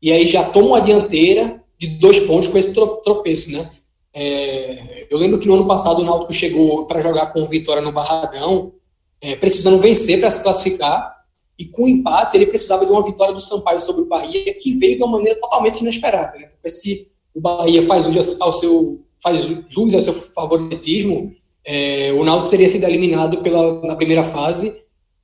e 0.00 0.10
aí 0.10 0.26
já 0.26 0.42
toma 0.42 0.68
uma 0.68 0.80
dianteira 0.80 1.62
de 1.76 1.86
dois 1.86 2.18
pontos 2.20 2.48
com 2.48 2.56
esse 2.56 2.72
tropeço, 2.74 3.52
né? 3.52 3.70
É, 4.14 5.06
eu 5.10 5.18
lembro 5.18 5.38
que 5.38 5.46
no 5.46 5.54
ano 5.54 5.68
passado 5.68 6.00
o 6.00 6.04
Náutico 6.04 6.32
chegou 6.32 6.86
para 6.86 7.02
jogar 7.02 7.26
com 7.26 7.44
vitória 7.44 7.82
no 7.82 7.92
Barradão, 7.92 8.72
é, 9.20 9.36
precisando 9.36 9.78
vencer 9.78 10.18
para 10.18 10.30
se 10.30 10.42
classificar, 10.42 11.19
e 11.60 11.66
com 11.66 11.82
o 11.82 11.88
empate 11.88 12.38
ele 12.38 12.46
precisava 12.46 12.86
de 12.86 12.90
uma 12.90 13.04
vitória 13.04 13.34
do 13.34 13.40
Sampaio 13.40 13.82
sobre 13.82 14.00
o 14.00 14.06
Bahia, 14.06 14.54
que 14.54 14.72
veio 14.78 14.96
de 14.96 15.02
uma 15.02 15.18
maneira 15.18 15.38
totalmente 15.38 15.82
inesperada. 15.82 16.38
Né? 16.38 16.46
Porque 16.46 16.70
se 16.70 17.12
o 17.34 17.40
Bahia 17.40 17.82
faz 17.82 18.10
jus 18.10 18.40
ao 18.40 18.50
seu, 18.50 19.04
faz 19.22 19.42
jus 19.68 19.92
ao 19.92 20.00
seu 20.00 20.14
favoritismo, 20.14 21.34
é, 21.62 22.14
o 22.14 22.24
Náutico 22.24 22.48
teria 22.48 22.70
sido 22.70 22.84
eliminado 22.84 23.42
pela, 23.42 23.78
na 23.82 23.94
primeira 23.94 24.24
fase, 24.24 24.74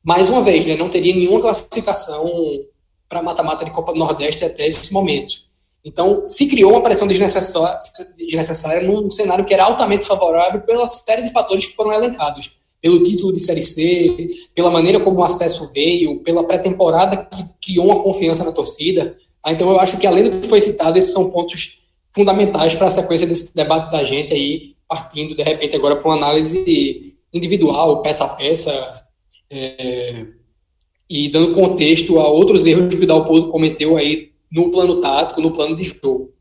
mais 0.04 0.28
uma 0.28 0.42
vez, 0.42 0.66
né? 0.66 0.76
não 0.76 0.90
teria 0.90 1.14
nenhuma 1.14 1.40
classificação 1.40 2.30
para 3.08 3.22
mata-mata 3.22 3.64
de 3.64 3.70
Copa 3.70 3.94
do 3.94 3.98
Nordeste 3.98 4.44
até 4.44 4.66
esse 4.66 4.92
momento. 4.92 5.46
Então, 5.82 6.26
se 6.26 6.46
criou 6.48 6.72
uma 6.72 6.82
pressão 6.82 7.08
desnecessária, 7.08 7.78
desnecessária 8.18 8.86
num 8.86 9.10
cenário 9.10 9.44
que 9.44 9.54
era 9.54 9.64
altamente 9.64 10.04
favorável 10.04 10.60
pela 10.60 10.86
série 10.86 11.22
de 11.22 11.32
fatores 11.32 11.64
que 11.64 11.74
foram 11.74 11.92
elencados 11.92 12.58
pelo 12.86 13.02
título 13.02 13.32
de 13.32 13.40
Série 13.40 13.64
C, 13.64 14.28
pela 14.54 14.70
maneira 14.70 15.00
como 15.00 15.18
o 15.18 15.24
acesso 15.24 15.72
veio, 15.72 16.20
pela 16.20 16.44
pré-temporada 16.44 17.16
que 17.16 17.44
criou 17.60 17.86
uma 17.86 18.00
confiança 18.00 18.44
na 18.44 18.52
torcida. 18.52 19.16
Tá? 19.42 19.50
Então, 19.50 19.68
eu 19.68 19.80
acho 19.80 19.98
que, 19.98 20.06
além 20.06 20.30
do 20.30 20.40
que 20.40 20.46
foi 20.46 20.60
citado, 20.60 20.96
esses 20.96 21.12
são 21.12 21.32
pontos 21.32 21.80
fundamentais 22.14 22.76
para 22.76 22.86
a 22.86 22.90
sequência 22.92 23.26
desse 23.26 23.52
debate 23.52 23.90
da 23.90 24.04
gente 24.04 24.32
aí, 24.32 24.76
partindo, 24.86 25.34
de 25.34 25.42
repente, 25.42 25.74
agora 25.74 25.96
para 25.96 26.08
uma 26.08 26.16
análise 26.16 27.12
individual, 27.34 28.02
peça 28.02 28.24
a 28.24 28.28
peça, 28.28 28.92
é, 29.50 30.24
e 31.10 31.28
dando 31.28 31.54
contexto 31.54 32.20
a 32.20 32.28
outros 32.28 32.66
erros 32.66 32.94
que 32.94 33.02
o 33.02 33.06
Dalpozo 33.06 33.48
cometeu 33.48 33.96
aí 33.96 34.30
no 34.52 34.70
plano 34.70 35.00
tático, 35.00 35.40
no 35.40 35.50
plano 35.50 35.74
de 35.74 35.82
jogo. 35.82 36.32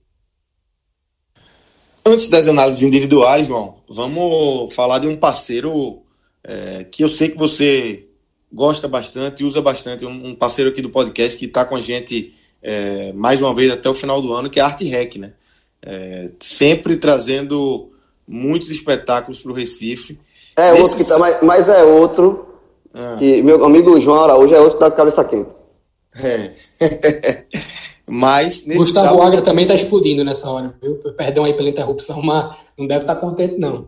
Antes 2.06 2.28
das 2.28 2.48
análises 2.48 2.84
individuais, 2.84 3.48
João, 3.48 3.78
vamos 3.90 4.72
falar 4.76 5.00
de 5.00 5.08
um 5.08 5.16
parceiro 5.16 6.05
é, 6.48 6.84
que 6.84 7.04
eu 7.04 7.10
sei 7.10 7.30
que 7.30 7.38
você 7.38 8.06
gosta 8.54 8.88
bastante, 8.88 9.44
usa 9.44 9.62
bastante, 9.62 10.06
um, 10.06 10.28
um 10.28 10.36
parceiro 10.36 10.70
aqui 10.70 10.82
do 10.82 10.90
podcast 10.90 11.38
que 11.38 11.46
está 11.46 11.66
com 11.66 11.76
a 11.76 11.82
gente 11.82 12.34
é, 12.62 13.12
mais 13.14 13.42
uma 13.42 13.54
vez 13.54 13.72
até 13.72 13.90
o 13.90 13.96
final 13.96 14.22
do 14.22 14.32
ano, 14.32 14.50
que 14.50 14.60
é 14.60 14.64
a 14.64 14.68
Arte 14.68 14.86
Rec, 14.86 15.16
né? 15.16 15.34
É, 15.82 16.30
sempre 16.40 16.98
trazendo 16.98 17.90
muitos 18.28 18.70
espetáculos 18.70 19.40
para 19.40 19.52
o 19.52 19.56
Recife. 19.56 20.20
É 20.56 20.72
Nesse... 20.72 20.82
outro 20.84 20.98
que 20.98 21.04
tá, 21.04 21.18
mas, 21.18 21.38
mas 21.42 21.70
é 21.70 21.84
outro 21.84 22.48
ah. 22.94 23.16
que 23.18 23.42
meu 23.42 23.64
amigo 23.66 24.00
João 24.00 24.24
Araújo 24.24 24.54
é 24.54 24.62
outro 24.62 24.80
da 24.80 24.90
cabeça 24.92 25.24
quente. 25.26 25.54
É. 26.16 26.52
mas 28.08 28.62
Gustavo 28.62 29.08
sábado... 29.08 29.22
Agra 29.22 29.42
também 29.42 29.66
está 29.66 29.76
explodindo 29.76 30.24
nessa 30.24 30.50
hora, 30.50 30.74
viu? 30.82 30.96
Perdão 31.18 31.44
aí 31.44 31.54
pela 31.54 31.70
interrupção, 31.70 32.22
mas 32.22 32.56
não 32.78 32.88
deve 32.88 33.02
estar 33.02 33.16
tá 33.16 33.22
contente 33.22 33.58
não 33.58 33.88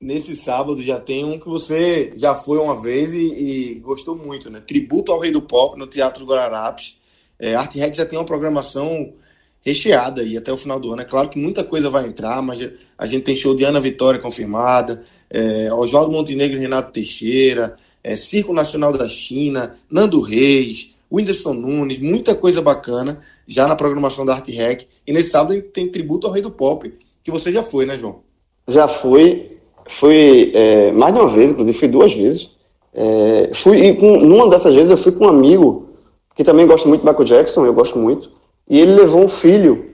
nesse 0.00 0.36
sábado 0.36 0.82
já 0.82 1.00
tem 1.00 1.24
um 1.24 1.38
que 1.38 1.48
você 1.48 2.12
já 2.16 2.34
foi 2.34 2.58
uma 2.58 2.80
vez 2.80 3.14
e, 3.14 3.18
e 3.18 3.74
gostou 3.76 4.16
muito, 4.16 4.50
né? 4.50 4.60
Tributo 4.60 5.12
ao 5.12 5.18
Rei 5.18 5.30
do 5.30 5.42
Pop 5.42 5.78
no 5.78 5.86
Teatro 5.86 6.24
Guararapes. 6.24 6.98
É, 7.38 7.54
Arte 7.54 7.78
Rec 7.78 7.94
já 7.94 8.06
tem 8.06 8.18
uma 8.18 8.24
programação 8.24 9.12
recheada 9.60 10.22
aí 10.22 10.36
até 10.36 10.52
o 10.52 10.56
final 10.56 10.78
do 10.78 10.92
ano. 10.92 11.02
É 11.02 11.04
claro 11.04 11.28
que 11.28 11.38
muita 11.38 11.64
coisa 11.64 11.90
vai 11.90 12.06
entrar, 12.06 12.40
mas 12.40 12.58
a 12.96 13.06
gente 13.06 13.24
tem 13.24 13.36
show 13.36 13.54
de 13.54 13.64
Ana 13.64 13.80
Vitória 13.80 14.20
confirmada, 14.20 15.02
é, 15.28 15.72
Oswaldo 15.72 16.12
Montenegro 16.12 16.56
e 16.56 16.60
Renato 16.60 16.92
Teixeira, 16.92 17.76
é, 18.02 18.14
Circo 18.16 18.52
Nacional 18.52 18.92
da 18.92 19.08
China, 19.08 19.76
Nando 19.90 20.20
Reis, 20.20 20.94
Whindersson 21.10 21.54
Nunes, 21.54 21.98
muita 21.98 22.34
coisa 22.34 22.62
bacana 22.62 23.20
já 23.46 23.66
na 23.66 23.76
programação 23.76 24.24
da 24.24 24.34
Arte 24.34 24.52
Rec. 24.52 24.86
E 25.06 25.12
nesse 25.12 25.30
sábado 25.30 25.60
tem 25.60 25.90
tributo 25.90 26.26
ao 26.26 26.32
Rei 26.32 26.42
do 26.42 26.50
Pop, 26.50 26.92
que 27.24 27.30
você 27.30 27.52
já 27.52 27.62
foi, 27.62 27.86
né, 27.86 27.98
João? 27.98 28.22
Já 28.68 28.86
fui 28.86 29.55
fui 29.88 30.52
é, 30.54 30.92
mais 30.92 31.14
de 31.14 31.20
uma 31.20 31.28
vez, 31.28 31.50
inclusive 31.50 31.78
fui 31.78 31.88
duas 31.88 32.12
vezes. 32.12 32.50
É, 32.92 33.50
fui 33.54 33.94
com, 33.94 34.18
numa 34.18 34.48
dessas 34.48 34.74
vezes 34.74 34.90
eu 34.90 34.96
fui 34.96 35.12
com 35.12 35.26
um 35.26 35.28
amigo 35.28 35.86
que 36.34 36.44
também 36.44 36.66
gosta 36.66 36.88
muito 36.88 37.02
de 37.02 37.06
Michael 37.06 37.24
Jackson, 37.24 37.64
eu 37.64 37.74
gosto 37.74 37.98
muito, 37.98 38.30
e 38.68 38.80
ele 38.80 38.94
levou 38.94 39.22
um 39.22 39.28
filho 39.28 39.86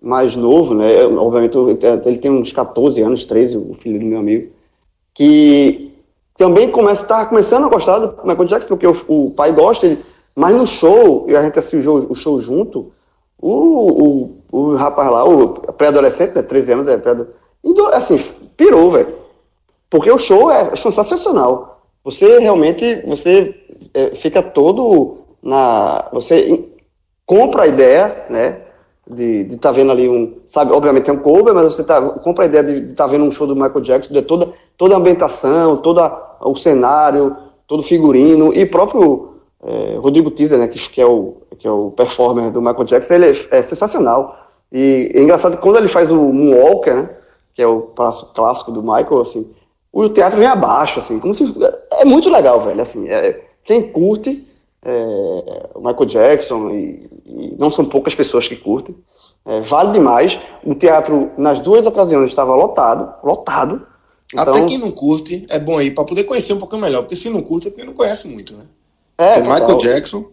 mais 0.00 0.36
novo, 0.36 0.74
né? 0.74 1.04
Obviamente 1.06 1.56
ele 2.04 2.18
tem 2.18 2.30
uns 2.30 2.52
14 2.52 3.00
anos, 3.00 3.24
13, 3.24 3.56
o 3.56 3.74
filho 3.74 3.98
do 3.98 4.04
meu 4.04 4.18
amigo, 4.18 4.50
que 5.14 5.92
também 6.36 6.70
começa, 6.70 7.06
tá 7.06 7.24
começando 7.24 7.64
a 7.64 7.68
gostar 7.70 7.98
do 7.98 8.26
Michael 8.26 8.44
Jackson, 8.44 8.68
porque 8.68 8.86
o, 8.86 8.96
o 9.08 9.30
pai 9.30 9.52
gosta, 9.52 9.86
ele, 9.86 9.98
mas 10.34 10.54
no 10.54 10.66
show, 10.66 11.24
e 11.28 11.36
a 11.36 11.42
gente 11.42 11.58
assistiu 11.58 11.94
o, 11.94 12.12
o 12.12 12.14
show 12.14 12.38
junto, 12.40 12.92
o, 13.40 13.50
o, 13.50 14.36
o 14.52 14.74
rapaz 14.74 15.10
lá, 15.10 15.24
o 15.24 15.48
pré-adolescente, 15.72 16.34
né, 16.34 16.42
13 16.42 16.72
anos, 16.72 16.88
é 16.88 16.96
pré 16.98 17.16
assim, 17.94 18.18
pirou, 18.56 18.90
velho 18.90 19.25
porque 19.90 20.10
o 20.10 20.18
show 20.18 20.50
é 20.50 20.74
sensacional. 20.74 21.76
Você 22.04 22.38
realmente 22.38 23.02
você 23.06 23.54
é, 23.92 24.14
fica 24.14 24.42
todo 24.42 25.18
na. 25.42 26.08
Você 26.12 26.64
compra 27.24 27.62
a 27.62 27.66
ideia, 27.66 28.26
né? 28.30 28.60
De 29.08 29.42
estar 29.42 29.70
tá 29.70 29.72
vendo 29.72 29.92
ali 29.92 30.08
um. 30.08 30.36
Sabe, 30.46 30.72
obviamente 30.72 31.04
tem 31.04 31.14
um 31.14 31.18
cover, 31.18 31.54
mas 31.54 31.74
você 31.74 31.84
tá, 31.84 32.00
compra 32.00 32.44
a 32.44 32.46
ideia 32.46 32.62
de 32.62 32.92
estar 32.92 33.04
tá 33.04 33.10
vendo 33.10 33.24
um 33.24 33.30
show 33.30 33.46
do 33.46 33.54
Michael 33.54 33.80
Jackson, 33.80 34.12
de 34.12 34.22
toda, 34.22 34.48
toda 34.76 34.94
a 34.94 34.98
ambientação, 34.98 35.76
todo 35.78 36.00
o 36.40 36.54
cenário, 36.56 37.36
todo 37.66 37.80
o 37.80 37.84
figurino, 37.84 38.52
e 38.52 38.66
próprio 38.66 39.34
é, 39.64 39.96
Rodrigo 39.96 40.30
Teaser, 40.30 40.58
né? 40.58 40.68
Que, 40.68 40.78
que, 40.78 41.00
é 41.00 41.06
o, 41.06 41.38
que 41.58 41.66
é 41.66 41.70
o 41.70 41.90
performer 41.90 42.50
do 42.50 42.60
Michael 42.60 42.84
Jackson, 42.84 43.14
ele 43.14 43.26
é, 43.50 43.58
é 43.58 43.62
sensacional. 43.62 44.36
E 44.72 45.10
é 45.14 45.22
engraçado 45.22 45.56
quando 45.58 45.76
ele 45.76 45.88
faz 45.88 46.10
o 46.10 46.32
Moonwalker, 46.32 46.94
né? 46.94 47.10
Que 47.52 47.62
é 47.62 47.66
o 47.66 47.80
passo 47.80 48.32
clássico 48.32 48.70
do 48.70 48.82
Michael, 48.82 49.20
assim 49.20 49.56
o 50.04 50.08
teatro 50.08 50.38
vem 50.38 50.48
abaixo, 50.48 50.98
assim, 50.98 51.18
como 51.18 51.34
se. 51.34 51.54
É 51.92 52.04
muito 52.04 52.28
legal, 52.28 52.60
velho. 52.60 52.80
Assim, 52.80 53.08
é, 53.08 53.44
quem 53.64 53.90
curte 53.90 54.46
é, 54.86 55.70
o 55.74 55.80
Michael 55.80 56.04
Jackson, 56.06 56.70
e, 56.70 57.10
e, 57.24 57.56
não 57.58 57.70
são 57.72 57.84
poucas 57.84 58.14
pessoas 58.14 58.46
que 58.46 58.54
curtem, 58.54 58.96
é, 59.44 59.60
vale 59.60 59.92
demais. 59.92 60.38
O 60.64 60.74
teatro, 60.74 61.32
nas 61.36 61.58
duas 61.58 61.84
ocasiões, 61.84 62.26
estava 62.28 62.54
lotado, 62.54 63.12
lotado. 63.24 63.86
Então, 64.32 64.54
Até 64.54 64.66
quem 64.66 64.78
não 64.78 64.92
curte, 64.92 65.44
é 65.48 65.58
bom 65.58 65.80
ir 65.80 65.92
para 65.92 66.04
poder 66.04 66.24
conhecer 66.24 66.52
um 66.52 66.58
pouquinho 66.58 66.82
melhor, 66.82 67.02
porque 67.02 67.16
se 67.16 67.28
não 67.28 67.42
curte 67.42 67.68
é 67.68 67.70
porque 67.70 67.84
não 67.84 67.94
conhece 67.94 68.28
muito, 68.28 68.54
né? 68.54 68.64
É, 69.18 69.40
Michael 69.40 69.78
Jackson. 69.78 70.26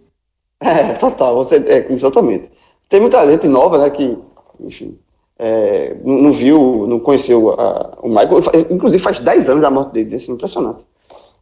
É, 0.60 0.94
total, 0.94 1.36
você, 1.36 1.58
é, 1.58 1.92
exatamente. 1.92 2.50
Tem 2.88 3.02
muita 3.02 3.26
gente 3.30 3.48
nova, 3.48 3.78
né, 3.78 3.90
que, 3.90 4.18
enfim, 4.60 4.98
é, 5.38 5.96
não 6.04 6.32
viu, 6.32 6.86
não 6.88 7.00
conheceu 7.00 7.52
a, 7.60 7.98
o 8.02 8.08
Michael, 8.08 8.42
inclusive 8.70 9.02
faz 9.02 9.20
10 9.20 9.50
anos 9.50 9.62
da 9.62 9.72
morte 9.72 9.92
dele, 9.92 10.16
é 10.16 10.32
impressionante. 10.32 10.86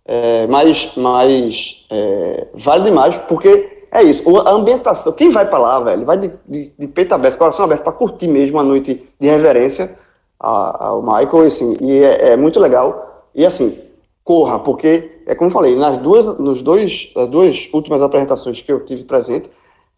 É, 0.05 0.47
mas 0.47 0.93
mas 0.95 1.85
é, 1.89 2.47
vale 2.53 2.85
demais, 2.85 3.15
porque 3.27 3.85
é 3.91 4.01
isso, 4.01 4.37
a 4.39 4.51
ambientação, 4.51 5.11
quem 5.11 5.29
vai 5.29 5.45
para 5.45 5.59
lá, 5.59 5.79
velho, 5.81 6.05
vai 6.05 6.17
de, 6.17 6.31
de, 6.47 6.71
de, 6.79 6.87
peito 6.87 7.13
aberto, 7.13 7.37
coração 7.37 7.65
aberto, 7.65 7.83
para 7.83 7.91
curtir 7.91 8.27
mesmo 8.27 8.57
a 8.57 8.63
noite 8.63 9.05
de 9.19 9.27
reverência 9.27 9.97
ao 10.39 11.03
Michael, 11.03 11.45
assim, 11.45 11.77
e 11.81 12.03
é, 12.03 12.29
é, 12.29 12.37
muito 12.37 12.59
legal. 12.59 13.27
E 13.35 13.45
assim, 13.45 13.77
corra, 14.23 14.59
porque, 14.59 15.21
é 15.25 15.35
como 15.35 15.49
eu 15.49 15.53
falei, 15.53 15.75
nas 15.75 15.97
duas, 15.97 16.39
nos 16.39 16.61
dois, 16.61 17.11
as 17.15 17.27
duas 17.27 17.69
últimas 17.73 18.01
apresentações 18.01 18.61
que 18.61 18.71
eu 18.71 18.83
tive 18.85 19.03
presente, 19.03 19.51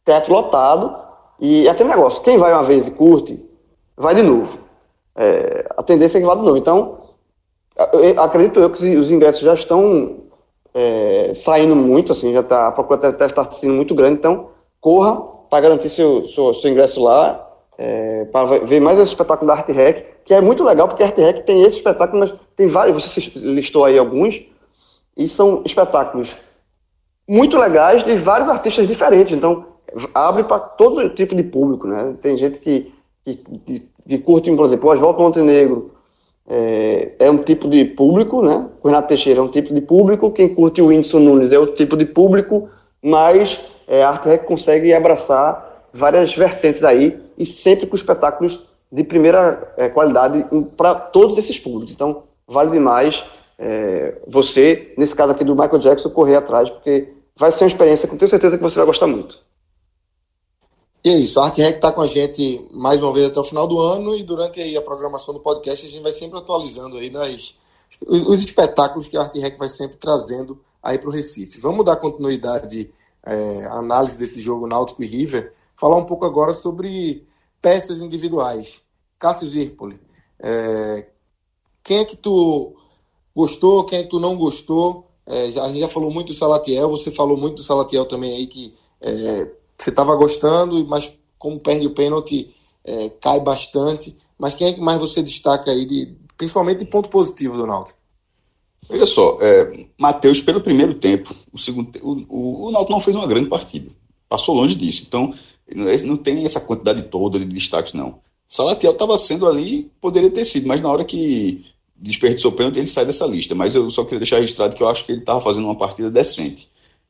teatro 0.03 0.33
lotado, 0.33 0.95
e 1.39 1.69
aquele 1.69 1.89
negócio, 1.89 2.23
quem 2.23 2.37
vai 2.37 2.51
uma 2.51 2.63
vez 2.63 2.87
e 2.87 2.91
curte, 2.91 3.39
vai 3.95 4.15
de 4.15 4.21
novo. 4.21 4.57
É, 5.15 5.65
a 5.77 5.83
tendência 5.83 6.17
é 6.17 6.21
que 6.21 6.27
vá 6.27 6.35
de 6.35 6.41
novo. 6.41 6.57
Então, 6.57 6.99
eu, 7.93 8.21
acredito 8.21 8.59
eu 8.59 8.69
que 8.69 8.95
os 8.95 9.11
ingressos 9.11 9.41
já 9.41 9.53
estão 9.53 10.17
é, 10.73 11.31
saindo 11.35 11.75
muito, 11.75 12.11
assim, 12.11 12.33
já 12.33 12.43
tá, 12.43 12.67
a 12.67 12.71
procura 12.71 13.11
deve 13.11 13.25
estar 13.25 13.51
sendo 13.53 13.73
muito 13.73 13.93
grande, 13.93 14.19
então 14.19 14.49
corra 14.81 15.21
para 15.49 15.61
garantir 15.61 15.89
seu, 15.89 16.27
seu, 16.27 16.53
seu, 16.53 16.71
ingresso 16.71 17.03
lá, 17.03 17.47
é, 17.77 18.25
para 18.25 18.59
ver 18.59 18.81
mais 18.81 18.99
esse 18.99 19.09
espetáculo 19.09 19.47
da 19.47 19.53
Arte 19.53 19.71
Rec, 19.71 20.05
que 20.25 20.33
é 20.33 20.41
muito 20.41 20.63
legal, 20.63 20.87
porque 20.87 21.03
a 21.03 21.05
Arte 21.05 21.21
Rec 21.21 21.45
tem 21.45 21.61
esse 21.61 21.77
espetáculo, 21.77 22.19
mas 22.19 22.33
tem 22.55 22.67
vários, 22.67 23.03
você 23.03 23.31
listou 23.35 23.85
aí 23.85 23.97
alguns, 23.97 24.41
e 25.15 25.27
são 25.27 25.61
espetáculos 25.63 26.35
muito 27.27 27.57
legais 27.57 28.03
de 28.03 28.15
vários 28.15 28.49
artistas 28.49 28.87
diferentes. 28.87 29.33
Então, 29.33 29.65
abre 30.13 30.43
para 30.43 30.59
todo 30.59 31.09
tipo 31.09 31.35
de 31.35 31.43
público, 31.43 31.87
né? 31.87 32.15
Tem 32.21 32.37
gente 32.37 32.59
que, 32.59 32.93
que, 33.25 33.35
que, 33.35 33.89
que 34.07 34.17
curte, 34.19 34.53
por 34.55 34.65
exemplo, 34.65 34.89
o 34.89 34.93
Oswaldo 34.93 35.21
Montenegro 35.21 35.91
é, 36.47 37.11
é, 37.19 37.31
um 37.31 37.37
tipo 37.37 37.67
de 37.69 37.85
público, 37.85 38.41
né? 38.41 38.67
O 38.81 38.87
Renato 38.87 39.07
Teixeira 39.07 39.39
é 39.39 39.43
um 39.43 39.47
tipo 39.47 39.73
de 39.73 39.81
público, 39.81 40.31
quem 40.31 40.53
curte 40.53 40.81
o 40.81 40.87
Whindersson 40.87 41.19
Nunes 41.19 41.51
é 41.51 41.59
outro 41.59 41.75
tipo 41.75 41.95
de 41.95 42.05
público, 42.05 42.69
mas 43.01 43.65
é, 43.87 44.03
a 44.03 44.09
Arte 44.09 44.27
Rec 44.27 44.45
consegue 44.45 44.93
abraçar 44.93 45.87
várias 45.93 46.35
vertentes 46.35 46.83
aí 46.83 47.19
e 47.37 47.45
sempre 47.45 47.87
com 47.87 47.95
espetáculos 47.95 48.67
de 48.91 49.03
primeira 49.03 49.73
é, 49.77 49.89
qualidade 49.89 50.45
para 50.75 50.95
todos 50.95 51.37
esses 51.37 51.59
públicos. 51.59 51.93
Então, 51.93 52.23
vale 52.47 52.71
demais 52.71 53.23
é, 53.57 54.15
você, 54.27 54.93
nesse 54.97 55.15
caso 55.15 55.31
aqui 55.31 55.43
do 55.43 55.55
Michael 55.55 55.79
Jackson, 55.79 56.09
correr 56.09 56.35
atrás, 56.35 56.69
porque 56.69 57.13
vai 57.35 57.51
ser 57.51 57.63
uma 57.63 57.69
experiência 57.69 58.07
que 58.07 58.13
eu 58.13 58.19
tenho 58.19 58.29
certeza 58.29 58.57
que 58.57 58.63
você 58.63 58.75
vai 58.75 58.85
gostar 58.85 59.07
muito. 59.07 59.39
E 61.03 61.09
é 61.09 61.17
isso, 61.17 61.37
a 61.39 61.45
Arte 61.45 61.61
Rec 61.61 61.75
está 61.75 61.91
com 61.91 62.01
a 62.01 62.07
gente 62.07 62.65
mais 62.71 63.03
uma 63.03 63.11
vez 63.11 63.25
até 63.25 63.37
o 63.37 63.43
final 63.43 63.67
do 63.67 63.77
ano 63.77 64.15
e 64.15 64.23
durante 64.23 64.61
aí 64.61 64.77
a 64.77 64.81
programação 64.81 65.33
do 65.33 65.39
podcast 65.41 65.85
a 65.85 65.89
gente 65.89 66.01
vai 66.01 66.13
sempre 66.13 66.39
atualizando 66.39 66.97
aí 66.97 67.09
nas, 67.09 67.55
os 68.07 68.41
espetáculos 68.41 69.09
que 69.09 69.17
a 69.17 69.21
Arte 69.21 69.37
Rec 69.37 69.57
vai 69.57 69.67
sempre 69.67 69.97
trazendo 69.97 70.61
aí 70.81 70.97
para 70.97 71.09
o 71.09 71.11
Recife. 71.11 71.59
Vamos 71.59 71.83
dar 71.83 71.97
continuidade 71.97 72.93
é, 73.21 73.65
à 73.65 73.79
análise 73.79 74.17
desse 74.17 74.39
jogo 74.39 74.65
Náutico 74.65 75.03
e 75.03 75.05
River, 75.05 75.53
falar 75.75 75.97
um 75.97 76.05
pouco 76.05 76.23
agora 76.23 76.53
sobre 76.53 77.27
peças 77.61 77.99
individuais. 77.99 78.81
Cássio 79.19 79.49
Zirpoli, 79.49 79.99
é, 80.39 81.07
quem 81.83 81.97
é 81.97 82.05
que 82.05 82.15
tu 82.15 82.77
gostou, 83.35 83.85
quem 83.85 83.99
é 83.99 84.03
que 84.03 84.09
tu 84.09 84.21
não 84.21 84.37
gostou? 84.37 85.09
É, 85.25 85.51
já, 85.51 85.63
a 85.63 85.67
gente 85.67 85.81
já 85.81 85.89
falou 85.89 86.09
muito 86.09 86.27
do 86.27 86.33
Salatiel, 86.33 86.89
você 86.89 87.11
falou 87.11 87.35
muito 87.35 87.55
do 87.55 87.63
Salatiel 87.63 88.05
também 88.05 88.37
aí, 88.37 88.47
que 88.47 88.73
é, 89.01 89.51
você 89.77 89.89
estava 89.89 90.15
gostando, 90.15 90.85
mas 90.87 91.11
como 91.37 91.59
perde 91.59 91.87
o 91.87 91.93
pênalti, 91.93 92.53
é, 92.83 93.09
cai 93.21 93.39
bastante. 93.39 94.17
Mas 94.37 94.55
quem 94.55 94.67
é 94.67 94.73
que 94.73 94.81
mais 94.81 94.99
você 94.99 95.21
destaca 95.21 95.71
aí, 95.71 95.85
de, 95.85 96.15
principalmente 96.37 96.79
de 96.79 96.85
ponto 96.85 97.09
positivo 97.09 97.57
do 97.57 97.67
Náutico? 97.67 97.97
Olha 98.89 99.05
só, 99.05 99.37
é, 99.41 99.87
Matheus, 99.99 100.41
pelo 100.41 100.61
primeiro 100.61 100.93
tempo, 100.93 101.33
o, 101.51 101.57
segundo, 101.57 101.91
o, 102.01 102.11
o, 102.29 102.67
o 102.67 102.89
não 102.89 102.99
fez 102.99 103.15
uma 103.15 103.27
grande 103.27 103.49
partida. 103.49 103.89
Passou 104.27 104.55
longe 104.55 104.75
disso. 104.75 105.05
Então, 105.07 105.33
não 106.05 106.17
tem 106.17 106.43
essa 106.43 106.59
quantidade 106.59 107.03
toda 107.03 107.39
de 107.39 107.45
destaques, 107.45 107.93
não. 107.93 108.19
Salatiel 108.47 108.91
estava 108.91 109.17
sendo 109.17 109.47
ali, 109.47 109.91
poderia 110.01 110.29
ter 110.29 110.43
sido, 110.43 110.67
mas 110.67 110.81
na 110.81 110.89
hora 110.89 111.05
que 111.05 111.65
desperdiçou 111.95 112.51
o 112.51 112.53
pênalti, 112.53 112.77
ele 112.77 112.87
sai 112.87 113.05
dessa 113.05 113.25
lista. 113.25 113.55
Mas 113.55 113.73
eu 113.73 113.89
só 113.89 114.03
queria 114.03 114.19
deixar 114.19 114.37
registrado 114.37 114.75
que 114.75 114.83
eu 114.83 114.89
acho 114.89 115.05
que 115.05 115.11
ele 115.11 115.21
estava 115.21 115.39
fazendo 115.41 115.65
uma 115.65 115.77
partida 115.77 116.11
decente. 116.11 116.67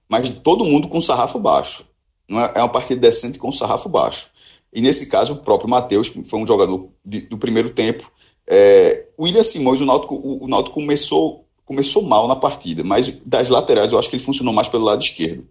Mas 0.07 0.30
todo 0.30 0.66
mundo 0.66 0.88
com 0.88 1.01
sarrafo 1.01 1.39
baixo. 1.39 1.86
É, 2.30 2.59
é 2.59 2.61
uma 2.61 2.69
partida 2.69 3.01
decente 3.01 3.38
com 3.38 3.51
sarrafo 3.51 3.89
baixo. 3.89 4.28
E 4.71 4.82
nesse 4.82 5.07
caso, 5.07 5.34
o 5.34 5.38
próprio 5.38 5.69
Matheus, 5.69 6.09
que 6.09 6.24
foi 6.24 6.39
um 6.39 6.47
jogador 6.47 6.89
de, 7.05 7.21
do 7.21 7.38
primeiro 7.38 7.69
tempo. 7.69 8.11
É, 8.47 9.07
William 9.19 9.43
Simões, 9.43 9.80
o 9.80 9.86
Náutico, 9.86 10.15
o, 10.15 10.45
o 10.45 10.47
Náutico 10.47 10.74
começou, 10.74 11.45
começou 11.63 12.01
mal 12.01 12.28
na 12.28 12.36
partida, 12.36 12.84
mas 12.84 13.09
das 13.26 13.49
laterais 13.49 13.91
eu 13.91 13.99
acho 13.99 14.09
que 14.09 14.15
ele 14.15 14.24
funcionou 14.24 14.53
mais 14.53 14.67
pelo 14.67 14.84
lado 14.84 15.01
esquerdo. 15.01 15.47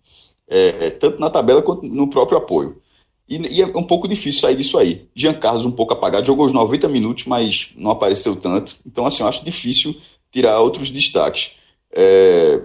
É, 0.48 0.90
tanto 0.90 1.20
na 1.20 1.30
tabela 1.30 1.62
quanto 1.62 1.86
no 1.86 2.08
próprio 2.08 2.36
apoio. 2.36 2.82
E, 3.28 3.36
e, 3.36 3.62
é 3.62 3.66
um 3.66 3.84
pouco 3.84 4.08
difícil 4.08 4.40
sair 4.40 4.56
disso 4.56 4.76
aí. 4.76 5.08
Jean 5.14 5.34
Carlos 5.34 5.64
um 5.64 5.70
pouco 5.70 5.92
apagado, 5.92 6.26
jogou 6.26 6.44
os 6.44 6.52
90 6.52 6.88
minutos, 6.88 7.24
mas 7.24 7.72
não 7.76 7.90
apareceu 7.92 8.36
tanto. 8.36 8.76
Então, 8.84 9.06
assim, 9.06 9.22
eu 9.22 9.28
acho 9.28 9.44
difícil 9.44 9.96
tirar 10.30 10.60
outros 10.60 10.90
destaques. 10.90 11.56
É... 11.90 12.60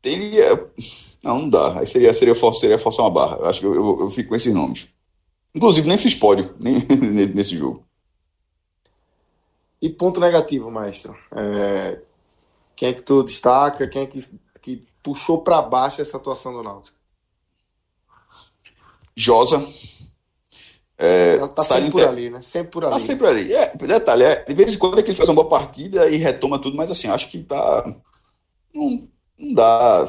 Teria. 0.00 0.70
Não, 1.22 1.38
não 1.40 1.48
dá. 1.48 1.78
Aí 1.78 1.86
seria, 1.86 2.12
seria, 2.12 2.34
seria 2.52 2.78
forçar 2.78 3.04
uma 3.04 3.10
barra. 3.10 3.36
Eu 3.36 3.46
acho 3.46 3.60
que 3.60 3.66
eu, 3.66 3.74
eu, 3.74 4.00
eu 4.00 4.08
fico 4.08 4.30
com 4.30 4.36
esses 4.36 4.52
nomes. 4.52 4.88
Inclusive, 5.54 5.86
nem 5.86 5.98
fiz 5.98 6.14
pódio 6.14 6.54
nem, 6.58 6.74
nesse 7.34 7.56
jogo. 7.56 7.84
E 9.80 9.88
ponto 9.88 10.20
negativo, 10.20 10.70
maestro? 10.70 11.16
É... 11.34 12.00
Quem 12.74 12.88
é 12.88 12.92
que 12.92 13.02
tu 13.02 13.22
destaca? 13.22 13.86
Quem 13.86 14.02
é 14.02 14.06
que, 14.06 14.20
que 14.60 14.82
puxou 15.02 15.42
para 15.42 15.60
baixo 15.62 16.00
essa 16.00 16.16
atuação 16.16 16.52
do 16.52 16.62
Náutico? 16.62 16.96
Josa. 19.14 19.64
É, 20.96 21.36
Ela 21.36 21.48
tá 21.48 21.64
sempre 21.64 21.90
por 21.90 22.04
ali, 22.04 22.30
né? 22.30 22.40
Sempre 22.42 22.70
por 22.70 22.82
tá 22.82 22.86
ali. 22.86 22.94
Tá 22.94 22.98
sempre 23.00 23.26
ali. 23.26 23.52
É, 23.52 23.76
detalhe, 23.76 24.22
é, 24.22 24.44
de 24.44 24.54
vez 24.54 24.74
em 24.74 24.78
quando 24.78 24.98
é 24.98 25.02
que 25.02 25.10
ele 25.10 25.16
faz 25.16 25.28
uma 25.28 25.34
boa 25.34 25.48
partida 25.48 26.08
e 26.08 26.16
retoma 26.16 26.60
tudo, 26.60 26.76
mas 26.76 26.90
assim, 26.90 27.08
acho 27.08 27.28
que 27.28 27.42
tá. 27.42 27.84
Não, 28.72 29.08
não 29.36 29.54
dá. 29.54 30.06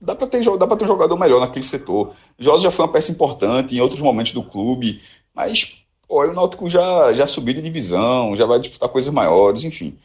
Dá 0.00 0.14
para 0.14 0.26
ter, 0.26 0.42
dá 0.58 0.66
ter 0.66 0.84
um 0.84 0.88
jogador 0.88 1.16
melhor 1.18 1.40
naquele 1.40 1.64
setor. 1.64 2.12
Josa 2.38 2.64
já 2.64 2.70
foi 2.70 2.84
uma 2.84 2.92
peça 2.92 3.12
importante 3.12 3.76
em 3.76 3.80
outros 3.80 4.00
momentos 4.00 4.32
do 4.32 4.42
clube, 4.42 5.00
mas 5.34 5.84
pô, 6.06 6.24
o 6.24 6.32
Náutico 6.32 6.68
já, 6.68 7.12
já 7.14 7.26
subiu 7.26 7.54
de 7.54 7.62
divisão, 7.62 8.34
já 8.34 8.46
vai 8.46 8.58
disputar 8.58 8.88
coisas 8.88 9.12
maiores, 9.12 9.64
enfim. 9.64 9.96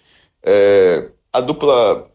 É, 0.43 1.09
a 1.31 1.41
dupla 1.41 2.07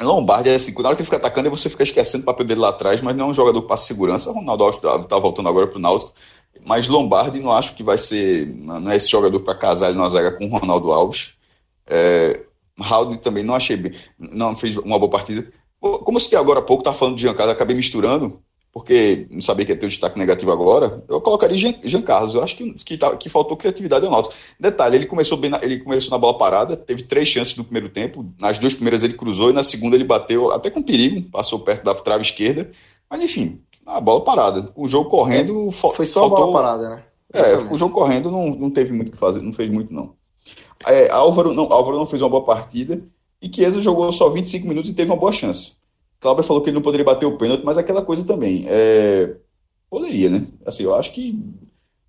Lombardi 0.00 0.48
é 0.48 0.54
assim, 0.54 0.72
na 0.80 0.88
hora 0.88 0.96
que 0.96 1.02
ele 1.02 1.06
fica 1.06 1.16
atacando, 1.16 1.50
você 1.50 1.68
fica 1.68 1.82
esquecendo 1.82 2.22
o 2.22 2.26
papel 2.26 2.46
dele 2.46 2.60
lá 2.60 2.68
atrás, 2.68 3.00
mas 3.02 3.16
não 3.16 3.26
é 3.26 3.28
um 3.30 3.34
jogador 3.34 3.62
passa 3.62 3.86
segurança. 3.86 4.30
O 4.30 4.34
Ronaldo 4.34 4.64
Alves 4.64 4.76
está 4.76 4.98
tá 5.00 5.18
voltando 5.18 5.48
agora 5.48 5.66
para 5.66 5.78
o 5.78 5.80
Náutico, 5.80 6.12
mas 6.64 6.88
Lombardi 6.88 7.40
não 7.40 7.52
acho 7.52 7.74
que 7.74 7.82
vai 7.82 7.98
ser, 7.98 8.46
não 8.46 8.90
é 8.90 8.96
esse 8.96 9.08
jogador 9.08 9.40
para 9.40 9.54
casar 9.56 9.88
ele 9.88 9.98
na 9.98 10.08
zaga 10.08 10.32
com 10.32 10.46
o 10.46 10.48
Ronaldo 10.48 10.92
Alves. 10.92 11.34
É, 11.86 12.44
também 13.22 13.42
não 13.42 13.54
achei 13.54 13.76
bem, 13.76 13.92
não 14.18 14.54
fez 14.54 14.76
uma 14.76 14.98
boa 14.98 15.10
partida. 15.10 15.50
Como 15.80 16.18
citei 16.18 16.38
agora 16.38 16.58
há 16.58 16.62
pouco, 16.62 16.82
tá 16.82 16.92
falando 16.92 17.16
de 17.16 17.22
Giancarlo, 17.22 17.52
acabei 17.52 17.76
misturando, 17.76 18.42
porque 18.72 19.26
não 19.30 19.40
sabia 19.40 19.64
que 19.64 19.72
ia 19.72 19.78
ter 19.78 19.86
um 19.86 19.88
destaque 19.88 20.18
negativo 20.18 20.52
agora, 20.52 21.02
eu 21.08 21.20
colocaria 21.20 21.56
Jean, 21.56 21.74
Jean 21.84 22.02
Carlos. 22.02 22.34
Eu 22.34 22.42
acho 22.42 22.56
que, 22.56 22.72
que, 22.72 22.96
tá, 22.96 23.16
que 23.16 23.28
faltou 23.28 23.56
criatividade 23.56 24.04
ao 24.04 24.12
Náutico. 24.12 24.34
Detalhe, 24.58 24.96
ele 24.96 25.06
começou 25.06 25.38
bem, 25.38 25.50
na, 25.50 25.58
ele 25.62 25.78
começou 25.78 26.10
na 26.10 26.18
bola 26.18 26.36
parada, 26.36 26.76
teve 26.76 27.04
três 27.04 27.28
chances 27.28 27.56
no 27.56 27.64
primeiro 27.64 27.88
tempo, 27.88 28.26
nas 28.40 28.58
duas 28.58 28.74
primeiras 28.74 29.02
ele 29.02 29.14
cruzou 29.14 29.50
e 29.50 29.52
na 29.52 29.62
segunda 29.62 29.96
ele 29.96 30.04
bateu 30.04 30.52
até 30.52 30.70
com 30.70 30.82
perigo, 30.82 31.30
passou 31.30 31.60
perto 31.60 31.84
da 31.84 31.94
trave 31.94 32.22
esquerda, 32.22 32.70
mas 33.08 33.22
enfim, 33.22 33.60
a 33.86 34.00
bola 34.00 34.22
parada. 34.22 34.70
O 34.76 34.86
jogo 34.86 35.08
correndo 35.08 35.68
é, 35.68 35.70
foi 35.70 36.06
só 36.06 36.20
faltou, 36.20 36.36
a 36.36 36.40
bola 36.40 36.52
parada, 36.52 36.90
né? 36.90 37.02
É, 37.32 37.56
o 37.56 37.76
jogo 37.76 37.94
correndo 37.94 38.30
não, 38.30 38.50
não 38.50 38.70
teve 38.70 38.92
muito 38.92 39.08
o 39.08 39.12
que 39.12 39.18
fazer, 39.18 39.40
não 39.40 39.52
fez 39.52 39.70
muito 39.70 39.92
não. 39.92 40.14
É, 40.86 41.10
Álvaro 41.10 41.52
não. 41.52 41.72
Álvaro 41.72 41.98
não 41.98 42.06
fez 42.06 42.22
uma 42.22 42.30
boa 42.30 42.44
partida 42.44 43.02
e 43.40 43.54
Chiesa 43.54 43.80
jogou 43.80 44.12
só 44.12 44.28
25 44.28 44.66
minutos 44.66 44.90
e 44.90 44.94
teve 44.94 45.10
uma 45.10 45.16
boa 45.16 45.32
chance. 45.32 45.76
Cláudio 46.20 46.44
falou 46.44 46.62
que 46.62 46.70
ele 46.70 46.74
não 46.74 46.82
poderia 46.82 47.04
bater 47.04 47.26
o 47.26 47.36
pênalti, 47.36 47.64
mas 47.64 47.78
aquela 47.78 48.02
coisa 48.02 48.24
também. 48.24 48.64
É... 48.68 49.36
Poderia, 49.88 50.28
né? 50.28 50.46
Assim, 50.66 50.82
eu 50.82 50.94
acho 50.94 51.12
que 51.12 51.38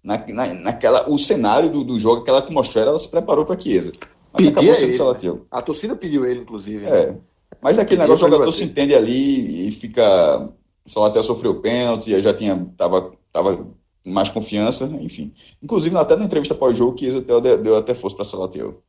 na, 0.03 0.17
na, 0.27 0.53
naquela, 0.53 1.09
o 1.09 1.17
cenário 1.17 1.69
do, 1.69 1.83
do 1.83 1.99
jogo, 1.99 2.21
aquela 2.21 2.39
atmosfera, 2.39 2.89
ela 2.89 2.97
se 2.97 3.09
preparou 3.09 3.45
para 3.45 3.59
Chiesa. 3.59 3.91
Mas 4.33 4.47
acabou 4.47 4.73
sendo 4.73 4.93
Salatiel. 4.93 5.45
A 5.51 5.61
torcida 5.61 5.95
pediu 5.95 6.25
ele, 6.25 6.41
inclusive. 6.41 6.85
Né? 6.85 6.99
É. 6.99 7.15
Mas 7.61 7.79
aquele 7.79 8.01
negócio, 8.01 8.25
o 8.25 8.29
jogador 8.29 8.51
se 8.51 8.63
entende 8.63 8.95
ali 8.95 9.67
e 9.67 9.71
fica. 9.71 10.49
Salatiel 10.85 11.23
sofreu 11.23 11.61
pênalti, 11.61 12.21
já 12.21 12.33
tinha. 12.33 12.67
Tava, 12.77 13.11
tava 13.31 13.67
mais 14.05 14.29
confiança, 14.29 14.85
enfim. 15.01 15.33
Inclusive, 15.61 15.95
até 15.97 16.15
na 16.15 16.25
entrevista 16.25 16.55
pós-jogo, 16.55 16.97
Chiesa 16.97 17.21
deu, 17.21 17.41
deu 17.41 17.77
até 17.77 17.93
força 17.93 18.15
para 18.15 18.25
Salatiel. 18.25 18.81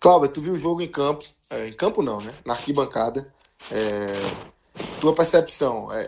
Cláudio, 0.00 0.32
tu 0.32 0.40
viu 0.40 0.54
o 0.54 0.58
jogo 0.58 0.82
em 0.82 0.88
campo. 0.88 1.24
É, 1.50 1.68
em 1.68 1.72
campo 1.72 2.02
não, 2.02 2.20
né? 2.20 2.34
Na 2.44 2.54
arquibancada. 2.54 3.32
É, 3.70 4.12
tua 5.00 5.14
percepção. 5.14 5.92
É, 5.92 6.06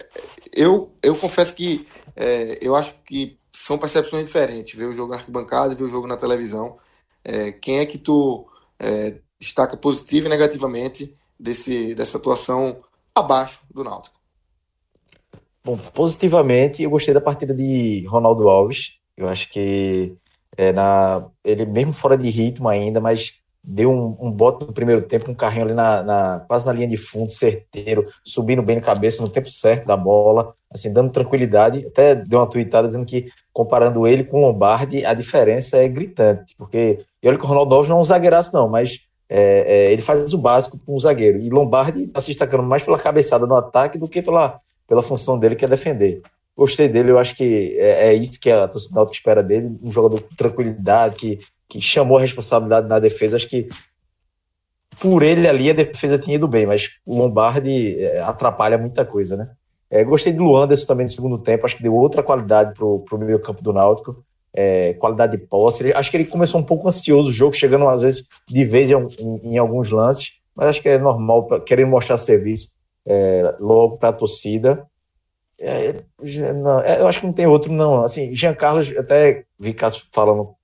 eu, 0.53 0.93
eu 1.03 1.17
confesso 1.17 1.55
que 1.55 1.87
é, 2.15 2.59
eu 2.61 2.75
acho 2.75 2.95
que 3.03 3.39
são 3.53 3.79
percepções 3.79 4.25
diferentes. 4.25 4.79
Ver 4.79 4.87
o 4.87 4.93
jogo 4.93 5.13
na 5.13 5.19
arquibancada 5.19 5.73
e 5.73 5.77
ver 5.77 5.85
o 5.85 5.89
jogo 5.89 6.07
na 6.07 6.17
televisão. 6.17 6.79
É, 7.25 7.53
quem 7.53 7.79
é 7.79 7.87
que 7.87 7.99
tu 7.99 8.47
é, 8.79 9.17
destaca 9.39 9.77
positivo 9.77 10.27
e 10.27 10.31
negativamente 10.31 11.17
desse, 11.39 11.95
dessa 11.95 12.19
atuação 12.19 12.83
abaixo 13.15 13.61
do 13.73 13.83
Náutico? 13.83 14.17
Bom, 15.65 15.77
positivamente, 15.77 16.83
eu 16.83 16.91
gostei 16.91 17.13
da 17.13 17.21
partida 17.21 17.53
de 17.53 18.07
Ronaldo 18.07 18.49
Alves. 18.49 19.01
Eu 19.17 19.29
acho 19.29 19.51
que 19.51 20.17
é, 20.57 20.73
na, 20.73 21.29
ele 21.45 21.67
mesmo 21.67 21.93
fora 21.93 22.17
de 22.17 22.31
ritmo 22.31 22.69
ainda, 22.69 23.01
mas 23.01 23.43
deu 23.67 23.91
um, 23.91 24.17
um 24.21 24.31
bote 24.31 24.65
no 24.65 24.73
primeiro 24.73 25.03
tempo, 25.03 25.31
um 25.31 25.35
carrinho 25.35 25.65
ali 25.65 25.75
na, 25.75 26.03
na, 26.03 26.41
quase 26.47 26.65
na 26.65 26.73
linha 26.73 26.87
de 26.87 26.97
fundo, 26.97 27.33
certeiro, 27.33 28.07
subindo 28.25 28.63
bem 28.63 28.77
na 28.77 28.83
cabeça 28.83 29.21
no 29.21 29.29
tempo 29.29 29.51
certo 29.51 29.87
da 29.87 29.97
bola, 29.97 30.55
assim, 30.71 30.93
dando 30.93 31.11
tranquilidade. 31.11 31.85
Até 31.85 32.15
deu 32.15 32.39
uma 32.39 32.47
tweetada 32.47 32.87
dizendo 32.87 33.05
que, 33.05 33.29
comparando 33.53 34.07
ele 34.07 34.23
com 34.23 34.39
o 34.39 34.47
Lombardi, 34.47 35.05
a 35.05 35.13
diferença 35.13 35.79
é 35.79 35.89
gritante, 35.89 36.55
porque 36.57 37.05
e 37.21 37.29
olha 37.29 37.37
que 37.37 37.45
o 37.45 37.49
Ronaldo 37.49 37.75
Alves 37.75 37.89
não 37.89 37.99
é 37.99 38.01
um 38.01 38.05
zagueiraço, 38.05 38.55
não, 38.55 38.69
mas 38.69 39.01
é, 39.29 39.65
é, 39.67 39.93
ele 39.93 40.01
faz 40.01 40.33
o 40.33 40.39
básico 40.39 40.79
com 40.79 40.95
um 40.95 41.01
zagueiro. 41.01 41.41
E 41.41 41.51
Lombardi 41.51 42.05
está 42.05 42.21
se 42.21 42.29
destacando 42.29 42.63
mais 42.63 42.85
pela 42.85 42.99
cabeçada 42.99 43.47
no 43.47 43.57
ataque 43.57 43.99
do 43.99 44.09
que 44.09 44.23
pela, 44.23 44.61
pela 44.87 45.03
função 45.03 45.37
dele, 45.37 45.57
que 45.57 45.65
é 45.65 45.69
defender. 45.69 46.23
Gostei 46.57 46.89
dele, 46.89 47.11
eu 47.11 47.19
acho 47.19 47.35
que 47.35 47.77
é, 47.79 48.09
é 48.09 48.15
isso 48.15 48.39
que 48.41 48.49
a 48.49 48.69
torcida 48.69 49.05
espera 49.11 49.43
dele, 49.43 49.77
um 49.83 49.91
jogador 49.91 50.23
com 50.23 50.37
tranquilidade, 50.37 51.17
que 51.17 51.41
que 51.69 51.81
chamou 51.81 52.19
a 52.19 52.21
responsabilidade 52.21 52.89
na 52.89 52.99
defesa. 52.99 53.37
Acho 53.37 53.49
que 53.49 53.69
por 55.01 55.23
ele 55.23 55.47
ali 55.47 55.71
a 55.71 55.75
defesa 55.75 56.19
tinha 56.19 56.37
ido 56.37 56.49
bem, 56.49 56.67
mas 56.67 56.99
o 57.05 57.19
Lombardi 57.19 58.01
é, 58.01 58.21
atrapalha 58.21 58.79
muita 58.79 59.05
coisa, 59.05 59.37
né? 59.37 59.51
É, 59.91 60.03
gostei 60.03 60.33
do 60.33 60.43
Luanderson 60.43 60.87
também 60.87 61.07
no 61.07 61.13
segundo 61.13 61.39
tempo, 61.39 61.65
acho 61.65 61.77
que 61.77 61.83
deu 61.83 61.95
outra 61.95 62.23
qualidade 62.23 62.75
para 62.75 62.85
o 62.85 63.19
meio 63.19 63.41
campo 63.41 63.63
do 63.63 63.73
Náutico, 63.73 64.25
é, 64.53 64.95
qualidade 64.95 65.37
de 65.37 65.47
posse. 65.47 65.83
Ele, 65.83 65.93
acho 65.93 66.11
que 66.11 66.17
ele 66.17 66.25
começou 66.25 66.61
um 66.61 66.65
pouco 66.65 66.89
ansioso 66.89 67.29
o 67.29 67.33
jogo, 67.33 67.55
chegando 67.55 67.87
às 67.89 68.03
vezes 68.03 68.27
de 68.49 68.65
vez 68.65 68.91
em, 68.91 68.97
em, 69.21 69.55
em 69.55 69.59
alguns 69.59 69.91
lances, 69.91 70.41
mas 70.55 70.69
acho 70.69 70.83
que 70.83 70.89
é 70.89 70.99
normal, 70.99 71.47
pra, 71.47 71.61
querer 71.61 71.85
mostrar 71.85 72.17
serviço 72.17 72.71
é, 73.07 73.55
logo 73.61 73.99
para 73.99 74.09
a 74.09 74.13
torcida. 74.13 74.85
É, 75.59 76.03
não, 76.53 76.81
é, 76.81 77.01
eu 77.01 77.07
acho 77.07 77.21
que 77.21 77.27
não 77.27 77.33
tem 77.33 77.47
outro, 77.47 77.73
não. 77.73 78.03
Assim, 78.03 78.35
Jean 78.35 78.55
Carlos, 78.55 78.95
até 78.97 79.45
vi 79.59 79.73
Cássio 79.73 80.07
falando, 80.13 80.55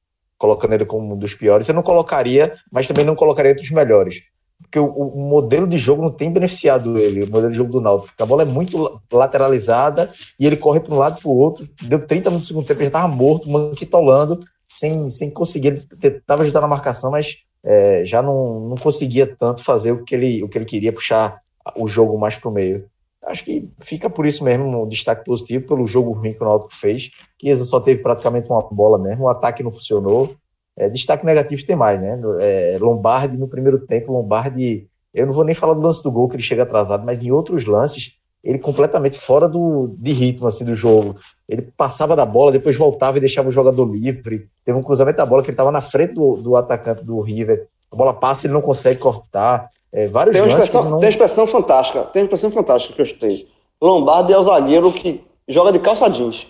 colocando 0.42 0.72
ele 0.72 0.84
como 0.84 1.14
um 1.14 1.16
dos 1.16 1.34
piores. 1.34 1.68
Eu 1.68 1.74
não 1.74 1.84
colocaria, 1.84 2.54
mas 2.68 2.88
também 2.88 3.04
não 3.04 3.14
colocaria 3.14 3.52
entre 3.52 3.62
os 3.62 3.70
melhores. 3.70 4.22
Porque 4.60 4.76
o, 4.76 4.86
o, 4.86 5.20
modelo 5.20 5.68
de 5.68 5.78
jogo 5.78 6.02
não 6.02 6.10
tem 6.10 6.32
beneficiado 6.32 6.98
ele, 6.98 7.22
o 7.22 7.30
modelo 7.30 7.52
de 7.52 7.56
jogo 7.56 7.70
do 7.70 7.80
Náutico. 7.80 8.12
A 8.20 8.26
bola 8.26 8.42
é 8.42 8.44
muito 8.44 9.00
lateralizada 9.12 10.10
e 10.40 10.44
ele 10.44 10.56
corre 10.56 10.80
para 10.80 10.92
um 10.92 10.98
lado 10.98 11.20
para 11.20 11.28
o 11.28 11.36
outro. 11.36 11.68
Deu 11.80 12.04
30 12.04 12.28
minutos 12.28 12.48
do 12.48 12.48
segundo 12.48 12.66
tempo, 12.66 12.80
ele 12.80 12.86
já 12.86 12.88
estava 12.88 13.06
morto, 13.06 13.48
manquitolando, 13.48 14.40
sem, 14.68 15.08
sem 15.10 15.30
conseguir. 15.30 15.68
Ele 15.68 15.86
tentava 16.00 16.42
ajudar 16.42 16.60
na 16.60 16.66
marcação, 16.66 17.12
mas 17.12 17.44
é, 17.62 18.04
já 18.04 18.20
não, 18.20 18.68
não 18.68 18.76
conseguia 18.76 19.32
tanto 19.38 19.62
fazer 19.62 19.92
o 19.92 20.02
que 20.02 20.16
ele, 20.16 20.42
o 20.42 20.48
que 20.48 20.58
ele 20.58 20.64
queria, 20.64 20.92
puxar 20.92 21.40
o 21.76 21.86
jogo 21.86 22.18
mais 22.18 22.34
para 22.34 22.48
o 22.48 22.52
meio. 22.52 22.84
Acho 23.24 23.44
que 23.44 23.68
fica 23.78 24.10
por 24.10 24.26
isso 24.26 24.42
mesmo 24.42 24.82
um 24.82 24.88
destaque 24.88 25.24
positivo 25.24 25.66
pelo 25.66 25.86
jogo 25.86 26.12
ruim 26.12 26.32
que 26.32 26.42
o 26.42 26.46
Náutico 26.46 26.74
fez. 26.74 27.10
que 27.38 27.54
só 27.56 27.80
teve 27.80 28.02
praticamente 28.02 28.50
uma 28.50 28.62
bola 28.62 28.98
mesmo, 28.98 29.24
o 29.24 29.28
ataque 29.28 29.62
não 29.62 29.72
funcionou. 29.72 30.34
É, 30.76 30.88
destaque 30.88 31.24
negativo 31.24 31.64
tem 31.64 31.76
mais, 31.76 32.00
né? 32.00 32.18
É, 32.40 32.78
Lombardi 32.80 33.36
no 33.36 33.48
primeiro 33.48 33.78
tempo, 33.86 34.12
Lombardi. 34.12 34.88
Eu 35.14 35.26
não 35.26 35.32
vou 35.32 35.44
nem 35.44 35.54
falar 35.54 35.74
do 35.74 35.80
lance 35.80 36.02
do 36.02 36.10
gol 36.10 36.28
que 36.28 36.36
ele 36.36 36.42
chega 36.42 36.62
atrasado, 36.62 37.04
mas 37.04 37.22
em 37.22 37.30
outros 37.30 37.66
lances 37.66 38.18
ele 38.42 38.58
completamente 38.58 39.18
fora 39.18 39.48
do 39.48 39.94
de 39.98 40.10
ritmo 40.12 40.46
assim 40.46 40.64
do 40.64 40.74
jogo. 40.74 41.16
Ele 41.48 41.62
passava 41.62 42.16
da 42.16 42.26
bola, 42.26 42.50
depois 42.50 42.76
voltava 42.76 43.18
e 43.18 43.20
deixava 43.20 43.48
o 43.48 43.52
jogador 43.52 43.84
livre. 43.84 44.48
Teve 44.64 44.78
um 44.78 44.82
cruzamento 44.82 45.18
da 45.18 45.26
bola 45.26 45.42
que 45.42 45.50
ele 45.50 45.54
estava 45.54 45.70
na 45.70 45.80
frente 45.80 46.14
do, 46.14 46.34
do 46.42 46.56
atacante 46.56 47.04
do 47.04 47.20
River. 47.20 47.68
A 47.90 47.96
bola 47.96 48.14
passa, 48.14 48.46
ele 48.46 48.54
não 48.54 48.62
consegue 48.62 48.98
cortar. 48.98 49.68
É, 49.92 50.06
vários 50.08 50.34
tem 50.34 50.42
uma, 50.42 50.48
expressão, 50.48 50.84
não... 50.84 50.98
tem 50.98 51.06
uma 51.06 51.10
expressão 51.10 51.46
fantástica, 51.46 52.02
tem 52.04 52.22
uma 52.22 52.26
expressão 52.26 52.50
fantástica 52.50 52.94
que 52.94 53.00
eu 53.00 53.04
escutei. 53.04 53.48
Lombardi 53.80 54.32
é 54.32 54.38
o 54.38 54.42
zagueiro 54.42 54.90
que 54.92 55.22
joga 55.48 55.72
de 55.72 55.78
calça 55.78 56.08
jeans. 56.08 56.46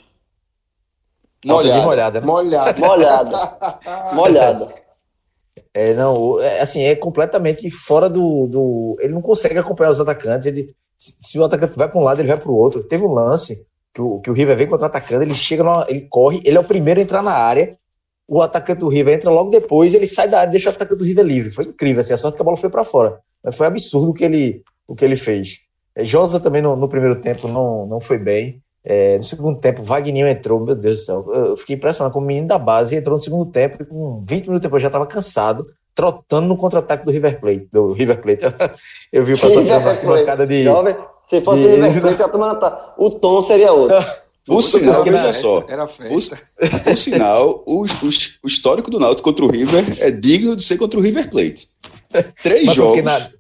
Molhada. 1.44 1.82
molhada, 1.82 2.20
né? 2.20 2.26
molhada. 2.26 2.80
Molhada. 2.80 3.58
molhada. 4.14 4.74
É, 5.74 5.94
não, 5.94 6.40
é, 6.40 6.60
assim, 6.60 6.82
é 6.82 6.94
completamente 6.94 7.68
fora 7.70 8.08
do, 8.08 8.46
do. 8.46 8.96
Ele 9.00 9.12
não 9.12 9.22
consegue 9.22 9.58
acompanhar 9.58 9.90
os 9.90 10.00
atacantes. 10.00 10.46
Ele, 10.46 10.74
se 10.96 11.38
o 11.38 11.44
atacante 11.44 11.76
vai 11.76 11.88
para 11.88 11.98
um 11.98 12.04
lado, 12.04 12.20
ele 12.20 12.28
vai 12.28 12.38
para 12.38 12.50
o 12.50 12.56
outro. 12.56 12.84
Teve 12.84 13.04
um 13.04 13.12
lance 13.12 13.66
que 13.92 14.00
o, 14.00 14.20
que 14.20 14.30
o 14.30 14.34
River 14.34 14.56
vem 14.56 14.66
contra 14.68 14.84
o 14.84 14.88
atacante, 14.88 15.24
ele 15.24 15.34
chega, 15.34 15.64
no, 15.64 15.84
ele 15.88 16.06
corre, 16.08 16.40
ele 16.44 16.56
é 16.56 16.60
o 16.60 16.64
primeiro 16.64 17.00
a 17.00 17.02
entrar 17.02 17.22
na 17.22 17.32
área. 17.32 17.76
O 18.28 18.40
atacante 18.40 18.80
do 18.80 18.88
River 18.88 19.14
entra 19.14 19.30
logo 19.30 19.50
depois, 19.50 19.94
ele 19.94 20.06
sai 20.06 20.28
da 20.28 20.40
área 20.40 20.50
e 20.50 20.52
deixa 20.52 20.70
o 20.70 20.72
atacante 20.72 20.98
do 20.98 21.04
River 21.04 21.24
livre. 21.24 21.50
Foi 21.50 21.64
incrível, 21.64 22.00
assim, 22.00 22.12
a 22.12 22.16
sorte 22.16 22.36
que 22.36 22.42
a 22.42 22.44
bola 22.44 22.56
foi 22.56 22.70
para 22.70 22.84
fora. 22.84 23.20
Foi 23.50 23.66
absurdo 23.66 24.10
o 24.10 24.14
que 24.14 24.24
ele, 24.24 24.62
o 24.86 24.94
que 24.94 25.04
ele 25.04 25.16
fez. 25.16 25.60
É, 25.94 26.04
Josa 26.04 26.38
também 26.38 26.62
no, 26.62 26.76
no, 26.76 26.88
primeiro 26.88 27.20
tempo 27.20 27.48
não, 27.48 27.86
não 27.86 28.00
foi 28.00 28.18
bem. 28.18 28.62
É, 28.84 29.16
no 29.16 29.22
segundo 29.22 29.58
tempo, 29.58 29.82
Wagninho 29.82 30.26
entrou, 30.26 30.60
meu 30.60 30.74
Deus 30.74 31.00
do 31.00 31.04
céu. 31.04 31.30
Eu 31.32 31.56
fiquei 31.56 31.76
impressionado 31.76 32.12
como 32.12 32.24
o 32.24 32.26
menino 32.26 32.48
da 32.48 32.58
base 32.58 32.96
entrou 32.96 33.16
no 33.16 33.22
segundo 33.22 33.46
tempo 33.46 33.82
e 33.82 33.86
com 33.86 34.20
20 34.20 34.42
minutos 34.42 34.60
depois 34.60 34.82
já 34.82 34.88
estava 34.88 35.06
cansado, 35.06 35.66
trotando 35.94 36.48
no 36.48 36.56
contra-ataque 36.56 37.04
do 37.04 37.12
River 37.12 37.40
Plate. 37.40 37.68
Do 37.72 37.92
River 37.92 38.20
Plate. 38.20 38.44
eu 39.12 39.24
vi 39.24 39.34
o 39.34 39.40
passar 39.40 39.60
uma 40.02 40.24
cara 40.24 40.46
de. 40.46 40.64
Jovem, 40.64 40.96
se 41.22 41.40
fosse 41.40 41.60
de... 41.60 41.66
o 41.66 41.82
River 41.82 42.00
Plate, 42.00 42.22
a 42.22 42.28
turma 42.28 42.54
tá... 42.56 42.94
o 42.98 43.10
tom 43.10 43.42
seria 43.42 43.72
outro. 43.72 43.96
O 44.48 44.60
sinal, 44.60 45.04
veja 45.04 45.32
só. 45.32 45.64
Era 45.68 45.86
festa. 45.86 46.36
O, 46.88 46.90
o 46.92 46.96
sinal, 46.96 47.62
o, 47.64 47.84
o, 47.84 47.86
o, 48.42 48.48
histórico 48.48 48.90
do 48.90 48.98
Náutico 48.98 49.28
contra 49.28 49.44
o 49.44 49.48
River 49.48 49.84
é 50.00 50.10
digno 50.10 50.56
de 50.56 50.64
ser 50.64 50.78
contra 50.78 50.98
o 50.98 51.02
River 51.02 51.30
Plate. 51.30 51.68
Três 52.42 52.66
Mas 52.66 52.74
jogos. 52.74 53.30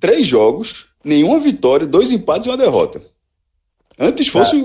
Três 0.00 0.26
jogos, 0.26 0.86
nenhuma 1.04 1.38
vitória, 1.38 1.86
dois 1.86 2.10
empates 2.10 2.46
e 2.46 2.50
uma 2.50 2.56
derrota. 2.56 3.00
Antes 3.98 4.28
fosse. 4.28 4.56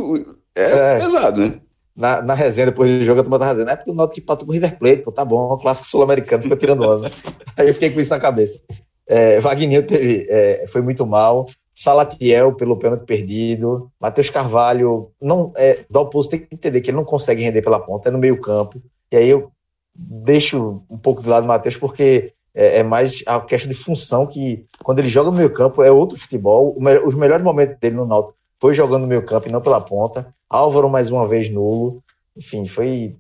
É, 0.56 0.96
é, 0.96 1.00
pesado, 1.00 1.42
né? 1.42 1.62
Na, 1.96 2.22
na 2.22 2.34
resenha, 2.34 2.68
depois 2.68 3.00
do 3.00 3.06
jogo, 3.06 3.20
a 3.20 3.24
turma 3.24 3.40
tá 3.40 3.48
resenha. 3.48 3.72
É 3.72 3.76
porque 3.76 3.92
o 3.92 3.94
Náutico 3.94 4.22
empatou 4.22 4.46
com 4.46 4.52
o 4.52 4.54
River 4.54 4.80
Plate, 4.80 5.02
pô, 5.02 5.12
tá 5.12 5.26
bom, 5.26 5.58
clássico 5.58 5.88
sul-americano, 5.88 6.44
fica 6.44 6.56
tirando 6.56 6.84
onda. 6.84 7.12
Aí 7.58 7.68
eu 7.68 7.74
fiquei 7.74 7.90
com 7.90 8.00
isso 8.00 8.12
na 8.12 8.20
cabeça. 8.20 8.60
É, 9.06 9.40
Wagner 9.40 9.86
teve, 9.86 10.26
é, 10.30 10.66
foi 10.68 10.82
muito 10.82 11.06
mal. 11.06 11.48
Salatiel 11.76 12.54
pelo 12.56 12.78
pênalti 12.78 13.06
perdido, 13.06 13.90
Matheus 14.00 14.30
Carvalho, 14.30 15.12
não 15.22 15.54
é, 15.56 15.86
Dalpozo 15.90 16.30
tem 16.30 16.42
que 16.42 16.54
entender 16.54 16.82
que 16.82 16.90
ele 16.90 16.98
não 16.98 17.06
consegue 17.06 17.42
render 17.42 17.62
pela 17.62 17.80
ponta, 17.80 18.10
é 18.10 18.12
no 18.12 18.18
meio 18.18 18.38
campo, 18.42 18.82
e 19.10 19.16
aí 19.16 19.30
eu 19.30 19.50
deixo 19.96 20.84
um 20.90 20.98
pouco 20.98 21.22
de 21.22 21.30
lado 21.30 21.46
o 21.46 21.48
Matheus 21.48 21.78
porque 21.78 22.34
é, 22.60 22.80
é, 22.80 22.84
mais 22.84 23.24
a 23.26 23.40
questão 23.40 23.72
de 23.72 23.78
função 23.78 24.28
que 24.28 24.66
quando 24.84 25.00
ele 25.00 25.08
joga 25.08 25.32
no 25.32 25.38
meio 25.38 25.50
campo 25.50 25.82
é 25.82 25.90
outro 25.90 26.18
futebol, 26.20 26.76
os 27.06 27.16
melhores 27.16 27.42
momentos 27.42 27.80
dele 27.80 27.96
no 27.96 28.06
Náutico 28.06 28.38
foi 28.60 28.74
jogando 28.74 29.04
no 29.04 29.08
meio 29.08 29.26
campo 29.26 29.48
e 29.48 29.52
não 29.52 29.62
pela 29.62 29.80
ponta, 29.80 30.36
Álvaro 30.50 30.90
mais 30.90 31.10
uma 31.10 31.26
vez 31.26 31.50
nulo, 31.50 32.04
enfim, 32.36 32.66
foi 32.66 33.16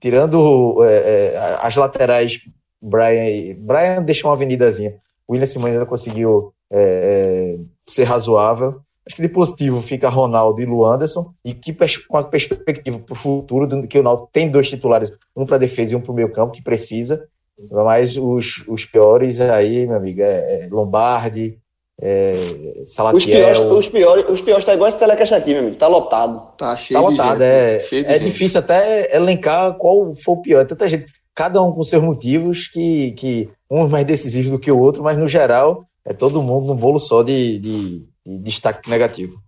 tirando 0.00 0.82
é, 0.84 0.94
é, 0.94 1.58
as 1.60 1.76
laterais, 1.76 2.40
Brian, 2.80 3.54
Brian 3.58 4.02
deixou 4.02 4.30
uma 4.30 4.36
avenidazinha, 4.36 4.96
William 5.28 5.44
Simões 5.44 5.74
ainda 5.74 5.84
conseguiu 5.84 6.54
é, 6.70 7.58
é 7.58 7.60
ser 7.86 8.04
razoável. 8.04 8.80
Acho 9.06 9.16
que 9.16 9.22
de 9.22 9.28
positivo 9.28 9.82
fica 9.82 10.08
Ronaldo 10.08 10.62
e 10.62 10.64
Luanderson, 10.64 11.34
e 11.44 11.52
que 11.52 11.76
com 12.08 12.16
a 12.16 12.24
perspectiva 12.24 12.98
para 13.00 13.12
o 13.12 13.16
futuro, 13.16 13.86
que 13.86 13.98
o 13.98 14.02
Náutico 14.02 14.30
tem 14.32 14.50
dois 14.50 14.70
titulares, 14.70 15.12
um 15.36 15.44
para 15.44 15.58
defesa 15.58 15.92
e 15.92 15.96
um 15.96 16.00
para 16.00 16.12
o 16.12 16.14
meio 16.14 16.32
campo, 16.32 16.52
que 16.52 16.62
precisa, 16.62 17.28
mas 17.70 18.16
os, 18.16 18.64
os 18.68 18.84
piores 18.84 19.40
aí, 19.40 19.86
meu 19.86 19.96
amigo, 19.96 20.22
é, 20.22 20.64
é 20.64 20.68
Lombardi, 20.70 21.58
é, 22.00 22.82
Salatiel... 22.84 23.16
Os 23.16 23.24
piores, 23.24 23.58
os 23.58 23.88
piores, 23.88 24.24
os 24.28 24.40
piores 24.40 24.64
tá 24.64 24.74
igual 24.74 24.88
esse 24.88 24.98
telecast 24.98 25.34
aqui, 25.34 25.52
meu 25.52 25.62
amigo, 25.62 25.76
tá 25.76 25.86
lotado. 25.86 26.56
Tá 26.56 26.76
cheio 26.76 27.00
tá 27.00 27.08
lotado, 27.08 27.32
gente, 27.32 27.42
é, 27.42 27.80
cheio 27.80 28.06
é 28.06 28.18
difícil 28.18 28.60
até 28.60 29.14
elencar 29.14 29.74
qual 29.74 30.14
foi 30.14 30.34
o 30.34 30.42
pior, 30.42 30.60
é 30.60 30.64
tanta 30.64 30.88
gente, 30.88 31.06
cada 31.34 31.62
um 31.62 31.72
com 31.72 31.82
seus 31.82 32.02
motivos, 32.02 32.68
que, 32.68 33.12
que 33.12 33.48
um 33.70 33.86
mais 33.88 34.06
decisivo 34.06 34.50
do 34.50 34.58
que 34.58 34.70
o 34.70 34.78
outro, 34.78 35.02
mas 35.02 35.16
no 35.16 35.28
geral 35.28 35.84
é 36.04 36.12
todo 36.12 36.42
mundo 36.42 36.66
num 36.66 36.76
bolo 36.76 36.98
só 36.98 37.22
de, 37.22 37.58
de 37.58 38.12
de 38.24 38.38
destaque 38.38 38.88
negativo. 38.88 39.42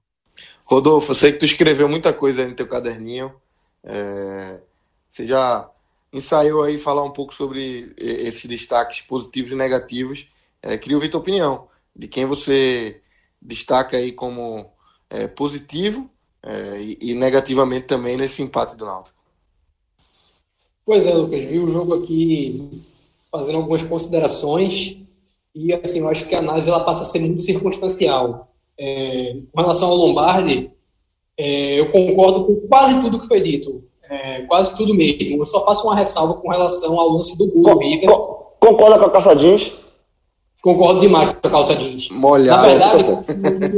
Rodolfo, 0.66 1.12
eu 1.12 1.14
sei 1.14 1.32
que 1.32 1.38
tu 1.38 1.44
escreveu 1.44 1.88
muita 1.88 2.12
coisa 2.12 2.42
aí 2.42 2.48
no 2.48 2.56
teu 2.56 2.66
caderninho. 2.66 3.32
É, 3.84 4.58
você 5.08 5.26
já 5.26 5.68
ensaiou 6.14 6.62
aí 6.62 6.78
falar 6.78 7.02
um 7.02 7.10
pouco 7.10 7.34
sobre 7.34 7.92
esses 7.98 8.44
destaques 8.44 9.00
positivos 9.00 9.50
e 9.50 9.56
negativos. 9.56 10.28
É, 10.62 10.78
queria 10.78 10.96
ouvir 10.96 11.08
tua 11.08 11.20
opinião 11.20 11.66
de 11.94 12.06
quem 12.06 12.24
você 12.24 13.00
destaca 13.42 13.96
aí 13.96 14.12
como 14.12 14.70
é, 15.10 15.26
positivo 15.26 16.08
é, 16.42 16.80
e, 16.80 16.98
e, 17.00 17.14
negativamente 17.14 17.86
também 17.86 18.16
nesse 18.16 18.42
empate 18.42 18.76
do 18.76 18.86
Náutico. 18.86 19.16
Pois 20.86 21.06
é, 21.06 21.12
Lucas, 21.12 21.44
vi 21.44 21.58
o 21.58 21.68
jogo 21.68 21.94
aqui 21.94 22.82
fazendo 23.30 23.56
algumas 23.56 23.82
considerações 23.82 25.00
e 25.54 25.72
assim, 25.72 26.00
eu 26.00 26.08
acho 26.08 26.28
que 26.28 26.34
a 26.34 26.38
análise 26.38 26.70
ela 26.70 26.84
passa 26.84 27.02
a 27.02 27.06
ser 27.06 27.20
muito 27.20 27.42
circunstancial. 27.42 28.52
É, 28.78 29.36
com 29.52 29.60
relação 29.60 29.88
ao 29.88 29.96
Lombardi, 29.96 30.70
é, 31.36 31.80
eu 31.80 31.90
concordo 31.90 32.44
com 32.44 32.68
quase 32.68 33.00
tudo 33.00 33.20
que 33.20 33.28
foi 33.28 33.40
dito. 33.40 33.84
É, 34.14 34.42
quase 34.42 34.76
tudo 34.76 34.94
mesmo. 34.94 35.42
Eu 35.42 35.46
só 35.46 35.64
faço 35.64 35.86
uma 35.86 35.96
ressalva 35.96 36.34
com 36.34 36.48
relação 36.48 36.98
ao 36.98 37.10
lance 37.10 37.36
do 37.36 37.46
gol 37.48 37.78
River. 37.78 38.08
Concorda 38.60 38.98
com 38.98 39.06
a 39.06 39.10
calça 39.10 39.34
jeans? 39.34 39.72
Concordo 40.62 41.00
demais 41.00 41.30
com 41.30 41.48
a 41.48 41.50
calça 41.50 41.74
jeans. 41.74 42.10
Molhado. 42.10 42.62
Na 42.62 42.68
verdade, 42.68 43.04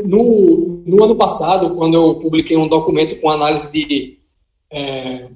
no, 0.05 0.83
no, 0.85 1.05
ano 1.05 1.17
passado, 1.17 1.75
quando 1.75 1.95
eu 1.95 2.17
publiquei 2.17 2.57
um 2.57 2.69
documento 2.69 3.19
com 3.21 3.31
análise 3.31 3.73
de 3.73 4.19
é, 4.71 5.29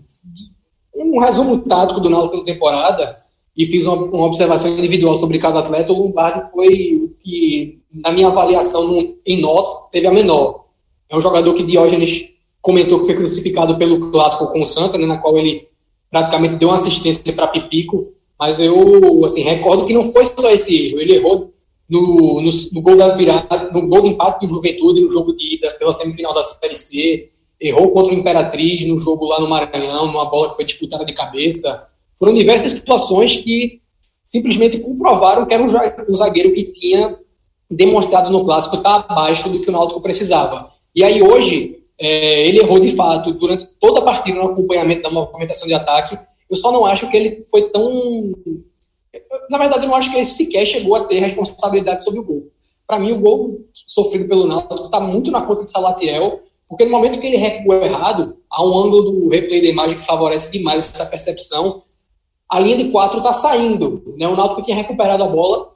um 0.95 1.19
resumo 1.19 1.59
tático 1.61 2.01
do 2.01 2.11
Náutico 2.11 2.39
da 2.39 2.53
temporada 2.53 3.19
e 3.57 3.65
fiz 3.65 3.87
uma, 3.87 3.97
uma, 3.97 4.27
observação 4.27 4.71
individual 4.71 5.15
sobre 5.15 5.39
cada 5.39 5.61
atleta, 5.61 5.93
o 5.93 5.99
Lombardi 5.99 6.51
foi 6.51 7.01
o 7.03 7.09
que 7.19 7.81
na 7.93 8.13
minha 8.13 8.29
avaliação 8.29 8.87
no, 8.87 9.17
em 9.27 9.41
nota, 9.41 9.89
teve 9.91 10.07
a 10.07 10.13
menor. 10.13 10.67
É 11.09 11.17
um 11.17 11.21
jogador 11.21 11.55
que 11.55 11.63
Diógenes 11.63 12.29
comentou 12.61 13.01
que 13.01 13.07
foi 13.07 13.17
crucificado 13.17 13.77
pelo 13.79 14.11
clássico 14.11 14.53
com 14.53 14.63
o 14.63 14.67
Santa, 14.67 14.99
né, 14.99 15.07
na 15.07 15.19
qual 15.19 15.37
ele 15.39 15.67
praticamente 16.11 16.57
deu 16.57 16.69
uma 16.69 16.75
assistência 16.75 17.33
para 17.33 17.47
Pipico, 17.47 18.13
mas 18.39 18.59
eu 18.59 19.25
assim, 19.25 19.43
recordo 19.43 19.85
que 19.85 19.93
não 19.93 20.05
foi 20.05 20.25
só 20.25 20.51
esse 20.51 20.89
erro, 20.89 21.01
ele 21.01 21.17
errou 21.17 21.53
no, 21.89 22.41
no, 22.41 22.51
no, 22.73 22.83
gol 22.83 22.97
da 22.97 23.15
virada, 23.15 23.71
no 23.73 23.87
gol 23.87 24.03
de 24.03 24.09
empate 24.09 24.47
do 24.47 24.53
Juventude 24.53 25.01
no 25.01 25.11
jogo 25.11 25.37
de 25.37 25.55
ida 25.55 25.71
pela 25.73 25.93
semifinal 25.93 26.33
da 26.33 26.43
Série 26.43 26.77
C, 26.77 27.25
errou 27.61 27.91
contra 27.91 28.15
o 28.15 28.17
Imperatriz 28.17 28.87
no 28.87 28.97
jogo 28.97 29.27
lá 29.27 29.41
no 29.41 29.49
Maranhão, 29.49 30.07
numa 30.07 30.25
bola 30.25 30.51
que 30.51 30.57
foi 30.57 30.65
disputada 30.65 31.05
de 31.05 31.13
cabeça, 31.13 31.89
Foram 32.19 32.35
diversas 32.35 32.73
situações 32.73 33.37
que 33.37 33.81
simplesmente 34.25 34.79
comprovaram 34.79 35.47
que 35.47 35.55
era 35.55 35.63
um 35.63 36.15
zagueiro 36.15 36.53
que 36.53 36.65
tinha 36.65 37.19
demonstrado 37.69 38.31
no 38.31 38.45
clássico 38.45 38.77
estar 38.77 39.03
tá 39.03 39.13
abaixo 39.13 39.49
do 39.49 39.61
que 39.61 39.69
o 39.69 39.73
Náutico 39.73 40.01
precisava. 40.01 40.71
E 40.95 41.03
aí 41.03 41.23
hoje 41.23 41.80
é, 42.01 42.49
ele 42.49 42.61
errou 42.61 42.81
de 42.81 42.91
fato 42.91 43.33
durante 43.35 43.67
toda 43.79 44.01
a 44.01 44.03
partida 44.03 44.39
no 44.39 44.51
acompanhamento 44.51 45.03
da 45.03 45.11
movimentação 45.11 45.69
de 45.69 45.75
ataque. 45.75 46.19
Eu 46.49 46.57
só 46.57 46.73
não 46.73 46.87
acho 46.87 47.11
que 47.11 47.17
ele 47.17 47.43
foi 47.45 47.69
tão. 47.71 48.33
Na 49.51 49.59
verdade, 49.59 49.85
eu 49.85 49.89
não 49.89 49.97
acho 49.97 50.11
que 50.11 50.17
ele 50.17 50.25
sequer 50.25 50.65
chegou 50.65 50.95
a 50.95 51.05
ter 51.05 51.19
responsabilidade 51.19 52.03
sobre 52.03 52.21
o 52.21 52.25
gol. 52.25 52.49
Para 52.87 52.99
mim, 52.99 53.13
o 53.13 53.21
gol 53.21 53.61
sofrido 53.73 54.27
pelo 54.27 54.47
Náutico 54.47 54.87
está 54.87 54.99
muito 54.99 55.31
na 55.31 55.43
conta 55.43 55.63
de 55.63 55.71
Salatiel, 55.71 56.41
porque 56.69 56.85
no 56.87 56.91
momento 56.91 57.21
que 57.21 57.27
ele 57.27 57.37
recua 57.37 57.85
errado, 57.85 58.39
há 58.51 58.65
um 58.65 58.79
ângulo 58.79 59.13
do 59.13 59.29
replay 59.29 59.61
da 59.61 59.69
imagem 59.69 59.99
que 59.99 60.05
favorece 60.05 60.51
demais 60.51 60.89
essa 60.89 61.05
percepção. 61.05 61.83
A 62.49 62.59
linha 62.59 62.79
de 62.79 62.91
quatro 62.91 63.19
está 63.19 63.33
saindo. 63.33 64.03
Né? 64.17 64.27
O 64.27 64.35
Náutico 64.35 64.63
tinha 64.63 64.77
recuperado 64.77 65.23
a 65.23 65.29
bola. 65.29 65.69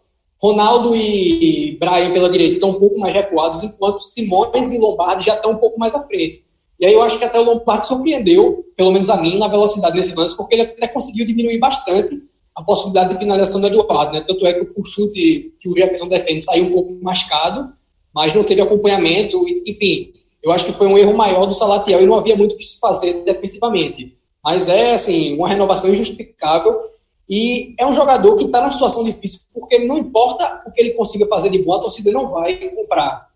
Ronaldo 0.44 0.94
e 0.94 1.74
Brian 1.80 2.12
pela 2.12 2.28
direita 2.28 2.56
estão 2.56 2.68
um 2.68 2.78
pouco 2.78 2.98
mais 2.98 3.14
recuados, 3.14 3.62
enquanto 3.62 4.00
Simões 4.00 4.72
e 4.72 4.78
Lombardi 4.78 5.24
já 5.24 5.36
estão 5.36 5.52
um 5.52 5.56
pouco 5.56 5.80
mais 5.80 5.94
à 5.94 6.02
frente. 6.02 6.44
E 6.78 6.84
aí 6.84 6.92
eu 6.92 7.00
acho 7.00 7.18
que 7.18 7.24
até 7.24 7.40
o 7.40 7.44
Lombardi 7.44 7.86
surpreendeu, 7.86 8.62
pelo 8.76 8.92
menos 8.92 9.08
a 9.08 9.16
mim, 9.16 9.38
na 9.38 9.48
velocidade 9.48 9.96
nesse 9.96 10.14
lance, 10.14 10.36
porque 10.36 10.54
ele 10.54 10.64
até 10.64 10.86
conseguiu 10.86 11.24
diminuir 11.24 11.56
bastante 11.56 12.14
a 12.54 12.62
possibilidade 12.62 13.14
de 13.14 13.18
finalização 13.18 13.58
do 13.58 13.68
Eduardo, 13.68 14.12
né? 14.12 14.20
Tanto 14.20 14.46
é 14.46 14.52
que 14.52 14.70
o 14.78 14.84
chute 14.84 15.54
que 15.58 15.66
o 15.66 15.74
Jefferson 15.74 16.08
defende 16.08 16.44
saiu 16.44 16.66
um 16.66 16.72
pouco 16.72 16.92
mascado, 17.00 17.72
mas 18.14 18.34
não 18.34 18.44
teve 18.44 18.60
acompanhamento, 18.60 19.42
enfim, 19.66 20.12
eu 20.42 20.52
acho 20.52 20.66
que 20.66 20.72
foi 20.72 20.86
um 20.86 20.98
erro 20.98 21.16
maior 21.16 21.46
do 21.46 21.54
Salatiel 21.54 22.02
e 22.02 22.06
não 22.06 22.16
havia 22.16 22.36
muito 22.36 22.54
o 22.54 22.58
que 22.58 22.64
se 22.64 22.78
fazer 22.78 23.24
defensivamente. 23.24 24.14
Mas 24.44 24.68
é, 24.68 24.92
assim, 24.92 25.38
uma 25.38 25.48
renovação 25.48 25.90
injustificável 25.90 26.78
e 27.28 27.74
é 27.78 27.86
um 27.86 27.92
jogador 27.92 28.36
que 28.36 28.44
está 28.44 28.60
numa 28.60 28.72
situação 28.72 29.04
difícil, 29.04 29.40
porque 29.52 29.78
não 29.78 29.98
importa 29.98 30.62
o 30.66 30.70
que 30.70 30.80
ele 30.80 30.90
consiga 30.90 31.26
fazer 31.26 31.50
de 31.50 31.62
bom, 31.62 31.74
a 31.74 31.80
torcida 31.80 32.12
não 32.12 32.28
vai 32.28 32.56
comprar. 32.70 33.28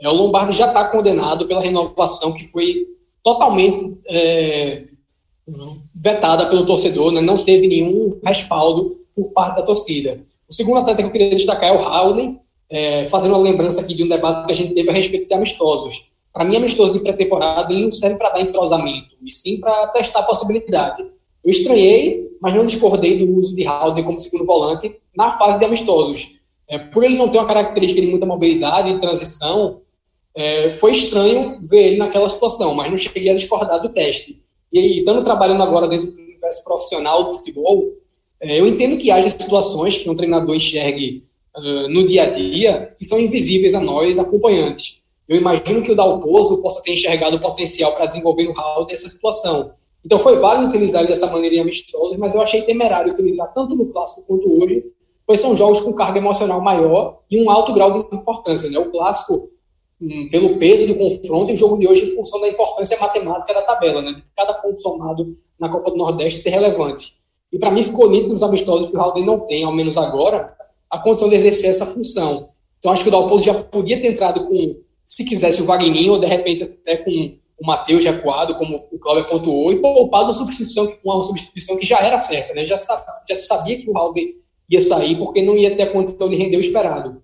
É, 0.00 0.08
o 0.08 0.12
Lombardi 0.12 0.56
já 0.56 0.66
está 0.66 0.84
condenado 0.88 1.46
pela 1.46 1.60
renovação 1.60 2.32
que 2.32 2.44
foi 2.48 2.86
totalmente 3.22 3.82
é, 4.08 4.84
vetada 5.94 6.46
pelo 6.46 6.66
torcedor, 6.66 7.12
né? 7.12 7.20
não 7.20 7.44
teve 7.44 7.68
nenhum 7.68 8.18
respaldo 8.24 9.00
por 9.14 9.30
parte 9.32 9.56
da 9.56 9.62
torcida. 9.62 10.20
O 10.48 10.54
segundo 10.54 10.78
atleta 10.78 11.02
que 11.02 11.08
eu 11.08 11.12
queria 11.12 11.30
destacar 11.30 11.70
é 11.70 11.72
o 11.72 11.82
Howley, 11.82 12.38
é, 12.68 13.06
fazendo 13.06 13.34
uma 13.34 13.42
lembrança 13.42 13.80
aqui 13.80 13.94
de 13.94 14.04
um 14.04 14.08
debate 14.08 14.46
que 14.46 14.52
a 14.52 14.56
gente 14.56 14.74
teve 14.74 14.90
a 14.90 14.92
respeito 14.92 15.28
de 15.28 15.34
amistosos. 15.34 16.12
Para 16.32 16.44
mim, 16.44 16.56
amistoso 16.56 16.92
de 16.92 17.00
pré-temporada 17.00 17.72
não 17.72 17.92
serve 17.92 18.16
para 18.16 18.30
dar 18.30 18.40
entrosamento, 18.40 19.16
e 19.22 19.32
sim 19.32 19.58
para 19.60 19.86
testar 19.88 20.20
a 20.20 20.24
possibilidade. 20.24 21.04
Eu 21.46 21.50
estranhei, 21.50 22.28
mas 22.40 22.56
não 22.56 22.66
discordei 22.66 23.24
do 23.24 23.38
uso 23.38 23.54
de 23.54 23.64
Howley 23.64 24.02
como 24.02 24.18
segundo 24.18 24.44
volante 24.44 24.98
na 25.16 25.30
fase 25.30 25.60
de 25.60 25.64
amistosos. 25.64 26.40
É, 26.68 26.76
por 26.76 27.04
ele 27.04 27.16
não 27.16 27.28
ter 27.28 27.38
uma 27.38 27.46
característica 27.46 28.00
de 28.00 28.08
muita 28.08 28.26
mobilidade 28.26 28.90
e 28.90 28.98
transição, 28.98 29.80
é, 30.34 30.72
foi 30.72 30.90
estranho 30.90 31.60
ver 31.62 31.86
ele 31.86 31.96
naquela 31.98 32.28
situação, 32.28 32.74
mas 32.74 32.90
não 32.90 32.96
cheguei 32.96 33.30
a 33.30 33.36
discordar 33.36 33.80
do 33.80 33.90
teste. 33.90 34.42
E 34.72 34.78
aí, 34.80 34.98
estando 34.98 35.22
trabalhando 35.22 35.62
agora 35.62 35.86
dentro 35.86 36.08
do 36.08 36.20
universo 36.20 36.64
profissional 36.64 37.22
do 37.22 37.34
futebol, 37.34 37.92
é, 38.40 38.58
eu 38.58 38.66
entendo 38.66 38.98
que 38.98 39.12
haja 39.12 39.30
situações 39.30 39.96
que 39.96 40.10
um 40.10 40.16
treinador 40.16 40.56
enxergue 40.56 41.22
uh, 41.56 41.88
no 41.88 42.04
dia 42.04 42.24
a 42.24 42.30
dia 42.30 42.92
que 42.98 43.04
são 43.04 43.20
invisíveis 43.20 43.72
a 43.72 43.80
nós, 43.80 44.18
acompanhantes. 44.18 45.04
Eu 45.28 45.36
imagino 45.36 45.82
que 45.82 45.92
o 45.92 45.96
Dalpozo 45.96 46.60
possa 46.60 46.82
ter 46.82 46.92
enxergado 46.92 47.36
o 47.36 47.40
potencial 47.40 47.94
para 47.94 48.06
desenvolver 48.06 48.44
no 48.44 48.52
Raul 48.52 48.86
dessa 48.86 49.08
situação. 49.08 49.72
Então 50.06 50.18
foi 50.18 50.36
válido 50.36 50.68
utilizar 50.68 51.02
ele 51.02 51.10
dessa 51.10 51.30
maneira 51.30 51.56
em 51.56 51.60
amistosos, 51.60 52.16
mas 52.16 52.34
eu 52.34 52.40
achei 52.40 52.62
temerário 52.62 53.12
utilizar 53.12 53.52
tanto 53.52 53.76
no 53.76 53.86
clássico 53.86 54.26
quanto 54.26 54.50
hoje, 54.50 54.86
pois 55.26 55.40
são 55.40 55.54
jogos 55.54 55.80
com 55.80 55.92
carga 55.94 56.18
emocional 56.18 56.62
maior 56.62 57.18
e 57.30 57.42
um 57.42 57.50
alto 57.50 57.74
grau 57.74 58.08
de 58.08 58.16
importância. 58.16 58.70
Né? 58.70 58.78
O 58.78 58.90
clássico 58.90 59.50
Hum, 60.00 60.28
pelo 60.30 60.58
peso 60.58 60.86
do 60.86 60.94
confronto 60.94 61.50
e 61.50 61.54
o 61.54 61.56
jogo 61.56 61.78
de 61.78 61.88
hoje 61.88 62.02
em 62.04 62.14
função 62.14 62.38
da 62.40 62.48
importância 62.48 62.98
matemática 63.00 63.54
da 63.54 63.62
tabela, 63.62 64.02
né? 64.02 64.22
Cada 64.36 64.52
ponto 64.54 64.80
somado 64.80 65.38
na 65.58 65.70
Copa 65.70 65.90
do 65.90 65.96
Nordeste 65.96 66.40
ser 66.40 66.50
relevante. 66.50 67.14
E 67.50 67.58
para 67.58 67.70
mim 67.70 67.82
ficou 67.82 68.10
nítido 68.10 68.34
nos 68.34 68.42
amistosos 68.42 68.90
que 68.90 68.96
o 68.96 69.00
Haldane 69.00 69.24
não 69.24 69.40
tem, 69.40 69.64
ao 69.64 69.74
menos 69.74 69.96
agora, 69.96 70.54
a 70.90 70.98
condição 70.98 71.30
de 71.30 71.36
exercer 71.36 71.70
essa 71.70 71.86
função. 71.86 72.50
Então 72.78 72.92
acho 72.92 73.02
que 73.02 73.08
o 73.08 73.12
Dalpozo 73.12 73.46
já 73.46 73.54
podia 73.54 73.98
ter 73.98 74.08
entrado 74.08 74.46
com, 74.46 74.76
se 75.02 75.24
quisesse, 75.24 75.62
o 75.62 75.64
Wagninho, 75.64 76.12
ou 76.12 76.20
de 76.20 76.26
repente 76.26 76.62
até 76.62 76.98
com 76.98 77.38
o 77.58 77.66
Matheus 77.66 78.04
recuado, 78.04 78.54
como 78.56 78.86
o 78.92 78.98
Cláudio 78.98 79.28
pontuou, 79.28 79.72
e 79.72 79.80
poupado 79.80 80.26
uma 80.26 80.34
substituição, 80.34 80.92
uma 81.04 81.22
substituição 81.22 81.78
que 81.78 81.86
já 81.86 82.00
era 82.00 82.18
certa, 82.18 82.54
né? 82.54 82.64
Já, 82.64 82.76
já 83.28 83.36
sabia 83.36 83.78
que 83.78 83.90
o 83.90 83.96
Haldane 83.96 84.36
ia 84.68 84.80
sair 84.80 85.16
porque 85.16 85.42
não 85.42 85.56
ia 85.56 85.74
ter 85.74 85.84
a 85.84 85.92
condição 85.92 86.28
de 86.28 86.36
render 86.36 86.56
o 86.56 86.60
esperado 86.60 87.22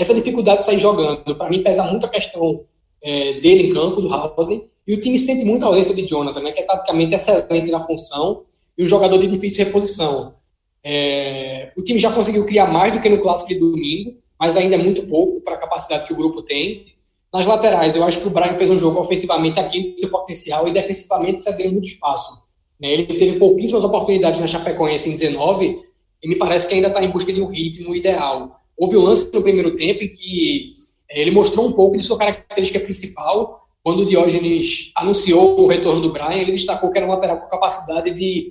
essa 0.00 0.14
dificuldade 0.14 0.60
de 0.60 0.64
sair 0.64 0.78
jogando. 0.78 1.36
Para 1.36 1.50
mim, 1.50 1.62
pesa 1.62 1.84
muito 1.84 2.06
a 2.06 2.08
questão 2.08 2.64
é, 3.02 3.34
dele 3.34 3.68
em 3.68 3.74
campo, 3.74 4.00
do 4.00 4.08
Howard, 4.08 4.64
e 4.86 4.94
o 4.94 5.00
time 5.00 5.18
sente 5.18 5.44
muito 5.44 5.64
a 5.64 5.68
ausência 5.68 5.94
de 5.94 6.06
Jonathan, 6.06 6.40
né, 6.40 6.52
que 6.52 6.60
é 6.60 6.64
praticamente 6.64 7.14
excelente 7.14 7.70
na 7.70 7.80
função 7.80 8.44
e 8.76 8.82
um 8.82 8.86
jogador 8.86 9.18
de 9.18 9.26
difícil 9.26 9.64
reposição. 9.64 10.34
É, 10.82 11.70
o 11.76 11.82
time 11.82 11.98
já 11.98 12.10
conseguiu 12.10 12.46
criar 12.46 12.66
mais 12.66 12.92
do 12.92 13.00
que 13.00 13.08
no 13.08 13.20
clássico 13.20 13.50
de 13.50 13.60
domingo, 13.60 14.16
mas 14.38 14.56
ainda 14.56 14.74
é 14.74 14.78
muito 14.78 15.06
pouco 15.06 15.40
para 15.42 15.54
a 15.54 15.58
capacidade 15.58 16.06
que 16.06 16.12
o 16.14 16.16
grupo 16.16 16.42
tem. 16.42 16.86
Nas 17.32 17.46
laterais, 17.46 17.94
eu 17.94 18.02
acho 18.02 18.20
que 18.20 18.26
o 18.26 18.30
Brian 18.30 18.54
fez 18.54 18.70
um 18.70 18.78
jogo 18.78 18.98
ofensivamente 19.00 19.60
aqui 19.60 19.92
do 19.92 20.00
seu 20.00 20.10
potencial 20.10 20.66
e 20.66 20.72
defensivamente 20.72 21.42
cedendo 21.42 21.72
muito 21.72 21.88
espaço. 21.88 22.42
Né? 22.80 22.92
Ele 22.92 23.06
teve 23.06 23.38
pouquíssimas 23.38 23.84
oportunidades 23.84 24.40
na 24.40 24.48
Chapecoense 24.48 25.08
em 25.08 25.12
19 25.12 25.80
e 26.22 26.28
me 26.28 26.36
parece 26.36 26.66
que 26.66 26.74
ainda 26.74 26.88
está 26.88 27.04
em 27.04 27.10
busca 27.10 27.32
de 27.32 27.40
um 27.40 27.46
ritmo 27.46 27.94
ideal. 27.94 28.56
Houve 28.76 28.96
um 28.96 29.02
lance 29.02 29.30
no 29.32 29.42
primeiro 29.42 29.76
tempo 29.76 30.02
em 30.02 30.08
que 30.08 30.72
é, 31.08 31.20
ele 31.20 31.30
mostrou 31.30 31.68
um 31.68 31.72
pouco 31.72 31.96
de 31.96 32.02
sua 32.02 32.18
característica 32.18 32.80
principal. 32.80 33.60
Quando 33.82 34.00
o 34.00 34.06
Diógenes 34.06 34.90
anunciou 34.96 35.60
o 35.60 35.68
retorno 35.68 36.00
do 36.00 36.12
Brian, 36.12 36.34
ele 36.34 36.52
destacou 36.52 36.90
que 36.90 36.98
era 36.98 37.06
um 37.06 37.10
lateral 37.10 37.38
com 37.38 37.48
capacidade 37.48 38.10
de 38.10 38.50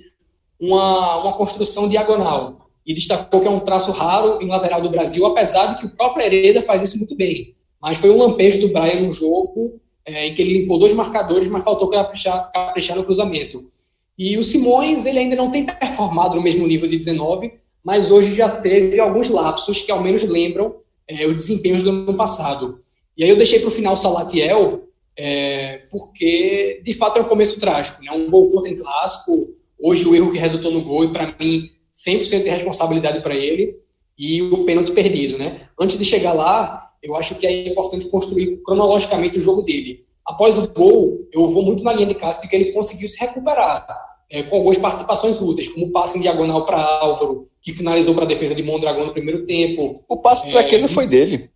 uma, 0.58 1.16
uma 1.16 1.32
construção 1.34 1.86
diagonal. 1.86 2.70
E 2.86 2.94
destacou 2.94 3.42
que 3.42 3.46
é 3.46 3.50
um 3.50 3.60
traço 3.60 3.92
raro 3.92 4.42
em 4.42 4.48
lateral 4.48 4.80
do 4.80 4.88
Brasil, 4.88 5.24
apesar 5.26 5.66
de 5.66 5.80
que 5.80 5.86
o 5.86 5.90
próprio 5.90 6.24
Hereda 6.24 6.62
faz 6.62 6.82
isso 6.82 6.96
muito 6.96 7.14
bem. 7.14 7.54
Mas 7.80 7.98
foi 7.98 8.10
um 8.10 8.18
lampejo 8.18 8.60
do 8.60 8.72
Brian 8.72 9.00
no 9.00 9.12
jogo, 9.12 9.80
é, 10.04 10.26
em 10.26 10.34
que 10.34 10.42
ele 10.42 10.60
limpou 10.60 10.78
dois 10.78 10.92
marcadores, 10.92 11.48
mas 11.48 11.64
faltou 11.64 11.88
caprichar, 11.88 12.50
caprichar 12.52 12.96
no 12.96 13.04
cruzamento. 13.04 13.64
E 14.18 14.36
o 14.36 14.44
Simões, 14.44 15.06
ele 15.06 15.18
ainda 15.18 15.36
não 15.36 15.50
tem 15.50 15.64
performado 15.64 16.36
no 16.36 16.42
mesmo 16.42 16.66
nível 16.66 16.88
de 16.88 16.98
19, 16.98 17.54
mas 17.82 18.10
hoje 18.10 18.34
já 18.34 18.48
teve 18.48 19.00
alguns 19.00 19.28
lapsos 19.28 19.80
que 19.80 19.90
ao 19.90 20.02
menos 20.02 20.22
lembram 20.24 20.76
é, 21.08 21.26
os 21.26 21.36
desempenhos 21.36 21.82
do 21.82 21.90
ano 21.90 22.14
passado. 22.14 22.76
E 23.16 23.24
aí 23.24 23.30
eu 23.30 23.36
deixei 23.36 23.58
para 23.58 23.68
o 23.68 23.72
final 23.72 23.96
Salatiel, 23.96 24.84
é, 25.16 25.82
porque 25.90 26.80
de 26.84 26.92
fato 26.92 27.18
é 27.18 27.22
um 27.22 27.28
começo 27.28 27.58
trágico, 27.58 28.04
né? 28.04 28.12
um 28.12 28.30
gol 28.30 28.50
contra 28.50 28.70
em 28.70 28.76
clássico, 28.76 29.54
hoje 29.78 30.06
o 30.06 30.14
erro 30.14 30.30
que 30.30 30.38
resultou 30.38 30.70
no 30.70 30.82
gol, 30.82 31.04
e 31.04 31.12
para 31.12 31.34
mim 31.38 31.70
100% 31.94 32.42
de 32.42 32.50
responsabilidade 32.50 33.20
para 33.20 33.34
ele, 33.34 33.74
e 34.18 34.42
o 34.42 34.64
pênalti 34.64 34.92
perdido. 34.92 35.38
Né? 35.38 35.60
Antes 35.78 35.98
de 35.98 36.04
chegar 36.04 36.34
lá, 36.34 36.89
eu 37.02 37.16
acho 37.16 37.36
que 37.36 37.46
é 37.46 37.68
importante 37.68 38.06
construir 38.06 38.58
cronologicamente 38.62 39.38
o 39.38 39.40
jogo 39.40 39.62
dele. 39.62 40.04
Após 40.26 40.58
o 40.58 40.68
gol, 40.68 41.26
eu 41.32 41.48
vou 41.48 41.62
muito 41.62 41.82
na 41.82 41.92
linha 41.92 42.06
de 42.06 42.14
casa 42.14 42.42
de 42.42 42.48
que 42.48 42.54
ele 42.54 42.72
conseguiu 42.72 43.08
se 43.08 43.18
recuperar 43.18 43.86
é, 44.30 44.44
com 44.44 44.56
algumas 44.56 44.78
participações 44.78 45.40
úteis, 45.40 45.68
como 45.68 45.86
o 45.86 45.90
passe 45.90 46.18
em 46.18 46.22
diagonal 46.22 46.64
para 46.64 46.80
Álvaro, 46.80 47.48
que 47.60 47.72
finalizou 47.72 48.14
para 48.14 48.24
a 48.24 48.28
defesa 48.28 48.54
de 48.54 48.62
Mondragão 48.62 49.06
no 49.06 49.12
primeiro 49.12 49.44
tempo. 49.44 50.04
O 50.08 50.16
passe 50.18 50.46
de 50.46 50.52
Chiesa 50.68 50.86
é, 50.86 50.88
foi 50.88 51.06
dele. 51.06 51.50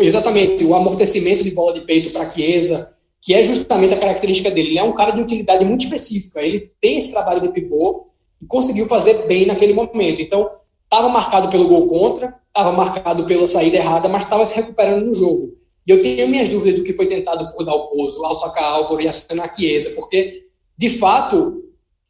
Exatamente, 0.00 0.64
o 0.64 0.74
amortecimento 0.74 1.42
de 1.42 1.50
bola 1.50 1.72
de 1.72 1.80
peito 1.80 2.10
para 2.10 2.28
Chiesa, 2.28 2.94
que 3.20 3.32
é 3.32 3.42
justamente 3.42 3.94
a 3.94 3.98
característica 3.98 4.50
dele. 4.50 4.68
Ele 4.68 4.78
é 4.78 4.82
um 4.82 4.94
cara 4.94 5.12
de 5.12 5.20
utilidade 5.20 5.64
muito 5.64 5.84
específica. 5.84 6.42
Ele 6.42 6.70
tem 6.80 6.98
esse 6.98 7.12
trabalho 7.12 7.40
de 7.40 7.48
pivô 7.48 8.08
e 8.40 8.46
conseguiu 8.46 8.84
fazer 8.84 9.26
bem 9.26 9.46
naquele 9.46 9.72
momento. 9.72 10.20
Então, 10.20 10.50
estava 10.94 11.08
marcado 11.08 11.48
pelo 11.48 11.66
gol 11.66 11.88
contra, 11.88 12.34
estava 12.46 12.72
marcado 12.72 13.24
pela 13.24 13.46
saída 13.46 13.78
errada, 13.78 14.08
mas 14.08 14.22
estava 14.22 14.46
se 14.46 14.54
recuperando 14.54 15.06
no 15.06 15.14
jogo. 15.14 15.54
E 15.86 15.90
eu 15.90 16.00
tenho 16.00 16.28
minhas 16.28 16.48
dúvidas 16.48 16.78
do 16.78 16.84
que 16.84 16.92
foi 16.92 17.06
tentado 17.06 17.52
por 17.52 17.64
Dalpozo 17.64 18.24
ao 18.24 18.36
sacar 18.36 18.64
Álvaro 18.64 19.02
e 19.02 19.08
acionar 19.08 19.52
Chiesa, 19.54 19.90
porque 19.90 20.44
de 20.76 20.88
fato, 20.88 21.64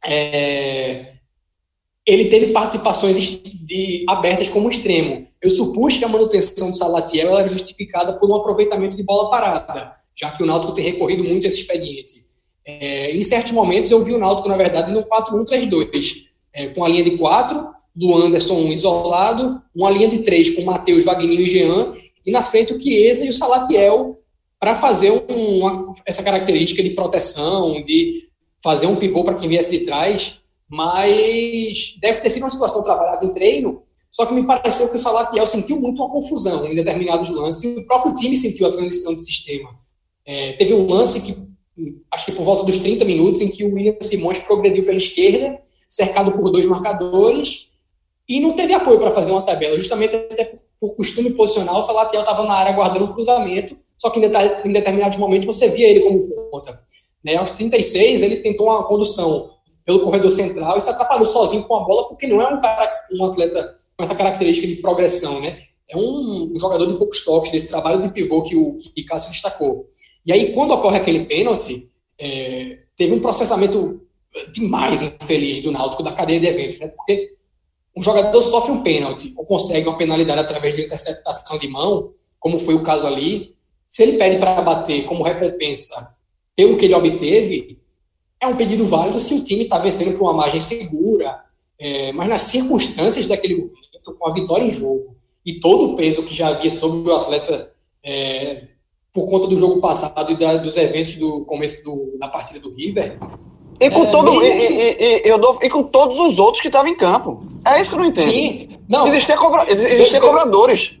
é, 0.05 1.13
ele 2.05 2.25
teve 2.25 2.51
participações 2.51 3.17
de, 3.43 4.05
abertas 4.07 4.49
como 4.49 4.69
extremo. 4.69 5.27
Eu 5.41 5.49
supus 5.49 5.97
que 5.97 6.05
a 6.05 6.07
manutenção 6.07 6.71
do 6.71 6.77
Salatiel 6.77 7.37
era 7.37 7.47
justificada 7.47 8.13
por 8.17 8.29
um 8.29 8.35
aproveitamento 8.35 8.95
de 8.95 9.03
bola 9.03 9.29
parada, 9.29 9.95
já 10.15 10.31
que 10.31 10.43
o 10.43 10.45
Náutico 10.45 10.73
tem 10.73 10.83
recorrido 10.83 11.23
muito 11.23 11.45
a 11.45 11.47
esse 11.47 11.61
expediente. 11.61 12.25
É, 12.63 13.11
em 13.11 13.21
certos 13.21 13.51
momentos 13.51 13.91
eu 13.91 14.01
vi 14.01 14.13
o 14.13 14.19
Náutico, 14.19 14.47
na 14.47 14.57
verdade, 14.57 14.91
no 14.91 15.03
4-1-3-2, 15.03 16.29
é, 16.53 16.67
com 16.69 16.83
a 16.83 16.87
linha 16.87 17.03
de 17.03 17.17
4, 17.17 17.74
do 17.95 18.13
Anderson 18.13 18.67
isolado, 18.67 19.61
uma 19.73 19.89
linha 19.89 20.09
de 20.09 20.19
3 20.19 20.55
com 20.55 20.63
Matheus, 20.63 21.05
Wagninho 21.05 21.41
e 21.41 21.45
Jean, 21.45 21.93
e 22.25 22.31
na 22.31 22.43
frente 22.43 22.73
o 22.73 22.81
Chiesa 22.81 23.25
e 23.25 23.29
o 23.29 23.33
Salatiel 23.33 24.19
para 24.59 24.75
fazer 24.75 25.11
uma, 25.29 25.93
essa 26.05 26.23
característica 26.23 26.81
de 26.81 26.89
proteção, 26.91 27.81
de 27.83 28.29
fazer 28.63 28.87
um 28.87 28.95
pivô 28.95 29.23
para 29.23 29.35
quem 29.35 29.47
viesse 29.47 29.69
de 29.69 29.85
trás, 29.85 30.41
mas 30.67 31.95
deve 32.01 32.19
ter 32.19 32.29
sido 32.29 32.43
uma 32.43 32.51
situação 32.51 32.83
trabalhada 32.83 33.25
em 33.25 33.29
treino, 33.29 33.83
só 34.09 34.25
que 34.25 34.33
me 34.33 34.45
pareceu 34.45 34.89
que 34.89 34.95
o 34.95 34.99
Salatiel 34.99 35.45
sentiu 35.45 35.79
muito 35.79 36.01
uma 36.01 36.11
confusão 36.11 36.65
em 36.65 36.73
determinados 36.73 37.29
lances, 37.29 37.63
e 37.63 37.79
o 37.79 37.85
próprio 37.85 38.15
time 38.15 38.35
sentiu 38.35 38.67
a 38.67 38.71
transição 38.71 39.13
de 39.13 39.23
sistema. 39.23 39.69
É, 40.25 40.53
teve 40.53 40.73
um 40.73 40.87
lance 40.87 41.21
que, 41.21 41.35
acho 42.11 42.25
que 42.25 42.31
por 42.31 42.43
volta 42.43 42.63
dos 42.63 42.79
30 42.79 43.05
minutos, 43.05 43.41
em 43.41 43.49
que 43.49 43.63
o 43.63 43.73
William 43.73 43.95
Simões 44.01 44.39
progrediu 44.39 44.83
pela 44.83 44.97
esquerda, 44.97 45.59
cercado 45.87 46.31
por 46.31 46.49
dois 46.49 46.65
marcadores, 46.65 47.69
e 48.27 48.39
não 48.39 48.53
teve 48.53 48.73
apoio 48.73 48.99
para 48.99 49.11
fazer 49.11 49.31
uma 49.31 49.41
tabela, 49.41 49.77
justamente 49.77 50.15
até 50.15 50.45
por, 50.45 50.59
por 50.79 50.95
costume 50.95 51.31
posicional, 51.31 51.77
o 51.77 51.81
Salatiel 51.81 52.21
estava 52.21 52.43
na 52.43 52.55
área 52.55 52.73
guardando 52.73 53.05
o 53.05 53.13
cruzamento, 53.13 53.77
só 53.97 54.09
que 54.09 54.19
em, 54.19 54.25
em 54.25 54.73
determinados 54.73 55.17
momentos 55.17 55.45
você 55.45 55.67
via 55.69 55.87
ele 55.87 56.01
como 56.01 56.27
ponta. 56.51 56.81
Né? 57.23 57.35
Aos 57.35 57.51
36, 57.51 58.21
ele 58.21 58.37
tentou 58.37 58.67
uma 58.67 58.83
condução 58.83 59.51
pelo 59.85 60.01
corredor 60.01 60.31
central 60.31 60.77
e 60.77 60.81
se 60.81 60.89
atrapalhou 60.89 61.25
sozinho 61.25 61.63
com 61.63 61.75
a 61.75 61.83
bola, 61.83 62.07
porque 62.07 62.27
não 62.27 62.41
é 62.41 62.47
um 62.47 62.59
cara, 62.59 62.91
um 63.11 63.25
atleta 63.25 63.79
com 63.95 64.03
essa 64.03 64.15
característica 64.15 64.67
de 64.67 64.75
progressão, 64.77 65.39
né? 65.41 65.59
É 65.87 65.95
um, 65.95 66.51
um 66.53 66.59
jogador 66.59 66.87
de 66.87 66.97
poucos 66.97 67.23
toques, 67.23 67.51
desse 67.51 67.69
trabalho 67.69 68.01
de 68.01 68.09
pivô 68.09 68.41
que 68.41 68.55
o 68.55 68.77
que 68.77 69.05
destacou. 69.05 69.87
E 70.25 70.33
aí, 70.33 70.53
quando 70.53 70.71
ocorre 70.71 70.97
aquele 70.97 71.25
pênalti, 71.25 71.91
é, 72.19 72.79
teve 72.97 73.13
um 73.13 73.19
processamento 73.19 74.01
demais 74.51 75.03
infeliz 75.03 75.61
do 75.61 75.71
Náutico 75.71 76.01
da 76.01 76.11
cadeia 76.11 76.39
de 76.39 76.47
eventos, 76.47 76.79
né? 76.79 76.87
Porque 76.87 77.35
um 77.95 78.01
jogador 78.01 78.41
sofre 78.41 78.71
um 78.71 78.83
pênalti 78.83 79.33
ou 79.37 79.45
consegue 79.45 79.87
uma 79.87 79.97
penalidade 79.97 80.41
através 80.41 80.75
de 80.75 80.83
interceptação 80.83 81.57
de 81.57 81.67
mão, 81.67 82.11
como 82.39 82.59
foi 82.59 82.75
o 82.75 82.83
caso 82.83 83.07
ali, 83.07 83.55
se 83.87 84.03
ele 84.03 84.17
pede 84.17 84.37
para 84.37 84.61
bater 84.61 85.05
como 85.05 85.23
recompensa 85.23 86.15
pelo 86.55 86.77
que 86.77 86.85
ele 86.85 86.93
obteve, 86.93 87.79
é 88.39 88.47
um 88.47 88.55
pedido 88.55 88.85
válido 88.85 89.19
se 89.19 89.33
o 89.33 89.43
time 89.43 89.63
está 89.63 89.77
vencendo 89.77 90.17
por 90.17 90.25
uma 90.25 90.33
margem 90.33 90.59
segura, 90.59 91.43
é, 91.79 92.11
mas 92.11 92.27
nas 92.27 92.41
circunstâncias 92.41 93.27
daquele 93.27 93.55
momento, 93.55 94.17
com 94.17 94.27
a 94.27 94.33
vitória 94.33 94.63
em 94.63 94.69
jogo 94.69 95.15
e 95.45 95.59
todo 95.59 95.91
o 95.91 95.95
peso 95.95 96.23
que 96.23 96.33
já 96.33 96.49
havia 96.49 96.71
sobre 96.71 97.09
o 97.09 97.15
atleta 97.15 97.71
é, 98.03 98.67
por 99.13 99.29
conta 99.29 99.47
do 99.47 99.57
jogo 99.57 99.79
passado 99.79 100.31
e 100.31 100.35
da, 100.35 100.57
dos 100.57 100.75
eventos 100.75 101.15
do 101.15 101.45
começo 101.45 101.83
do, 101.83 102.17
da 102.19 102.27
partida 102.27 102.59
do 102.59 102.73
River. 102.73 103.17
E 103.79 103.89
com, 103.89 104.03
é, 104.03 104.11
todo, 104.11 104.43
e, 104.43 104.47
e, 104.47 105.27
e, 105.27 105.29
eu 105.29 105.37
dou, 105.37 105.59
e 105.61 105.69
com 105.69 105.83
todos 105.83 106.17
os 106.17 106.39
outros 106.39 106.61
que 106.61 106.67
estavam 106.67 106.89
em 106.89 106.95
campo. 106.95 107.43
É 107.65 107.79
isso 107.79 107.89
que 107.89 107.95
eu 107.95 107.99
não 107.99 108.05
entendo. 108.05 108.31
Sim, 108.31 108.69
não. 108.87 109.07
Existiam, 109.07 109.37
cobra, 109.37 109.69
existiam 109.69 110.21
cobradores. 110.21 110.97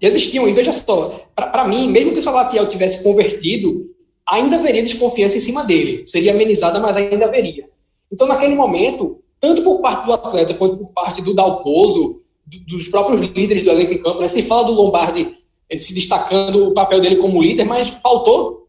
Existiam, 0.00 0.48
e 0.48 0.52
veja 0.52 0.72
só, 0.72 1.20
para 1.34 1.66
mim, 1.66 1.88
mesmo 1.88 2.12
que 2.12 2.20
o 2.20 2.22
Salatiel 2.22 2.68
tivesse 2.68 3.02
convertido, 3.02 3.86
ainda 4.28 4.56
haveria 4.56 4.82
desconfiança 4.82 5.36
em 5.36 5.40
cima 5.40 5.64
dele. 5.64 6.06
Seria 6.06 6.32
amenizada, 6.32 6.78
mas 6.78 6.96
ainda 6.96 7.26
haveria. 7.26 7.68
Então, 8.12 8.28
naquele 8.28 8.54
momento, 8.54 9.18
tanto 9.40 9.62
por 9.62 9.80
parte 9.80 10.06
do 10.06 10.12
atleta 10.12 10.54
quanto 10.54 10.76
por 10.76 10.92
parte 10.92 11.20
do 11.20 11.34
Dalpozo, 11.34 12.22
dos 12.66 12.88
próprios 12.88 13.20
líderes 13.20 13.62
do 13.62 13.70
elenco 13.70 13.92
em 13.92 14.02
campo, 14.02 14.20
né? 14.20 14.28
se 14.28 14.42
fala 14.42 14.64
do 14.64 14.72
Lombardi 14.72 15.36
se 15.76 15.92
destacando 15.92 16.68
o 16.68 16.72
papel 16.72 17.00
dele 17.00 17.16
como 17.16 17.42
líder, 17.42 17.64
mas 17.64 17.90
faltou 18.02 18.68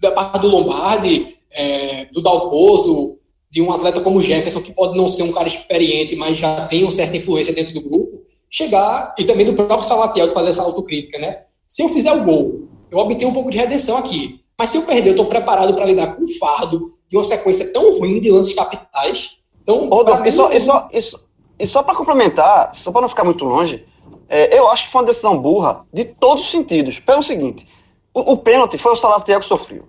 da 0.00 0.10
parte 0.10 0.40
do 0.40 0.48
Lombardi, 0.48 1.38
é, 1.54 2.06
do 2.06 2.22
Dalpozo, 2.22 3.18
de 3.50 3.60
um 3.60 3.70
atleta 3.70 4.00
como 4.00 4.20
Jefferson, 4.20 4.62
que 4.62 4.72
pode 4.72 4.96
não 4.96 5.06
ser 5.08 5.24
um 5.24 5.32
cara 5.32 5.46
experiente, 5.46 6.16
mas 6.16 6.38
já 6.38 6.66
tem 6.66 6.82
uma 6.82 6.90
certa 6.90 7.16
influência 7.16 7.52
dentro 7.52 7.74
do 7.74 7.82
grupo, 7.82 8.22
chegar, 8.48 9.14
e 9.18 9.24
também 9.24 9.44
do 9.44 9.52
próprio 9.54 9.82
Salatiel 9.82 10.26
de 10.26 10.34
fazer 10.34 10.48
essa 10.48 10.62
autocrítica, 10.62 11.18
né? 11.18 11.42
Se 11.66 11.82
eu 11.82 11.88
fizer 11.88 12.12
o 12.12 12.24
gol, 12.24 12.68
eu 12.90 12.98
obtenho 12.98 13.30
um 13.30 13.34
pouco 13.34 13.50
de 13.50 13.58
redenção 13.58 13.96
aqui. 13.96 14.40
Mas 14.58 14.70
se 14.70 14.78
eu 14.78 14.82
perder, 14.82 15.08
eu 15.08 15.12
estou 15.12 15.26
preparado 15.26 15.74
para 15.74 15.84
lidar 15.84 16.14
com 16.14 16.22
o 16.22 16.28
fardo 16.38 16.94
de 17.08 17.16
uma 17.16 17.24
sequência 17.24 17.72
tão 17.72 17.98
ruim 17.98 18.20
de 18.20 18.30
lances 18.30 18.54
capitais. 18.54 19.38
Então, 19.62 19.88
Ô, 19.90 20.02
Dom, 20.02 20.24
e 20.24 20.32
só, 20.32 20.50
e 20.50 20.60
só, 20.60 20.88
e 20.92 21.00
só, 21.00 21.18
só 21.66 21.82
para 21.82 21.94
complementar, 21.94 22.74
só 22.74 22.90
para 22.90 23.02
não 23.02 23.08
ficar 23.08 23.24
muito 23.24 23.44
longe, 23.44 23.86
é, 24.28 24.58
eu 24.58 24.68
acho 24.68 24.84
que 24.84 24.90
foi 24.90 25.02
uma 25.02 25.06
decisão 25.06 25.36
burra 25.38 25.84
de 25.92 26.04
todos 26.04 26.44
os 26.44 26.50
sentidos. 26.50 26.98
Pelo 26.98 27.22
seguinte, 27.22 27.66
o, 28.14 28.32
o 28.32 28.36
pênalti 28.36 28.78
foi 28.78 28.92
o 28.92 28.96
Salatiel 28.96 29.40
que 29.40 29.46
sofreu. 29.46 29.84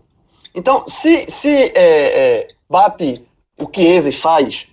Então, 0.53 0.83
se, 0.87 1.29
se 1.29 1.49
é, 1.49 1.71
é, 1.75 2.47
bate 2.69 3.23
o 3.59 3.67
Chiesa 3.73 4.09
e 4.09 4.13
faz, 4.13 4.67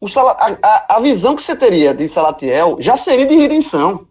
o 0.00 0.06
a, 0.18 0.96
a, 0.96 1.00
visão 1.00 1.36
que 1.36 1.42
você 1.42 1.54
teria 1.54 1.94
de 1.94 2.08
Salatiel 2.08 2.76
já 2.80 2.96
seria 2.96 3.26
de 3.26 3.36
redenção. 3.36 4.06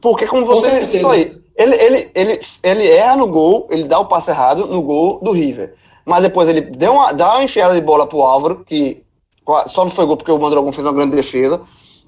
Porque, 0.00 0.26
como 0.26 0.46
você 0.46 0.70
aí, 0.70 1.36
ele, 1.56 1.74
ele, 1.74 2.10
ele, 2.14 2.40
ele 2.62 2.88
erra 2.88 3.16
no 3.16 3.26
gol, 3.26 3.66
ele 3.70 3.84
dá 3.84 3.98
o 3.98 4.06
passe 4.06 4.30
errado 4.30 4.66
no 4.66 4.82
gol 4.82 5.20
do 5.20 5.32
River. 5.32 5.74
Mas 6.04 6.22
depois 6.22 6.48
ele 6.48 6.60
deu 6.60 6.92
uma, 6.92 7.12
dá 7.12 7.34
uma 7.34 7.44
enfiada 7.44 7.74
de 7.74 7.80
bola 7.80 8.06
pro 8.06 8.22
Álvaro, 8.22 8.64
que 8.64 9.02
só 9.66 9.84
não 9.84 9.90
foi 9.90 10.06
gol 10.06 10.16
porque 10.16 10.30
o 10.30 10.38
Mandrogon 10.38 10.70
fez 10.70 10.86
uma 10.86 10.92
grande 10.92 11.16
defesa. 11.16 11.60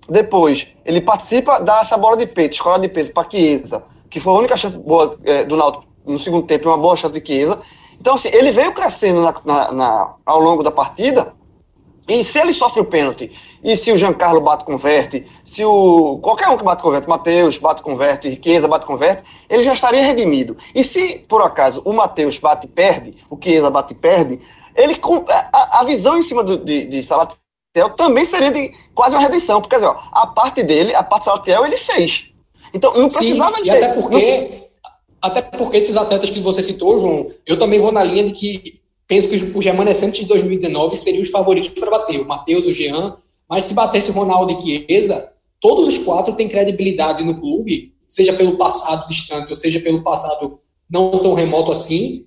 Depois, 0.08 0.68
ele 0.84 1.00
participa, 1.00 1.58
dá 1.58 1.80
essa 1.80 1.96
bola 1.96 2.16
de 2.16 2.26
peito, 2.26 2.54
escola 2.54 2.78
de 2.78 2.88
peso 2.88 3.12
para 3.12 3.28
Chiesa, 3.28 3.84
que 4.08 4.20
foi 4.20 4.32
a 4.32 4.38
única 4.38 4.56
chance 4.56 4.78
boa 4.78 5.16
é, 5.24 5.44
do 5.44 5.56
Náutico 5.56 5.84
no 6.06 6.18
segundo 6.18 6.46
tempo, 6.46 6.68
uma 6.68 6.78
boa 6.78 6.96
chance 6.96 7.12
de 7.12 7.26
Chiesa. 7.26 7.60
Então, 8.00 8.14
assim, 8.14 8.28
ele 8.32 8.50
veio 8.50 8.72
crescendo 8.72 9.22
na, 9.22 9.34
na, 9.44 9.72
na, 9.72 10.14
ao 10.24 10.40
longo 10.40 10.62
da 10.62 10.70
partida, 10.70 11.34
e 12.08 12.24
se 12.24 12.38
ele 12.38 12.52
sofre 12.52 12.80
o 12.80 12.86
pênalti 12.86 13.30
e 13.62 13.76
se 13.76 13.92
o 13.92 13.98
Giancarlo 13.98 14.40
bate 14.40 14.64
converte, 14.64 15.26
se 15.44 15.64
o 15.64 16.18
qualquer 16.22 16.48
um 16.48 16.56
que 16.56 16.64
bate 16.64 16.82
converte, 16.82 17.08
Matheus 17.08 17.58
bate 17.58 17.82
converte, 17.82 18.28
Riqueza 18.28 18.68
bate 18.68 18.86
converte, 18.86 19.24
ele 19.48 19.62
já 19.62 19.74
estaria 19.74 20.02
redimido. 20.02 20.56
E 20.74 20.84
se 20.84 21.24
por 21.28 21.42
acaso 21.42 21.82
o 21.84 21.92
Matheus 21.92 22.38
bate 22.38 22.66
e 22.66 22.68
perde, 22.68 23.16
o 23.28 23.36
Chiesa 23.42 23.70
bate 23.70 23.92
e 23.92 23.96
perde, 23.96 24.40
ele 24.74 24.98
a, 25.52 25.80
a 25.80 25.84
visão 25.84 26.16
em 26.16 26.22
cima 26.22 26.42
do, 26.42 26.56
de, 26.56 26.86
de 26.86 27.02
Salatiel 27.02 27.36
também 27.96 28.24
seria 28.24 28.50
de 28.50 28.72
quase 28.94 29.14
uma 29.14 29.22
redenção, 29.22 29.60
porque 29.60 29.76
ó, 29.76 29.96
a 30.12 30.26
parte 30.28 30.62
dele, 30.62 30.94
a 30.94 31.02
parte 31.02 31.22
de 31.22 31.24
Salatiel, 31.26 31.66
ele 31.66 31.76
fez. 31.76 32.32
Então 32.72 32.94
não 32.94 33.08
precisava 33.08 33.56
Sim, 33.56 33.62
de 33.64 33.68
e 33.68 33.70
até 33.72 33.88
porque 33.94 34.48
não... 34.50 34.67
até 35.20 35.42
porque 35.42 35.76
esses 35.76 35.96
atletas 35.96 36.30
que 36.30 36.40
você 36.40 36.62
citou, 36.62 36.98
João, 36.98 37.30
eu 37.46 37.58
também 37.58 37.80
vou 37.80 37.92
na 37.92 38.04
linha 38.04 38.24
de 38.24 38.32
que 38.32 38.80
penso 39.06 39.28
que 39.28 39.36
os 39.36 39.64
remanescentes 39.64 40.20
de 40.20 40.26
2019 40.26 40.96
seriam 40.96 41.22
os 41.22 41.30
favoritos 41.30 41.70
para 41.70 41.90
bater, 41.90 42.20
o 42.20 42.26
Matheus, 42.26 42.66
o 42.66 42.72
Jean, 42.72 43.16
mas 43.48 43.64
se 43.64 43.74
batesse 43.74 44.12
Ronaldo 44.12 44.52
e 44.52 44.86
Chiesa, 44.86 45.32
todos 45.60 45.88
os 45.88 45.98
quatro 45.98 46.34
têm 46.34 46.48
credibilidade 46.48 47.24
no 47.24 47.40
clube, 47.40 47.94
seja 48.06 48.32
pelo 48.32 48.56
passado 48.56 49.08
distante, 49.08 49.50
ou 49.50 49.56
seja 49.56 49.80
pelo 49.80 50.02
passado 50.02 50.60
não 50.90 51.18
tão 51.18 51.34
remoto 51.34 51.72
assim, 51.72 52.26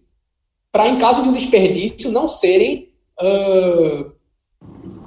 para 0.72 0.88
em 0.88 0.98
caso 0.98 1.22
de 1.22 1.30
um 1.30 1.34
desperdício 1.34 2.12
não 2.12 2.28
serem 2.28 2.90
uh, 3.22 4.12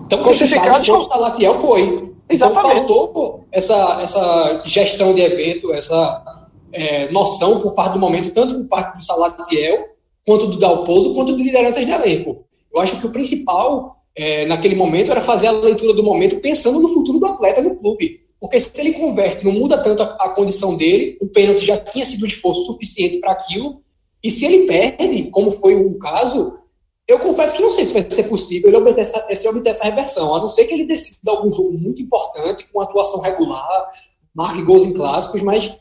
tão 0.08 0.22
crucificados 0.22 0.86
como 0.86 1.02
o 1.02 1.04
Salatiel 1.04 1.54
foi. 1.54 1.82
Então, 1.82 2.14
Exatamente. 2.28 2.80
Então 2.80 2.86
faltou 2.86 3.44
essa, 3.52 4.00
essa 4.00 4.62
gestão 4.64 5.14
de 5.14 5.20
evento, 5.20 5.72
essa 5.72 6.33
é, 6.74 7.10
noção 7.12 7.60
por 7.60 7.74
parte 7.74 7.92
do 7.92 8.00
momento, 8.00 8.32
tanto 8.32 8.54
por 8.54 8.66
parte 8.66 8.98
do 8.98 9.04
Salatiel, 9.04 9.88
quanto 10.26 10.46
do 10.46 10.58
Dalpozo, 10.58 11.14
quanto 11.14 11.36
de 11.36 11.42
lideranças 11.42 11.86
de 11.86 11.92
elenco. 11.92 12.44
Eu 12.74 12.80
acho 12.80 13.00
que 13.00 13.06
o 13.06 13.12
principal 13.12 13.96
é, 14.16 14.44
naquele 14.46 14.74
momento 14.74 15.10
era 15.10 15.20
fazer 15.20 15.46
a 15.46 15.52
leitura 15.52 15.94
do 15.94 16.02
momento 16.02 16.40
pensando 16.40 16.80
no 16.80 16.88
futuro 16.88 17.18
do 17.18 17.26
atleta 17.26 17.62
no 17.62 17.76
clube. 17.76 18.20
Porque 18.40 18.58
se 18.58 18.78
ele 18.80 18.94
converte, 18.94 19.44
não 19.44 19.52
muda 19.52 19.78
tanto 19.78 20.02
a, 20.02 20.16
a 20.20 20.28
condição 20.30 20.76
dele, 20.76 21.16
o 21.20 21.26
pênalti 21.26 21.64
já 21.64 21.76
tinha 21.76 22.04
sido 22.04 22.24
um 22.24 22.26
esforço 22.26 22.64
suficiente 22.64 23.18
para 23.18 23.32
aquilo, 23.32 23.80
e 24.22 24.30
se 24.30 24.44
ele 24.44 24.66
perde, 24.66 25.30
como 25.30 25.50
foi 25.50 25.76
o 25.76 25.98
caso, 25.98 26.58
eu 27.06 27.18
confesso 27.20 27.54
que 27.56 27.62
não 27.62 27.70
sei 27.70 27.86
se 27.86 27.92
vai 27.92 28.10
ser 28.10 28.24
possível 28.24 28.68
ele 28.68 28.78
obter 28.78 29.02
essa, 29.02 29.26
esse 29.28 29.46
obter 29.46 29.70
essa 29.70 29.84
reversão, 29.84 30.34
a 30.34 30.40
não 30.40 30.48
ser 30.48 30.64
que 30.64 30.74
ele 30.74 30.86
decida 30.86 31.30
algum 31.30 31.52
jogo 31.52 31.72
muito 31.72 32.02
importante, 32.02 32.66
com 32.72 32.80
atuação 32.80 33.20
regular, 33.20 33.92
marque 34.34 34.62
gols 34.62 34.84
em 34.84 34.94
clássicos, 34.94 35.42
mas 35.42 35.76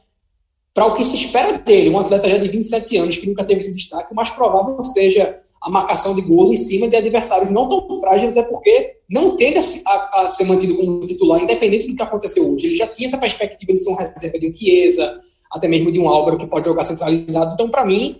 para 0.73 0.87
o 0.87 0.93
que 0.93 1.05
se 1.05 1.15
espera 1.15 1.57
dele, 1.59 1.89
um 1.89 1.99
atleta 1.99 2.29
já 2.29 2.37
de 2.37 2.47
27 2.47 2.97
anos 2.97 3.17
que 3.17 3.27
nunca 3.27 3.43
teve 3.43 3.59
esse 3.59 3.73
destaque, 3.73 4.11
o 4.11 4.15
mais 4.15 4.31
provável 4.31 4.83
seja 4.83 5.39
a 5.61 5.69
marcação 5.69 6.13
de 6.13 6.21
gols 6.21 6.49
em 6.49 6.57
cima 6.57 6.89
de 6.89 6.95
adversários 6.95 7.49
não 7.49 7.69
tão 7.69 8.01
frágeis, 8.01 8.35
é 8.35 8.43
porque 8.43 8.97
não 9.09 9.37
tende 9.37 9.59
a, 9.87 10.21
a, 10.21 10.27
ser 10.27 10.43
mantido 10.43 10.75
como 10.75 10.99
titular, 11.05 11.41
independente 11.41 11.87
do 11.87 11.95
que 11.95 12.01
aconteceu 12.01 12.51
hoje. 12.51 12.67
Ele 12.67 12.75
já 12.75 12.87
tinha 12.87 13.07
essa 13.07 13.17
perspectiva 13.17 13.71
de 13.71 13.79
ser 13.79 13.89
uma 13.91 14.01
reserva 14.01 14.39
de 14.39 14.49
um 14.49 14.53
Chiesa, 14.53 15.21
até 15.49 15.67
mesmo 15.69 15.89
de 15.89 16.01
um 16.01 16.09
Álvaro 16.09 16.37
que 16.37 16.47
pode 16.47 16.67
jogar 16.67 16.83
centralizado. 16.83 17.53
Então, 17.53 17.69
para 17.69 17.85
mim, 17.85 18.17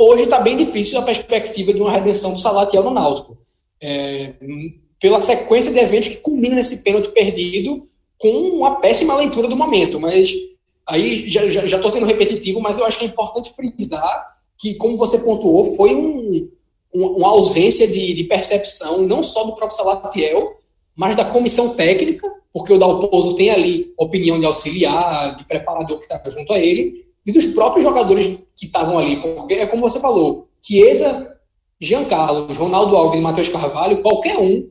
hoje 0.00 0.24
está 0.24 0.38
bem 0.38 0.56
difícil 0.56 0.98
a 1.00 1.02
perspectiva 1.02 1.74
de 1.74 1.80
uma 1.80 1.90
redenção 1.90 2.32
do 2.32 2.40
Salatiel 2.40 2.84
no 2.84 2.90
Náutico. 2.90 3.36
É, 3.80 4.34
pela 5.00 5.18
sequência 5.18 5.72
de 5.72 5.80
eventos 5.80 6.08
que 6.08 6.16
culmina 6.18 6.54
nesse 6.54 6.84
pênalti 6.84 7.08
perdido 7.08 7.88
com 8.16 8.28
uma 8.28 8.76
péssima 8.76 9.16
leitura 9.16 9.48
do 9.48 9.56
momento. 9.56 9.98
Mas 9.98 10.32
aí 10.86 11.28
já 11.28 11.44
estou 11.44 11.68
já, 11.68 11.90
sendo 11.90 12.06
repetitivo, 12.06 12.60
mas 12.60 12.78
eu 12.78 12.84
acho 12.84 12.98
que 12.98 13.04
é 13.04 13.08
importante 13.08 13.52
frisar 13.54 14.34
que, 14.58 14.74
como 14.74 14.96
você 14.96 15.18
pontuou, 15.18 15.64
foi 15.76 15.94
um, 15.94 16.48
um, 16.94 17.06
uma 17.06 17.28
ausência 17.28 17.86
de, 17.86 18.14
de, 18.14 18.24
percepção, 18.24 19.02
não 19.02 19.22
só 19.22 19.44
do 19.44 19.54
próprio 19.54 19.76
Salatiel, 19.76 20.56
mas 20.94 21.16
da 21.16 21.24
comissão 21.24 21.74
técnica, 21.74 22.30
porque 22.52 22.72
o 22.72 22.78
Dalpozo 22.78 23.34
tem 23.34 23.50
ali 23.50 23.92
opinião 23.98 24.38
de 24.38 24.46
auxiliar, 24.46 25.34
de 25.34 25.44
preparador 25.44 25.98
que 25.98 26.04
está 26.04 26.20
junto 26.30 26.52
a 26.52 26.58
ele, 26.58 27.04
e 27.26 27.32
dos 27.32 27.46
próprios 27.46 27.84
jogadores 27.84 28.38
que 28.56 28.66
estavam 28.66 28.98
ali. 28.98 29.20
Porque 29.20 29.54
é 29.54 29.66
como 29.66 29.82
você 29.82 29.98
falou, 29.98 30.48
Chiesa, 30.62 31.36
Giancarlo, 31.80 32.52
Ronaldo 32.52 32.96
Alves 32.96 33.18
e 33.18 33.22
Matheus 33.22 33.48
Carvalho, 33.48 34.02
qualquer 34.02 34.38
um 34.38 34.70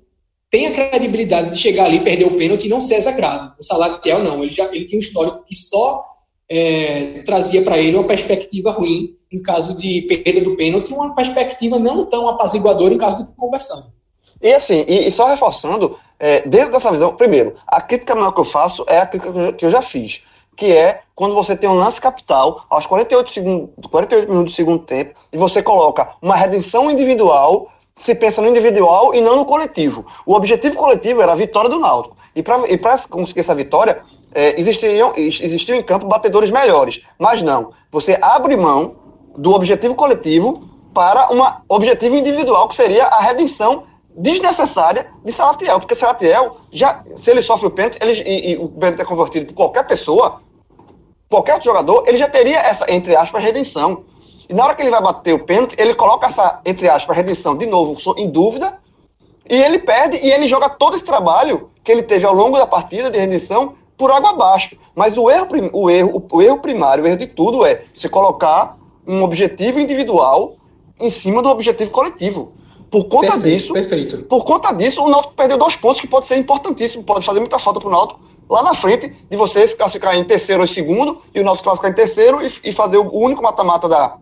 tem 0.54 0.68
a 0.68 0.72
credibilidade 0.72 1.50
de 1.50 1.58
chegar 1.58 1.86
ali, 1.86 2.02
perder 2.02 2.26
o 2.26 2.38
pênalti 2.38 2.66
e 2.66 2.70
não 2.70 2.80
ser 2.80 2.98
execrado. 2.98 3.56
O 3.60 3.64
Salatiel 3.64 4.24
não, 4.24 4.44
ele 4.44 4.52
já 4.52 4.66
ele 4.66 4.86
tinha 4.86 5.00
um 5.00 5.02
histórico 5.02 5.44
que 5.44 5.56
só 5.56 6.06
é, 6.48 7.24
trazia 7.26 7.64
para 7.64 7.80
ele 7.80 7.98
uma 7.98 8.04
perspectiva 8.04 8.70
ruim 8.70 9.18
em 9.32 9.42
caso 9.42 9.76
de 9.76 10.02
perda 10.02 10.42
do 10.42 10.56
pênalti, 10.56 10.94
uma 10.94 11.16
perspectiva 11.16 11.80
não 11.80 12.06
tão 12.06 12.30
apaziguadora 12.30 12.94
em 12.94 13.00
caso 13.00 13.26
de 13.26 13.36
conversão. 13.36 13.82
E 14.40 14.54
assim, 14.54 14.86
e, 14.88 15.08
e 15.08 15.12
só 15.12 15.26
reforçando, 15.26 15.98
é, 16.20 16.48
dentro 16.48 16.74
dessa 16.74 16.92
visão, 16.92 17.16
primeiro, 17.16 17.56
a 17.66 17.82
crítica 17.82 18.14
maior 18.14 18.32
que 18.32 18.42
eu 18.42 18.46
faço 18.46 18.86
é 18.88 19.00
a 19.00 19.08
crítica 19.08 19.54
que 19.54 19.66
eu 19.66 19.72
já 19.72 19.82
fiz, 19.82 20.22
que 20.56 20.72
é 20.72 21.02
quando 21.16 21.34
você 21.34 21.56
tem 21.56 21.68
um 21.68 21.80
lance 21.80 22.00
capital 22.00 22.64
aos 22.70 22.86
48, 22.86 23.32
segundos, 23.32 23.70
48 23.90 24.30
minutos 24.30 24.54
do 24.54 24.56
segundo 24.56 24.84
tempo 24.84 25.20
e 25.32 25.38
você 25.38 25.64
coloca 25.64 26.10
uma 26.22 26.36
redenção 26.36 26.92
individual 26.92 27.73
se 27.96 28.16
pensa 28.16 28.42
no 28.42 28.48
individual 28.48 29.14
e 29.14 29.22
não 29.22 29.36
no 29.36 29.46
coletivo. 29.46 30.06
O 30.26 30.34
objetivo 30.34 30.76
coletivo 30.76 31.22
era 31.22 31.34
a 31.34 31.36
vitória 31.36 31.70
do 31.70 31.80
Náutico. 31.80 32.18
E 32.36 32.42
para 32.42 32.98
conseguir 33.10 33.42
essa 33.42 33.54
vitória, 33.54 34.02
é, 34.34 34.60
existiam, 34.60 35.14
existiam 35.16 35.78
em 35.78 35.84
campo 35.84 36.08
batedores 36.08 36.50
melhores. 36.50 37.02
Mas 37.20 37.42
não. 37.42 37.72
Você 37.92 38.18
abre 38.22 38.58
mão 38.58 38.96
do 39.38 39.54
objetivo 39.54 39.94
coletivo 39.94 40.68
para 40.94 41.32
um 41.32 41.42
objetivo 41.70 42.16
individual, 42.16 42.68
que 42.68 42.76
seria 42.76 43.06
a 43.06 43.20
redenção 43.20 43.84
desnecessária 44.16 45.08
de 45.24 45.32
Salatiel. 45.32 45.80
Porque 45.80 45.96
Salatiel, 45.96 46.58
já, 46.72 47.00
se 47.16 47.32
ele 47.32 47.42
sofre 47.42 47.68
o 47.68 47.72
pênalti 47.72 48.00
ele, 48.02 48.14
e, 48.24 48.52
e 48.52 48.58
o 48.58 48.68
pênalti 48.70 49.02
é 49.02 49.06
convertido 49.06 49.48
por 49.48 49.54
qualquer 49.54 49.86
pessoa, 49.86 50.42
qualquer 51.30 51.54
outro 51.54 51.66
jogador, 51.66 52.04
ele 52.08 52.18
já 52.18 52.28
teria 52.28 52.60
essa, 52.60 52.92
entre 52.92 53.16
aspas, 53.16 53.44
redenção. 53.44 54.04
E 54.50 54.54
na 54.54 54.66
hora 54.66 54.76
que 54.76 54.82
ele 54.82 54.92
vai 54.92 55.02
bater 55.02 55.34
o 55.34 55.40
pênalti, 55.40 55.76
ele 55.78 55.94
coloca 55.94 56.28
essa, 56.28 56.62
entre 56.66 56.90
aspas, 56.90 57.16
redenção 57.16 57.56
de 57.56 57.66
novo 57.66 57.98
em 58.18 58.30
dúvida, 58.30 58.78
e 59.50 59.56
ele 59.56 59.80
perde 59.80 60.18
e 60.18 60.32
ele 60.32 60.48
joga 60.48 60.70
todo 60.70 60.96
esse 60.96 61.04
trabalho 61.04 61.70
que 61.84 61.92
ele 61.92 62.04
teve 62.04 62.26
ao 62.26 62.34
longo 62.34 62.58
da 62.58 62.66
partida 62.66 63.12
de 63.12 63.18
redenção 63.18 63.76
por 63.98 64.12
água 64.12 64.32
abaixo. 64.32 64.78
Mas 64.96 65.18
o 65.18 65.30
erro, 65.30 65.48
o 65.74 65.90
erro, 65.90 66.26
o 66.32 66.42
erro 66.42 66.60
primário, 66.60 67.04
o 67.04 67.08
erro 67.08 67.18
de 67.18 67.28
tudo 67.28 67.66
é 67.66 67.84
se 67.94 68.08
colocar 68.08 68.78
um 69.06 69.22
objetivo 69.24 69.80
individual 69.80 70.56
em 71.00 71.10
cima 71.10 71.42
do 71.42 71.50
objetivo 71.50 71.92
coletivo. 71.92 72.54
Por 72.90 73.06
conta 73.06 73.32
perfeito, 73.32 73.56
disso, 73.56 73.74
perfeito. 73.74 74.18
por 74.26 74.46
conta 74.46 74.72
disso, 74.72 75.04
o 75.04 75.10
Náutico 75.10 75.34
perdeu 75.34 75.58
dois 75.58 75.76
pontos 75.76 76.00
que 76.00 76.08
pode 76.08 76.28
ser 76.28 76.38
importantíssimo, 76.38 77.04
pode 77.04 77.26
fazer 77.26 77.40
muita 77.40 77.58
falta 77.58 77.80
para 77.80 77.90
o 77.90 77.92
Náutico 77.92 78.20
lá 78.48 78.62
na 78.62 78.76
frente 78.76 79.08
de 79.30 79.36
você 79.36 79.68
se 79.68 79.76
classificar 79.76 80.16
em 80.16 80.24
terceiro 80.24 80.62
ou 80.62 80.68
segundo 80.68 81.20
e 81.34 81.40
o 81.40 81.44
Náutico 81.44 81.64
classificar 81.64 81.92
em 81.92 81.96
terceiro 81.96 82.46
e, 82.46 82.52
e 82.64 82.72
fazer 82.72 82.98
o 82.98 83.10
único 83.12 83.42
mata-mata 83.42 83.90
da, 83.90 84.16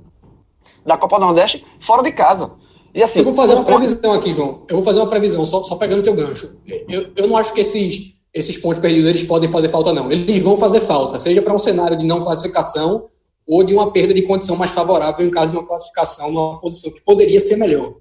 da 0.85 0.97
Copa 0.97 1.19
do 1.19 1.25
Nordeste 1.25 1.65
fora 1.79 2.01
de 2.03 2.11
casa. 2.11 2.51
E 2.93 3.01
assim, 3.01 3.19
eu 3.19 3.25
vou 3.25 3.33
fazer 3.33 3.53
uma 3.53 3.63
previsão 3.63 4.13
aqui, 4.13 4.33
João. 4.33 4.65
Eu 4.67 4.75
vou 4.75 4.83
fazer 4.83 4.99
uma 4.99 5.07
previsão, 5.07 5.45
só, 5.45 5.63
só 5.63 5.75
pegando 5.75 6.03
teu 6.03 6.13
gancho. 6.13 6.57
Eu, 6.65 7.11
eu 7.15 7.27
não 7.27 7.37
acho 7.37 7.53
que 7.53 7.61
esses, 7.61 8.13
esses 8.33 8.57
pontos 8.57 8.79
perdidos 8.79 9.09
eles 9.09 9.23
podem 9.23 9.49
fazer 9.49 9.69
falta, 9.69 9.93
não. 9.93 10.11
Eles 10.11 10.43
vão 10.43 10.57
fazer 10.57 10.81
falta, 10.81 11.17
seja 11.19 11.41
para 11.41 11.53
um 11.53 11.59
cenário 11.59 11.97
de 11.97 12.05
não 12.05 12.21
classificação 12.21 13.09
ou 13.47 13.63
de 13.63 13.73
uma 13.73 13.91
perda 13.91 14.13
de 14.13 14.21
condição 14.23 14.55
mais 14.55 14.71
favorável 14.71 15.25
em 15.25 15.29
caso 15.31 15.51
de 15.51 15.57
uma 15.57 15.65
classificação 15.65 16.31
numa 16.31 16.59
posição 16.59 16.91
que 16.91 17.01
poderia 17.01 17.39
ser 17.39 17.55
melhor. 17.55 17.95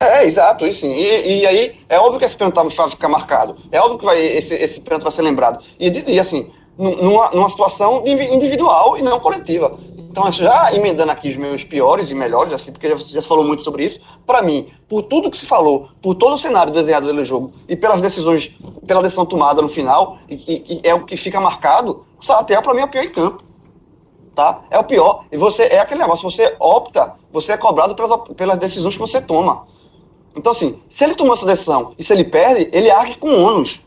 É, 0.00 0.26
exato, 0.26 0.66
e 0.66 0.74
sim. 0.74 0.92
E, 0.92 1.40
e 1.40 1.46
aí, 1.46 1.80
é 1.88 1.98
óbvio 1.98 2.18
que 2.18 2.26
esse 2.26 2.36
pênalti 2.36 2.76
vai 2.76 2.90
ficar 2.90 3.08
marcado. 3.08 3.56
É 3.72 3.80
óbvio 3.80 3.98
que 3.98 4.04
vai, 4.04 4.22
esse, 4.22 4.54
esse 4.54 4.80
pênalti 4.80 5.02
vai 5.02 5.12
ser 5.12 5.22
lembrado. 5.22 5.64
E, 5.78 5.88
e 6.12 6.20
assim, 6.20 6.52
numa, 6.76 7.30
numa 7.30 7.48
situação 7.48 8.02
individual 8.06 8.96
e 8.98 9.02
não 9.02 9.20
coletiva. 9.20 9.78
Então, 10.14 10.30
já 10.30 10.72
emendando 10.72 11.10
aqui 11.10 11.28
os 11.28 11.36
meus 11.36 11.64
piores 11.64 12.08
e 12.08 12.14
melhores, 12.14 12.52
assim, 12.52 12.70
porque 12.70 12.88
já, 12.88 12.96
já 12.96 13.20
se 13.20 13.26
falou 13.26 13.44
muito 13.44 13.64
sobre 13.64 13.84
isso, 13.84 14.00
para 14.24 14.42
mim, 14.42 14.70
por 14.88 15.02
tudo 15.02 15.28
que 15.28 15.36
se 15.36 15.44
falou, 15.44 15.88
por 16.00 16.14
todo 16.14 16.34
o 16.34 16.38
cenário 16.38 16.72
desenhado 16.72 17.12
do 17.12 17.24
jogo 17.24 17.52
e 17.68 17.74
pelas 17.74 18.00
decisões, 18.00 18.56
pela 18.86 19.02
decisão 19.02 19.26
tomada 19.26 19.60
no 19.60 19.68
final, 19.68 20.18
e 20.28 20.36
que 20.36 20.80
é 20.84 20.94
o 20.94 21.04
que 21.04 21.16
fica 21.16 21.40
marcado, 21.40 22.06
o 22.20 22.24
Salatel, 22.24 22.62
para 22.62 22.74
mim, 22.74 22.82
é 22.82 22.84
o 22.84 22.88
pior 22.88 23.04
em 23.04 23.08
campo. 23.08 23.42
Tá? 24.36 24.62
É 24.70 24.78
o 24.78 24.84
pior. 24.84 25.24
E 25.32 25.36
você 25.36 25.64
é 25.64 25.80
aquele 25.80 26.00
negócio, 26.00 26.30
você 26.30 26.54
opta, 26.60 27.14
você 27.32 27.52
é 27.52 27.56
cobrado 27.56 27.96
pelas, 27.96 28.20
pelas 28.36 28.58
decisões 28.58 28.94
que 28.94 29.00
você 29.00 29.20
toma. 29.20 29.66
Então, 30.36 30.52
assim, 30.52 30.80
se 30.88 31.02
ele 31.02 31.16
tomou 31.16 31.34
essa 31.34 31.46
decisão 31.46 31.92
e 31.98 32.04
se 32.04 32.12
ele 32.12 32.24
perde, 32.24 32.68
ele 32.72 32.88
arque 32.88 33.18
com 33.18 33.42
ônus. 33.42 33.80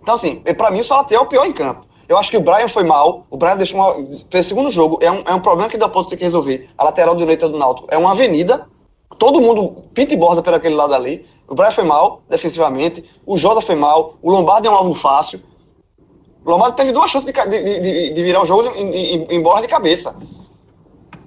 Então, 0.00 0.14
assim, 0.14 0.36
para 0.56 0.70
mim, 0.70 0.80
o 0.80 0.84
Salatel 0.84 1.20
é 1.20 1.22
o 1.22 1.26
pior 1.26 1.46
em 1.46 1.52
campo. 1.52 1.84
Eu 2.08 2.18
acho 2.18 2.30
que 2.30 2.36
o 2.36 2.40
Brian 2.40 2.68
foi 2.68 2.84
mal. 2.84 3.26
O 3.30 3.36
Brian 3.36 3.56
deixou 3.56 3.80
uma. 3.80 4.42
Segundo 4.42 4.70
jogo. 4.70 4.98
É 5.00 5.10
um, 5.10 5.22
é 5.26 5.34
um 5.34 5.40
problema 5.40 5.70
que 5.70 5.76
o 5.76 5.78
Dalpozo 5.78 6.08
tem 6.08 6.18
que 6.18 6.24
resolver. 6.24 6.68
A 6.76 6.84
lateral 6.84 7.14
direita 7.14 7.48
do 7.48 7.58
Náutico 7.58 7.88
é 7.90 7.96
uma 7.96 8.12
avenida. 8.12 8.66
Todo 9.18 9.40
mundo 9.40 9.84
pinta 9.94 10.12
e 10.12 10.16
borda 10.16 10.42
por 10.42 10.52
aquele 10.54 10.74
lado 10.74 10.94
ali. 10.94 11.26
O 11.48 11.54
Brian 11.54 11.70
foi 11.70 11.84
mal, 11.84 12.22
defensivamente. 12.28 13.04
O 13.26 13.36
Jota 13.36 13.60
foi 13.60 13.74
mal. 13.74 14.14
O 14.22 14.30
Lombardo 14.30 14.66
é 14.66 14.70
um 14.70 14.74
alvo 14.74 14.94
fácil. 14.94 15.40
O 16.44 16.50
Lombardo 16.50 16.76
teve 16.76 16.92
duas 16.92 17.10
chances 17.10 17.30
de, 17.30 17.48
de, 17.48 17.80
de, 17.80 18.10
de 18.10 18.22
virar 18.22 18.42
o 18.42 18.46
jogo 18.46 18.68
em, 18.76 18.94
em, 18.94 19.26
em, 19.30 19.42
bola 19.42 19.62
de 19.62 19.68
cabeça. 19.68 20.16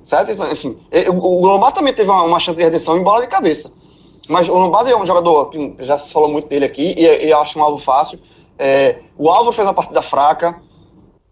Certo? 0.03 0.31
Então, 0.31 0.45
assim, 0.45 0.77
o, 1.09 1.41
o 1.41 1.47
Lombardo 1.47 1.75
também 1.75 1.93
teve 1.93 2.09
uma, 2.09 2.23
uma, 2.23 2.39
chance 2.39 2.57
de 2.57 2.63
redenção 2.63 2.97
em 2.97 3.03
bola 3.03 3.21
de 3.21 3.27
cabeça. 3.27 3.71
Mas 4.27 4.47
o 4.47 4.53
Lombardo 4.53 4.89
é 4.89 4.95
um 4.95 5.05
jogador 5.05 5.49
que 5.49 5.75
já 5.79 5.97
se 5.97 6.11
falou 6.11 6.29
muito 6.29 6.47
dele 6.47 6.65
aqui 6.65 6.93
e, 6.97 7.25
e 7.25 7.31
eu 7.31 7.39
acho 7.39 7.57
um 7.57 7.63
alvo 7.63 7.77
fácil. 7.77 8.19
É, 8.57 8.99
o 9.17 9.29
Alvo 9.29 9.51
fez 9.51 9.67
uma 9.67 9.73
partida 9.73 10.01
fraca. 10.01 10.59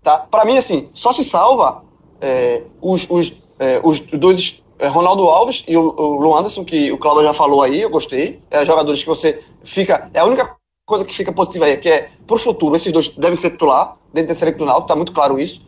Tá? 0.06 0.20
Para 0.20 0.46
mim, 0.46 0.56
assim, 0.56 0.88
só 0.94 1.12
se 1.12 1.24
salva 1.24 1.84
é, 2.22 2.62
os, 2.80 3.08
os, 3.10 3.42
é, 3.58 3.82
os 3.84 4.00
dois, 4.00 4.64
é, 4.78 4.86
Ronaldo 4.86 5.24
Alves 5.24 5.64
e 5.68 5.76
o, 5.76 5.96
o 5.98 6.38
Anderson, 6.38 6.64
que 6.64 6.92
o 6.92 6.98
Cláudio 7.00 7.24
já 7.24 7.34
falou 7.34 7.64
aí, 7.64 7.82
eu 7.82 7.90
gostei. 7.90 8.40
É 8.52 8.64
jogadores 8.64 9.02
que 9.02 9.10
você 9.10 9.42
fica. 9.64 10.08
É 10.14 10.20
a 10.20 10.26
única 10.26 10.56
coisa 10.86 11.04
que 11.04 11.16
fica 11.16 11.34
positiva 11.34 11.66
aí, 11.66 11.78
que 11.78 11.90
é 11.90 12.12
pro 12.28 12.38
futuro, 12.38 12.76
esses 12.76 12.94
dois 12.94 13.10
devem 13.10 13.36
ser 13.36 13.50
titular 13.50 13.98
dentro 14.14 14.28
desse 14.28 14.44
elenco 14.44 14.60
do 14.60 14.66
Náutico, 14.66 14.88
tá 14.88 14.96
muito 14.96 15.12
claro 15.12 15.40
isso. 15.40 15.66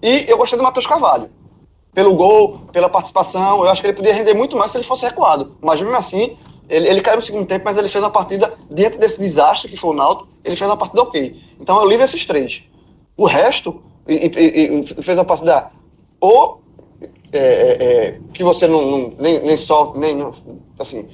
E 0.00 0.24
eu 0.28 0.38
gostei 0.38 0.56
do 0.56 0.62
Matheus 0.62 0.86
Carvalho. 0.86 1.28
Pelo 1.92 2.14
gol, 2.14 2.60
pela 2.70 2.88
participação, 2.88 3.64
eu 3.64 3.68
acho 3.68 3.80
que 3.80 3.88
ele 3.88 3.96
poderia 3.96 4.16
render 4.16 4.34
muito 4.34 4.56
mais 4.56 4.70
se 4.70 4.76
ele 4.76 4.84
fosse 4.84 5.04
recuado. 5.04 5.56
Mas 5.60 5.80
mesmo 5.80 5.96
assim, 5.96 6.36
ele, 6.68 6.88
ele 6.88 7.00
caiu 7.00 7.16
no 7.16 7.22
segundo 7.22 7.44
tempo, 7.44 7.64
mas 7.64 7.76
ele 7.76 7.88
fez 7.88 8.04
uma 8.04 8.10
partida, 8.10 8.54
dentro 8.70 9.00
desse 9.00 9.18
desastre 9.18 9.68
que 9.68 9.76
foi 9.76 9.90
o 9.90 9.94
Náutico, 9.94 10.28
ele 10.44 10.54
fez 10.54 10.70
uma 10.70 10.76
partida 10.76 11.02
ok. 11.02 11.42
Então 11.58 11.80
eu 11.80 11.88
livro 11.88 12.04
esses 12.04 12.24
três. 12.24 12.68
O 13.16 13.26
resto, 13.26 13.82
e, 14.06 14.14
e, 14.14 14.80
e 14.80 15.02
fez 15.02 15.18
a 15.18 15.24
partida 15.24 15.70
ou 16.20 16.62
é, 17.32 17.38
é, 17.38 17.84
é, 17.84 18.20
que 18.32 18.44
você 18.44 18.66
não, 18.66 18.86
não, 18.86 19.12
nem, 19.18 19.40
nem 19.40 19.56
só, 19.56 19.92
nem, 19.94 20.16
assim, 20.78 21.08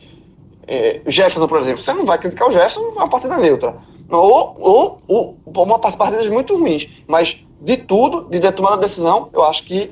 é, 0.66 1.01
Jefferson, 1.07 1.48
por 1.48 1.59
exemplo, 1.59 1.82
você 1.82 1.92
não 1.92 2.05
vai 2.05 2.18
criticar 2.18 2.48
o 2.48 2.53
Jefferson, 2.53 2.80
é 2.80 2.92
uma 2.92 3.09
partida 3.09 3.36
neutra. 3.38 3.76
Ou, 4.11 4.55
ou, 4.59 4.98
ou 5.09 5.36
uma 5.64 5.78
partidas 5.78 6.28
muito 6.28 6.57
ruins. 6.57 6.88
Mas 7.07 7.44
de 7.61 7.76
tudo, 7.76 8.28
de 8.28 8.40
tomada 8.53 8.76
da 8.76 8.82
decisão, 8.82 9.28
eu 9.32 9.44
acho 9.44 9.64
que 9.64 9.90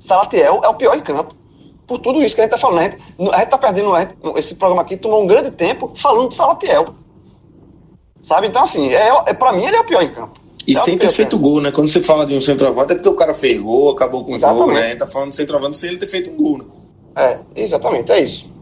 Salatiel 0.00 0.60
é 0.62 0.68
o 0.68 0.74
pior 0.74 0.96
em 0.96 1.00
campo. 1.00 1.34
Por 1.86 1.98
tudo 1.98 2.22
isso 2.22 2.34
que 2.34 2.40
a 2.40 2.44
gente 2.44 2.54
está 2.54 2.66
falando. 2.66 2.80
A 2.80 2.84
gente, 2.84 2.98
a 3.32 3.38
gente 3.38 3.48
tá 3.48 3.58
perdendo, 3.58 3.94
a 3.94 4.00
gente, 4.00 4.16
esse 4.36 4.54
programa 4.56 4.82
aqui 4.82 4.96
tomou 4.96 5.22
um 5.22 5.26
grande 5.26 5.50
tempo 5.50 5.92
falando 5.94 6.28
de 6.28 6.34
Salatiel. 6.34 6.94
Sabe? 8.22 8.48
Então, 8.48 8.64
assim, 8.64 8.88
é, 8.92 9.08
é, 9.26 9.34
para 9.34 9.52
mim 9.52 9.64
ele 9.64 9.76
é 9.76 9.80
o 9.80 9.84
pior 9.84 10.02
em 10.02 10.12
campo. 10.12 10.40
E 10.66 10.72
é 10.72 10.76
sem 10.76 10.98
ter 10.98 11.10
feito 11.10 11.38
gol, 11.38 11.60
né? 11.60 11.70
Quando 11.70 11.88
você 11.88 12.02
fala 12.02 12.26
de 12.26 12.34
um 12.34 12.40
centroavante, 12.40 12.92
é 12.92 12.96
porque 12.96 13.08
o 13.08 13.14
cara 13.14 13.32
fez 13.32 13.60
gol, 13.60 13.90
acabou 13.90 14.24
com 14.24 14.34
o 14.34 14.38
jogo, 14.38 14.72
né? 14.72 14.82
A 14.82 14.88
gente 14.88 14.98
tá 14.98 15.06
falando 15.06 15.30
de 15.30 15.36
centroavante 15.36 15.76
sem 15.76 15.90
ele 15.90 15.98
ter 15.98 16.08
feito 16.08 16.30
um 16.30 16.36
gol, 16.36 16.58
né? 16.58 16.64
É, 17.16 17.38
exatamente, 17.54 18.10
é 18.10 18.20
isso. 18.20 18.52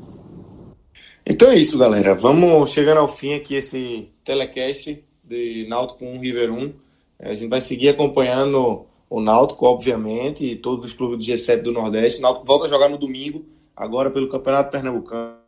Então 1.26 1.50
é 1.50 1.56
isso, 1.56 1.78
galera. 1.78 2.14
Vamos 2.14 2.70
chegando 2.70 2.98
ao 2.98 3.08
fim 3.08 3.34
aqui 3.34 3.54
esse 3.54 4.10
telecast 4.22 5.02
de 5.24 5.66
Náutico 5.68 6.00
com 6.00 6.16
o 6.16 6.20
River 6.20 6.52
1. 6.52 6.72
A 7.20 7.34
gente 7.34 7.48
vai 7.48 7.62
seguir 7.62 7.88
acompanhando 7.88 8.84
o 9.08 9.20
Náutico, 9.20 9.64
obviamente, 9.64 10.44
e 10.44 10.56
todos 10.56 10.84
os 10.84 10.92
clubes 10.92 11.24
do 11.24 11.32
G7 11.32 11.62
do 11.62 11.72
Nordeste. 11.72 12.18
O 12.18 12.22
Náutico 12.22 12.46
volta 12.46 12.66
a 12.66 12.68
jogar 12.68 12.90
no 12.90 12.98
domingo, 12.98 13.46
agora 13.74 14.10
pelo 14.10 14.28
Campeonato 14.28 14.70
Pernambucano. 14.70 15.38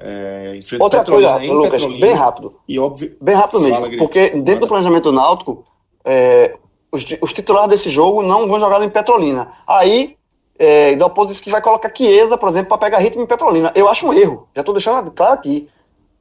É, 0.00 0.58
Outra 0.78 1.04
coisa, 1.04 1.36
Lucas, 1.36 1.84
bem 1.98 2.12
rápido. 2.12 2.54
E 2.66 2.78
óbvio, 2.78 3.14
bem 3.20 3.34
rápido 3.34 3.60
mesmo. 3.60 3.76
Fala, 3.76 3.96
porque 3.98 4.30
dentro 4.30 4.62
do 4.62 4.68
planejamento 4.68 5.12
náutico, 5.12 5.64
é, 6.04 6.56
os, 6.90 7.04
os, 7.20 7.32
titulares 7.34 7.68
desse 7.68 7.90
jogo 7.90 8.22
não 8.22 8.48
vão 8.48 8.58
jogar 8.58 8.82
em 8.82 8.88
Petrolina. 8.88 9.52
Aí, 9.66 10.16
é, 10.58 10.96
da 10.96 11.06
oposição 11.06 11.42
que 11.42 11.50
vai 11.50 11.60
colocar 11.60 11.92
Chiesa, 11.94 12.38
por 12.38 12.48
exemplo, 12.48 12.68
para 12.70 12.78
pegar 12.78 12.98
ritmo 12.98 13.22
em 13.22 13.26
Petrolina. 13.26 13.70
Eu 13.74 13.88
acho 13.88 14.06
um 14.06 14.12
erro. 14.12 14.48
Já 14.54 14.62
estou 14.62 14.74
deixando 14.74 15.10
claro 15.10 15.34
aqui. 15.34 15.68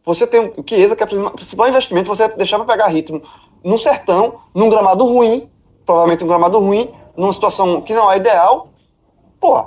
Você 0.05 0.27
tem 0.27 0.53
o 0.57 0.63
Chiesa, 0.67 0.95
que 0.95 1.03
é 1.03 1.05
o 1.05 1.31
principal 1.31 1.69
investimento, 1.69 2.07
você 2.07 2.27
deixar 2.29 2.57
para 2.57 2.67
pegar 2.67 2.87
ritmo 2.87 3.21
no 3.63 3.79
sertão, 3.79 4.39
num 4.53 4.69
gramado 4.69 5.05
ruim, 5.05 5.49
provavelmente 5.85 6.23
um 6.23 6.27
gramado 6.27 6.59
ruim, 6.59 6.89
numa 7.15 7.31
situação 7.31 7.81
que 7.81 7.93
não 7.93 8.11
é 8.11 8.17
ideal. 8.17 8.69
Pô, 9.39 9.65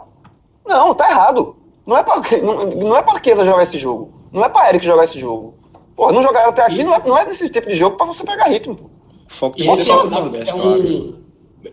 não, 0.66 0.94
tá 0.94 1.08
errado. 1.08 1.56
Não 1.86 1.96
é 1.96 2.02
para 2.02 2.20
não, 2.42 2.66
não 2.66 2.96
é 2.96 3.02
para 3.02 3.20
Keza 3.20 3.44
jogar 3.44 3.62
esse 3.62 3.78
jogo. 3.78 4.12
Não 4.32 4.44
é 4.44 4.48
para 4.48 4.68
Eric 4.70 4.84
jogar 4.84 5.04
esse 5.04 5.18
jogo. 5.18 5.54
Pô, 5.94 6.10
não 6.10 6.22
jogaram 6.22 6.50
até 6.50 6.62
aqui, 6.62 6.80
e... 6.80 6.84
não, 6.84 6.94
é, 6.94 7.02
não 7.06 7.18
é 7.18 7.26
nesse 7.26 7.48
tipo 7.50 7.68
de 7.68 7.74
jogo 7.74 7.96
para 7.96 8.06
você 8.06 8.24
pegar 8.24 8.44
ritmo. 8.44 8.74
Pô. 8.74 8.90
Foco 9.28 9.56
de 9.56 9.66
esse 9.66 9.90
é, 9.90 9.94
é 9.94 10.54
um, 10.54 11.14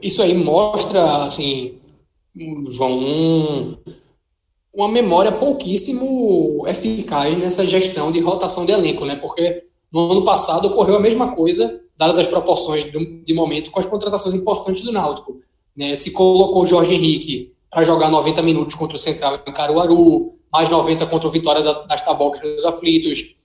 Isso 0.01 0.21
aí 0.21 0.33
mostra, 0.33 1.23
assim, 1.23 1.79
João, 2.67 2.97
um, 2.99 3.77
uma 4.73 4.87
memória 4.87 5.31
pouquíssimo 5.31 6.65
eficaz 6.67 7.37
nessa 7.37 7.67
gestão 7.67 8.11
de 8.11 8.19
rotação 8.19 8.65
de 8.65 8.71
elenco, 8.71 9.05
né? 9.05 9.15
Porque 9.15 9.65
no 9.91 10.11
ano 10.11 10.23
passado 10.23 10.67
ocorreu 10.67 10.95
a 10.95 11.01
mesma 11.01 11.35
coisa, 11.35 11.81
dadas 11.97 12.17
as 12.17 12.27
proporções 12.27 12.85
de 12.85 13.33
momento, 13.33 13.71
com 13.71 13.79
as 13.79 13.85
contratações 13.85 14.35
importantes 14.35 14.83
do 14.83 14.91
Náutico. 14.91 15.39
Né? 15.75 15.95
Se 15.95 16.11
colocou 16.11 16.63
o 16.63 16.65
Jorge 16.65 16.93
Henrique 16.93 17.53
para 17.69 17.83
jogar 17.83 18.09
90 18.09 18.41
minutos 18.41 18.75
contra 18.75 18.97
o 18.97 18.99
Central 18.99 19.39
em 19.45 19.53
Caruaru, 19.53 20.33
mais 20.51 20.69
90 20.69 21.05
contra 21.05 21.27
o 21.27 21.31
Vitória 21.31 21.61
das 21.61 22.01
Tabocas 22.01 22.41
nos 22.41 22.65
aflitos, 22.65 23.35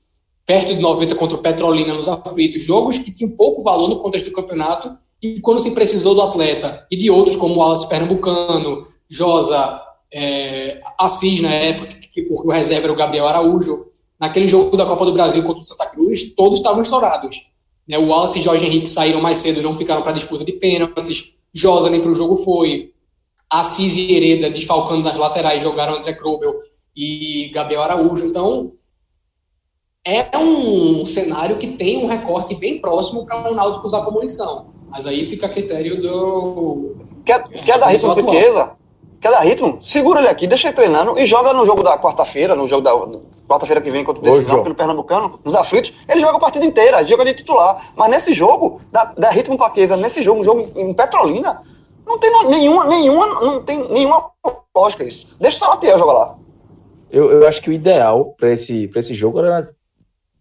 perto 0.47 0.75
de 0.75 0.81
90 0.81 1.14
contra 1.14 1.37
o 1.37 1.41
Petrolina 1.41 1.95
nos 1.95 2.09
aflitos, 2.09 2.62
jogos 2.62 2.99
que 2.99 3.12
tinham 3.12 3.31
pouco 3.33 3.62
valor 3.62 3.89
no 3.89 4.01
contexto 4.01 4.27
do 4.27 4.35
campeonato, 4.35 4.97
e 5.22 5.41
quando 5.41 5.61
se 5.61 5.70
precisou 5.70 6.14
do 6.14 6.22
atleta 6.22 6.87
e 6.91 6.97
de 6.97 7.11
outros 7.11 7.37
como 7.37 7.55
o 7.55 7.59
Wallace 7.59 7.89
Pernambucano, 7.89 8.87
Josa, 9.09 9.81
é, 10.12 10.81
Assis 10.99 11.41
na 11.41 11.53
época, 11.53 11.87
que, 11.87 12.09
que 12.09 12.27
o 12.31 12.51
reserva 12.51 12.87
era 12.87 12.93
o 12.93 12.97
Gabriel 12.97 13.27
Araújo, 13.27 13.87
naquele 14.20 14.47
jogo 14.47 14.77
da 14.77 14.87
Copa 14.87 15.05
do 15.05 15.12
Brasil 15.12 15.43
contra 15.43 15.61
o 15.61 15.64
Santa 15.64 15.87
Cruz, 15.87 16.35
todos 16.35 16.59
estavam 16.59 16.83
estourados. 16.83 17.51
Né, 17.87 17.99
o 17.99 18.07
Wallace 18.07 18.39
e 18.39 18.43
Jorge 18.43 18.64
Henrique 18.64 18.89
saíram 18.89 19.20
mais 19.20 19.39
cedo 19.39 19.61
não 19.61 19.77
ficaram 19.77 20.03
para 20.03 20.12
a 20.12 20.14
disputa 20.14 20.45
de 20.45 20.53
pênaltis. 20.53 21.35
Josa 21.53 21.91
nem 21.91 22.01
para 22.01 22.11
o 22.11 22.14
jogo 22.14 22.37
foi. 22.37 22.93
Assis 23.61 23.96
e 23.96 24.14
Hereda 24.14 24.50
desfalcando 24.50 25.09
nas 25.09 25.18
laterais 25.18 25.62
jogaram 25.62 25.94
André 25.94 26.12
Krobel 26.12 26.55
e 26.96 27.50
Gabriel 27.55 27.82
Araújo. 27.82 28.26
Então, 28.26 28.72
é 30.07 30.36
um 30.36 31.07
cenário 31.07 31.57
que 31.57 31.68
tem 31.68 32.05
um 32.05 32.07
recorte 32.07 32.55
bem 32.55 32.78
próximo 32.78 33.24
para 33.24 33.50
o 33.50 33.55
Náutico 33.55 33.86
usar 33.86 34.02
como 34.02 34.20
lição. 34.20 34.72
Mas 34.90 35.07
aí 35.07 35.24
fica 35.24 35.46
a 35.46 35.48
critério 35.48 36.00
do. 36.00 36.96
Quer, 37.24 37.42
quer 37.44 37.78
dar 37.78 37.86
ritmo 37.86 38.12
riqueza? 38.12 38.72
Quer 39.20 39.30
dar 39.30 39.40
ritmo? 39.40 39.78
Segura 39.80 40.20
ele 40.20 40.28
aqui, 40.28 40.46
deixa 40.46 40.68
ele 40.68 40.76
treinando 40.76 41.18
e 41.18 41.24
joga 41.24 41.55
no 41.55 41.64
jogo 41.64 41.82
da 41.82 41.98
quarta-feira, 41.98 42.55
no 42.55 42.68
jogo 42.68 42.82
da 42.82 42.92
quarta-feira 43.48 43.80
que 43.80 43.90
vem 43.90 44.05
contra 44.05 44.20
o 44.20 44.24
Decisão 44.24 44.62
pelo 44.62 44.74
Pernambucano, 44.74 45.40
nos 45.42 45.55
aflitos. 45.55 45.94
Ele 46.07 46.20
joga 46.20 46.36
a 46.36 46.40
partida 46.40 46.66
inteira, 46.66 47.07
joga 47.07 47.24
de 47.24 47.32
titular. 47.32 47.92
Mas 47.96 48.11
nesse 48.11 48.34
jogo, 48.34 48.82
dá, 48.92 49.14
dá 49.16 49.30
ritmo 49.30 49.57
pra 49.57 49.72
Chiesa, 49.72 49.96
nesse 49.96 50.22
jogo, 50.22 50.40
um 50.40 50.44
jogo 50.44 50.70
em 50.76 50.92
Petrolina, 50.92 51.62
não 52.15 52.19
tem 52.21 52.61
nenhuma, 52.61 52.87
nenhuma, 52.87 53.27
não 53.41 53.62
tem 53.62 53.89
nenhuma 53.93 54.31
lógica 54.77 55.05
isso. 55.05 55.27
Deixa 55.41 55.57
o 55.57 55.61
Salatea 55.61 55.99
jogar 55.99 56.12
lá. 56.12 56.39
Eu, 57.11 57.31
eu 57.31 57.47
acho 57.47 57.61
que 57.61 57.71
o 57.71 57.73
ideal 57.73 58.35
para 58.39 58.51
esse, 58.51 58.91
esse 58.95 59.15
jogo 59.15 59.41
era 59.41 59.69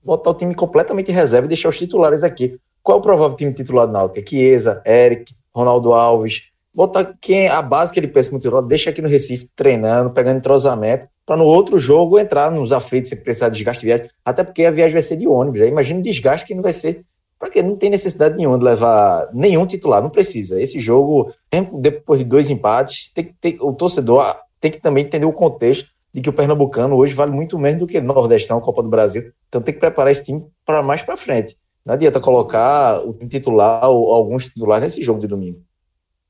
botar 0.03 0.31
o 0.31 0.33
time 0.33 0.53
completamente 0.53 1.11
em 1.11 1.13
reserva 1.13 1.45
e 1.45 1.49
deixar 1.49 1.69
os 1.69 1.77
titulares 1.77 2.23
aqui. 2.23 2.59
Qual 2.81 2.97
é 2.97 2.99
o 2.99 3.03
provável 3.03 3.37
time 3.37 3.53
titular 3.53 3.87
do 3.87 3.93
Náutico? 3.93 4.19
É 4.19 4.29
Chiesa, 4.29 4.81
Eric, 4.85 5.33
Ronaldo 5.55 5.93
Alves. 5.93 6.49
Botar 6.73 7.13
quem 7.21 7.47
a 7.47 7.61
base 7.61 7.93
que 7.93 7.99
ele 7.99 8.07
pensa 8.07 8.31
muito 8.31 8.41
titular, 8.41 8.63
deixa 8.63 8.89
aqui 8.89 9.01
no 9.01 9.07
Recife 9.07 9.47
treinando, 9.55 10.09
pegando 10.09 10.37
entrosamento, 10.37 11.07
para 11.25 11.37
no 11.37 11.45
outro 11.45 11.77
jogo 11.77 12.19
entrar 12.19 12.51
nos 12.51 12.71
aflitos 12.71 13.09
sem 13.09 13.17
precisar 13.17 13.49
de 13.49 13.55
desgaste 13.55 13.81
de 13.81 13.85
viagem. 13.85 14.09
Até 14.25 14.43
porque 14.43 14.65
a 14.65 14.71
viagem 14.71 14.93
vai 14.93 15.03
ser 15.03 15.15
de 15.15 15.27
ônibus. 15.27 15.61
Aí 15.61 15.69
imagina 15.69 15.99
o 15.99 16.03
desgaste 16.03 16.47
que 16.47 16.55
não 16.55 16.63
vai 16.63 16.73
ser. 16.73 17.05
Porque 17.43 17.61
não 17.61 17.75
tem 17.75 17.89
necessidade 17.89 18.37
nenhuma 18.37 18.57
de 18.57 18.63
levar 18.63 19.27
nenhum 19.33 19.65
titular, 19.65 20.01
não 20.01 20.09
precisa. 20.09 20.61
Esse 20.61 20.79
jogo, 20.79 21.29
depois 21.73 22.19
de 22.21 22.25
dois 22.25 22.49
empates, 22.49 23.11
tem 23.13 23.35
tem, 23.41 23.57
o 23.59 23.73
torcedor 23.73 24.33
tem 24.61 24.71
que 24.71 24.79
também 24.79 25.03
entender 25.03 25.25
o 25.25 25.33
contexto 25.33 25.89
de 26.13 26.21
que 26.21 26.29
o 26.29 26.33
Pernambucano 26.33 26.95
hoje 26.95 27.13
vale 27.13 27.33
muito 27.33 27.59
menos 27.59 27.79
do 27.79 27.85
que 27.85 27.97
o 27.97 28.01
Nordestão, 28.01 28.61
Copa 28.61 28.81
do 28.81 28.87
Brasil. 28.87 29.33
Então 29.49 29.61
tem 29.61 29.73
que 29.73 29.79
preparar 29.81 30.13
esse 30.13 30.23
time 30.23 30.41
para 30.65 30.81
mais 30.81 31.01
para 31.01 31.17
frente. 31.17 31.57
Não 31.85 31.95
adianta 31.95 32.17
colocar 32.21 33.05
o 33.05 33.13
titular 33.27 33.89
ou 33.89 34.13
alguns 34.13 34.45
titulares 34.45 34.85
nesse 34.85 35.03
jogo 35.03 35.19
de 35.19 35.27
domingo. 35.27 35.59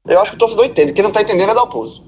Eu 0.07 0.19
acho 0.19 0.31
que 0.31 0.37
o 0.37 0.39
torcedor 0.39 0.65
entende. 0.65 0.93
Quem 0.93 1.03
não 1.03 1.11
está 1.11 1.21
entendendo 1.21 1.51
é 1.51 1.53
dar 1.53 1.61
o 1.61 1.69
pouso. 1.69 2.03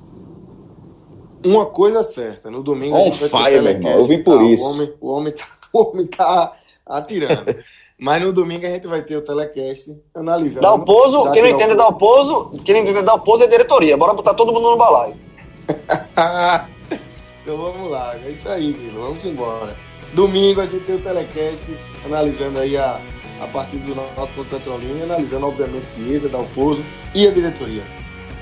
Uma 1.45 1.67
coisa 1.67 2.01
certa, 2.01 2.49
no 2.49 2.63
domingo. 2.63 2.97
On 2.97 3.11
fire, 3.11 3.61
meu 3.61 3.71
irmão. 3.71 3.91
Eu 3.91 4.05
vim 4.05 4.23
por 4.23 4.39
tá, 4.39 4.43
isso. 4.45 4.63
O 4.63 4.71
homem, 4.71 4.93
o 4.99 5.07
homem, 5.09 5.31
tá, 5.31 5.45
o 5.71 5.91
homem 5.91 6.07
tá 6.07 6.57
atirando. 6.83 7.55
Mas 7.99 8.21
no 8.21 8.33
domingo 8.33 8.65
a 8.65 8.69
gente 8.69 8.87
vai 8.87 9.01
ter 9.01 9.15
o 9.15 9.21
telecast 9.21 9.95
analisando. 10.13 10.61
Dá 10.61 10.73
o 10.73 10.83
pouso, 10.83 11.31
quem 11.31 11.41
não 11.41 11.49
entende 11.49 11.71
é 11.71 11.75
dar 11.75 11.87
o 11.87 11.93
pouso, 11.93 12.51
quem 12.63 12.75
não 12.75 12.81
entende 12.81 13.01
dar 13.01 13.13
o 13.13 13.21
pouso 13.21 13.43
é 13.43 13.47
diretoria. 13.47 13.95
Bora 13.95 14.13
botar 14.13 14.33
todo 14.33 14.51
mundo 14.51 14.71
no 14.71 14.77
balaio. 14.77 15.15
então 17.41 17.57
vamos 17.57 17.89
lá, 17.89 18.15
é 18.25 18.29
isso 18.29 18.49
aí, 18.49 18.73
Vilo. 18.73 19.01
Vamos 19.01 19.23
embora. 19.23 19.75
Domingo 20.13 20.61
a 20.61 20.65
gente 20.65 20.83
tem 20.83 20.95
o 20.95 21.01
telecast 21.01 21.65
analisando 22.05 22.59
aí 22.59 22.75
a, 22.77 22.99
a 23.41 23.47
partir 23.47 23.77
do 23.77 23.95
Náutico 23.95 24.27
contra 24.35 24.57
Petrolina, 24.57 25.05
analisando, 25.05 25.47
obviamente, 25.47 25.85
Chiesa, 25.95 26.27
Dalpozo 26.27 26.83
e 27.13 27.27
a 27.27 27.31
diretoria. 27.31 27.83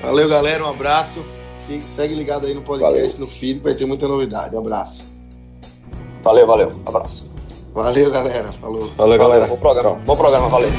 Valeu, 0.02 0.28
galera, 0.28 0.64
um 0.64 0.68
abraço. 0.68 1.24
segue 1.54 2.14
ligado 2.14 2.46
aí 2.46 2.54
no 2.54 2.62
podcast, 2.62 3.14
valeu. 3.14 3.18
no 3.20 3.26
feed, 3.26 3.60
vai 3.60 3.74
ter 3.74 3.86
muita 3.86 4.08
novidade. 4.08 4.54
Um 4.54 4.58
abraço. 4.58 5.02
Valeu, 6.22 6.46
valeu. 6.46 6.72
Abraço. 6.86 7.33
Valeu, 7.74 8.10
galera. 8.10 8.52
Falou. 8.60 8.88
Valeu, 8.96 9.18
galera. 9.18 9.46
Bom 9.48 9.56
programa. 9.56 9.96
Bom 10.06 10.16
programa, 10.16 10.48
valeu. 10.48 10.70